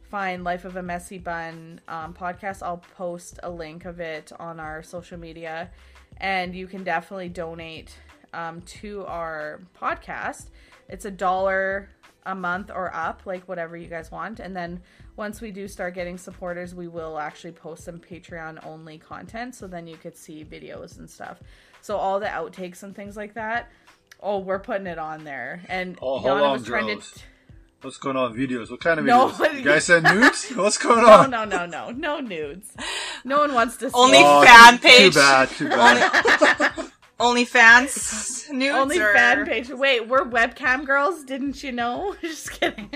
find 0.10 0.44
Life 0.44 0.66
of 0.66 0.76
a 0.76 0.84
Messy 0.84 1.18
Bun 1.18 1.82
um, 1.88 2.14
podcast. 2.14 2.64
I'll 2.64 2.84
post 2.98 3.40
a 3.44 3.50
link 3.50 3.86
of 3.86 4.00
it 4.00 4.32
on 4.40 4.60
our 4.60 4.82
social 4.82 5.20
media, 5.20 5.70
and 6.18 6.56
you 6.56 6.68
can 6.68 6.84
definitely 6.84 7.30
donate 7.30 7.96
um, 8.34 8.62
to 8.62 9.06
our 9.06 9.62
podcast. 9.80 10.48
It's 10.88 11.06
a 11.06 11.12
dollar 11.12 11.90
a 12.26 12.36
month 12.36 12.70
or 12.74 12.94
up, 12.94 13.22
like 13.26 13.48
whatever 13.48 13.78
you 13.78 13.88
guys 13.88 14.12
want. 14.12 14.40
And 14.40 14.56
then 14.56 14.82
once 15.16 15.42
we 15.42 15.52
do 15.52 15.68
start 15.68 15.96
getting 15.96 16.18
supporters, 16.18 16.76
we 16.76 16.88
will 16.88 17.18
actually 17.18 17.52
post 17.54 17.84
some 17.84 18.00
Patreon 18.00 18.66
only 18.66 18.98
content 18.98 19.56
so 19.56 19.68
then 19.68 19.88
you 19.88 19.96
could 19.96 20.18
see 20.18 20.44
videos 20.44 20.98
and 21.00 21.10
stuff. 21.10 21.40
So 21.82 21.98
all 21.98 22.20
the 22.20 22.28
outtakes 22.28 22.84
and 22.84 22.96
things 22.96 23.16
like 23.16 23.36
that. 23.36 23.72
Oh, 24.22 24.40
we're 24.40 24.60
putting 24.60 24.88
it 24.88 25.00
on 25.00 25.24
there. 25.24 25.62
And 25.70 25.98
Oh, 26.02 26.20
Yana 26.20 26.52
was 26.52 26.66
trying 26.66 26.88
to 27.00 27.06
What's 27.82 27.98
going 27.98 28.18
on? 28.18 28.36
Videos? 28.36 28.70
What 28.70 28.82
kind 28.82 29.00
of 29.00 29.06
No. 29.06 29.30
videos? 29.30 29.58
You 29.60 29.64
guys 29.64 29.86
send 29.86 30.04
nudes? 30.20 30.50
What's 30.50 30.78
going 30.78 31.06
on? 31.06 31.30
no, 31.30 31.46
no, 31.46 31.66
no. 31.66 31.90
No 31.92 31.92
no 31.92 32.20
nudes. 32.20 32.68
No 33.24 33.40
one 33.40 33.54
wants 33.54 33.78
to 33.78 33.90
see 33.90 33.96
Only 33.96 34.18
Oh, 34.22 34.44
fan 34.44 34.74
too, 34.80 34.88
page. 34.88 35.14
Too 35.14 35.20
bad. 35.20 35.50
Too 35.50 35.70
bad. 35.70 36.92
OnlyFans 37.20 38.50
nudes 38.52 38.76
only 38.76 39.00
or... 39.00 39.14
fan 39.14 39.46
page. 39.46 39.70
Wait, 39.70 40.08
we're 40.08 40.26
webcam 40.26 40.86
girls, 40.86 41.24
didn't 41.24 41.64
you 41.64 41.72
know? 41.72 42.16
Just 42.22 42.52
kidding. 42.52 42.90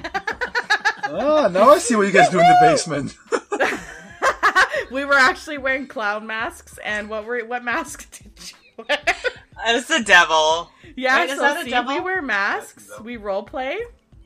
ah, 1.05 1.49
now 1.51 1.69
I 1.69 1.77
see 1.77 1.95
what 1.95 2.05
you 2.07 2.11
guys 2.13 2.29
do 2.29 2.39
in 2.39 2.45
the 2.45 2.57
basement. 2.61 3.15
we 4.91 5.05
were 5.05 5.13
actually 5.15 5.57
wearing 5.59 5.87
clown 5.87 6.27
masks 6.27 6.77
and 6.83 7.09
what 7.09 7.25
were 7.25 7.39
what 7.45 7.63
mask 7.63 8.09
did 8.11 8.51
you 8.51 8.85
wear? 8.89 8.99
It's 9.67 9.87
the 9.87 10.03
devil. 10.03 10.71
Yeah, 10.97 11.21
Wait, 11.21 11.29
is 11.29 11.37
so 11.37 11.41
that 11.43 11.61
a 11.61 11.63
see, 11.63 11.69
devil? 11.69 11.93
we 11.95 11.99
wear 12.01 12.21
masks, 12.21 12.73
That's 12.73 12.85
a 12.87 12.91
devil. 12.91 13.05
we 13.05 13.17
role 13.17 13.43
play. 13.43 13.77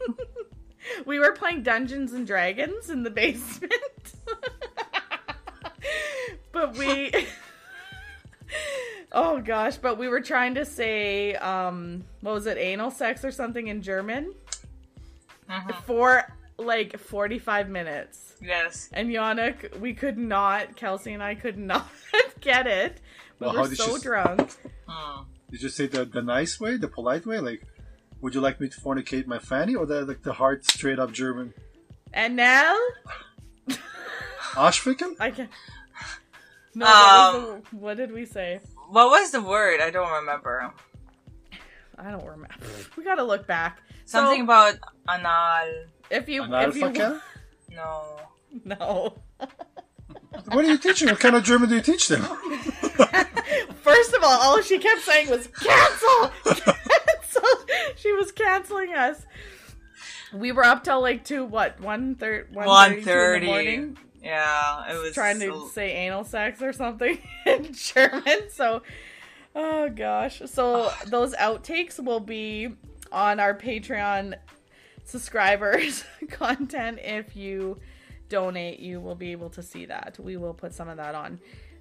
we 1.05 1.19
were 1.19 1.31
playing 1.33 1.63
Dungeons 1.63 2.13
and 2.13 2.25
Dragons 2.27 2.89
in 2.89 3.03
the 3.03 3.09
basement. 3.09 3.73
but 6.51 6.75
we 6.77 7.11
Oh 9.11 9.39
gosh, 9.39 9.77
but 9.77 9.97
we 9.97 10.07
were 10.07 10.21
trying 10.21 10.55
to 10.55 10.65
say 10.65 11.35
um 11.35 12.03
what 12.21 12.33
was 12.33 12.45
it, 12.45 12.57
anal 12.57 12.91
sex 12.91 13.23
or 13.23 13.31
something 13.31 13.67
in 13.67 13.81
German 13.81 14.33
Mhm. 15.49 15.81
for 15.83 16.23
like 16.57 16.99
45 16.99 17.69
minutes. 17.69 18.33
Yes. 18.41 18.89
And 18.91 19.09
Yannick, 19.09 19.79
we 19.79 19.93
could 19.93 20.17
not, 20.17 20.75
Kelsey 20.75 21.13
and 21.13 21.23
I 21.23 21.35
could 21.35 21.57
not 21.57 21.87
get 22.41 22.67
it. 22.67 22.99
We 23.39 23.45
Well, 23.45 23.55
how 23.55 23.61
were 23.61 23.69
did 23.69 23.77
so 23.77 23.95
you- 23.95 24.01
drunk. 24.01 24.51
Hmm. 24.87 25.23
Did 25.51 25.61
you 25.61 25.69
say 25.69 25.87
the, 25.87 26.03
the 26.03 26.21
nice 26.21 26.59
way, 26.59 26.75
the 26.75 26.89
polite 26.89 27.25
way? 27.25 27.39
Like, 27.39 27.61
would 28.21 28.33
you 28.35 28.41
like 28.41 28.59
me 28.59 28.67
to 28.69 28.81
fornicate 28.81 29.27
my 29.27 29.39
fanny 29.39 29.75
or 29.75 29.85
the 29.85 30.05
like 30.05 30.23
the 30.23 30.33
hard, 30.33 30.65
straight 30.65 30.99
up 30.99 31.11
German? 31.11 31.53
And 32.13 32.35
now 32.35 32.75
Arschficken? 34.53 35.15
I 35.19 35.31
can. 35.31 35.49
No, 36.73 36.85
that 36.85 37.33
was 37.33 37.35
Um, 37.35 37.61
the, 37.71 37.75
what 37.77 37.97
did 37.97 38.11
we 38.11 38.25
say? 38.25 38.59
What 38.89 39.09
was 39.09 39.31
the 39.31 39.41
word? 39.41 39.81
I 39.81 39.89
don't 39.89 40.11
remember. 40.11 40.71
I 41.97 42.11
don't 42.11 42.25
remember. 42.25 42.55
We 42.97 43.03
gotta 43.03 43.23
look 43.23 43.47
back. 43.47 43.79
Something 44.05 44.39
so, 44.39 44.43
about 44.45 44.75
anal. 45.09 45.85
if 46.09 46.29
you 46.29 46.43
Anal 46.43 46.69
if 46.69 46.75
you 46.75 46.83
fucker? 46.83 47.21
No. 47.69 48.17
no. 48.63 49.13
What 50.47 50.65
are 50.65 50.67
you 50.67 50.77
teaching? 50.77 51.09
What 51.09 51.19
kind 51.19 51.35
of 51.35 51.43
German 51.43 51.69
do 51.69 51.75
you 51.75 51.81
teach 51.81 52.07
them? 52.07 52.21
First 53.81 54.13
of 54.13 54.23
all, 54.23 54.39
all 54.41 54.61
she 54.61 54.79
kept 54.79 55.01
saying 55.01 55.29
was 55.29 55.47
cancel, 55.47 56.31
cancel. 56.45 56.73
She 58.01 58.13
was 58.13 58.31
canceling 58.31 58.93
us. 58.93 59.25
We 60.33 60.51
were 60.51 60.63
up 60.63 60.83
till 60.83 61.01
like 61.01 61.23
two 61.23 61.45
what 61.45 61.79
one 61.79 62.15
third 62.15 62.53
one 62.53 62.67
One 62.67 63.01
thirty 63.01 63.37
in 63.37 63.41
the 63.45 63.47
morning 63.47 63.97
Yeah, 64.21 64.91
it 64.93 65.01
was 65.01 65.13
trying 65.13 65.39
to 65.39 65.47
so- 65.47 65.67
say 65.69 65.91
anal 65.93 66.23
sex 66.23 66.61
or 66.61 66.73
something 66.73 67.17
in 67.45 67.73
German. 67.73 68.49
So, 68.51 68.83
oh 69.55 69.89
gosh. 69.89 70.41
So 70.45 70.91
those 71.07 71.33
outtakes 71.35 72.03
will 72.03 72.19
be 72.19 72.69
on 73.11 73.39
our 73.39 73.53
Patreon 73.57 74.35
subscribers 75.05 76.03
content 76.29 76.99
if 77.01 77.35
you 77.35 77.79
donate, 78.29 78.79
you 78.79 78.99
will 78.99 79.15
be 79.15 79.31
able 79.31 79.49
to 79.51 79.63
see 79.63 79.85
that. 79.85 80.17
We 80.19 80.35
will 80.35 80.53
put 80.53 80.73
some 80.73 80.89
of 80.89 80.97
that 80.97 81.15
on. 81.15 81.39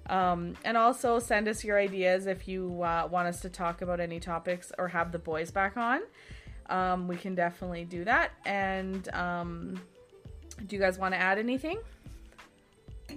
Um, 0.09 0.55
and 0.63 0.77
also 0.77 1.19
send 1.19 1.47
us 1.47 1.63
your 1.63 1.77
ideas 1.77 2.27
if 2.27 2.47
you 2.47 2.81
uh, 2.81 3.07
want 3.11 3.27
us 3.27 3.41
to 3.41 3.49
talk 3.49 3.81
about 3.81 3.99
any 3.99 4.19
topics 4.19 4.71
or 4.77 4.87
have 4.87 5.11
the 5.11 5.19
boys 5.19 5.51
back 5.51 5.75
on. 5.77 6.01
Um, 6.69 7.07
we 7.07 7.17
can 7.17 7.35
definitely 7.35 7.83
do 7.85 8.03
that. 8.05 8.31
And 8.45 9.07
um, 9.13 9.79
do 10.65 10.75
you 10.75 10.81
guys 10.81 10.97
want 10.97 11.13
to 11.13 11.17
add 11.19 11.37
anything? 11.39 11.79
I 13.09 13.15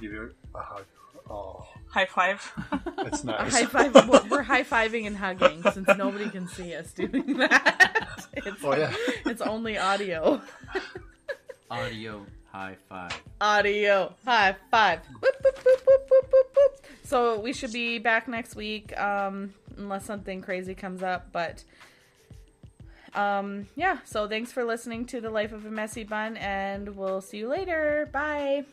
give 0.00 0.12
you 0.12 0.32
a 0.54 0.58
hug. 0.60 0.84
Oh, 1.30 1.66
High 1.88 2.06
five. 2.06 2.52
it's 2.98 3.22
A 3.24 3.26
nice. 3.26 3.52
high 3.52 3.66
five. 3.66 3.94
We're- 4.08 4.28
We're 4.28 4.42
high 4.42 4.64
fiving 4.64 5.06
and 5.06 5.16
hugging 5.16 5.62
since 5.72 5.86
nobody 5.96 6.28
can 6.30 6.48
see 6.48 6.74
us 6.74 6.92
doing 6.92 7.36
that. 7.38 7.98
It's, 8.34 8.64
Oh, 8.64 8.74
yeah. 8.74 8.92
it's 9.26 9.42
only 9.42 9.76
audio. 9.78 10.40
Audio 11.70 12.26
high 12.52 12.76
five. 12.88 13.22
Audio 13.40 14.14
high 14.24 14.54
five. 14.70 15.00
Boop, 15.20 15.30
boop, 15.42 15.64
boop. 15.64 16.84
So 17.02 17.40
we 17.40 17.52
should 17.52 17.72
be 17.72 17.98
back 17.98 18.28
next 18.28 18.54
week, 18.54 18.98
um, 18.98 19.52
unless 19.76 20.04
something 20.04 20.40
crazy 20.42 20.74
comes 20.74 21.02
up. 21.02 21.32
But 21.32 21.64
um, 23.14 23.66
yeah. 23.74 23.98
So 24.04 24.28
thanks 24.28 24.52
for 24.52 24.64
listening 24.64 25.06
to 25.06 25.20
the 25.20 25.30
life 25.30 25.52
of 25.52 25.64
a 25.66 25.70
messy 25.70 26.04
bun, 26.04 26.36
and 26.36 26.96
we'll 26.96 27.20
see 27.20 27.38
you 27.38 27.48
later. 27.48 28.08
Bye. 28.12 28.64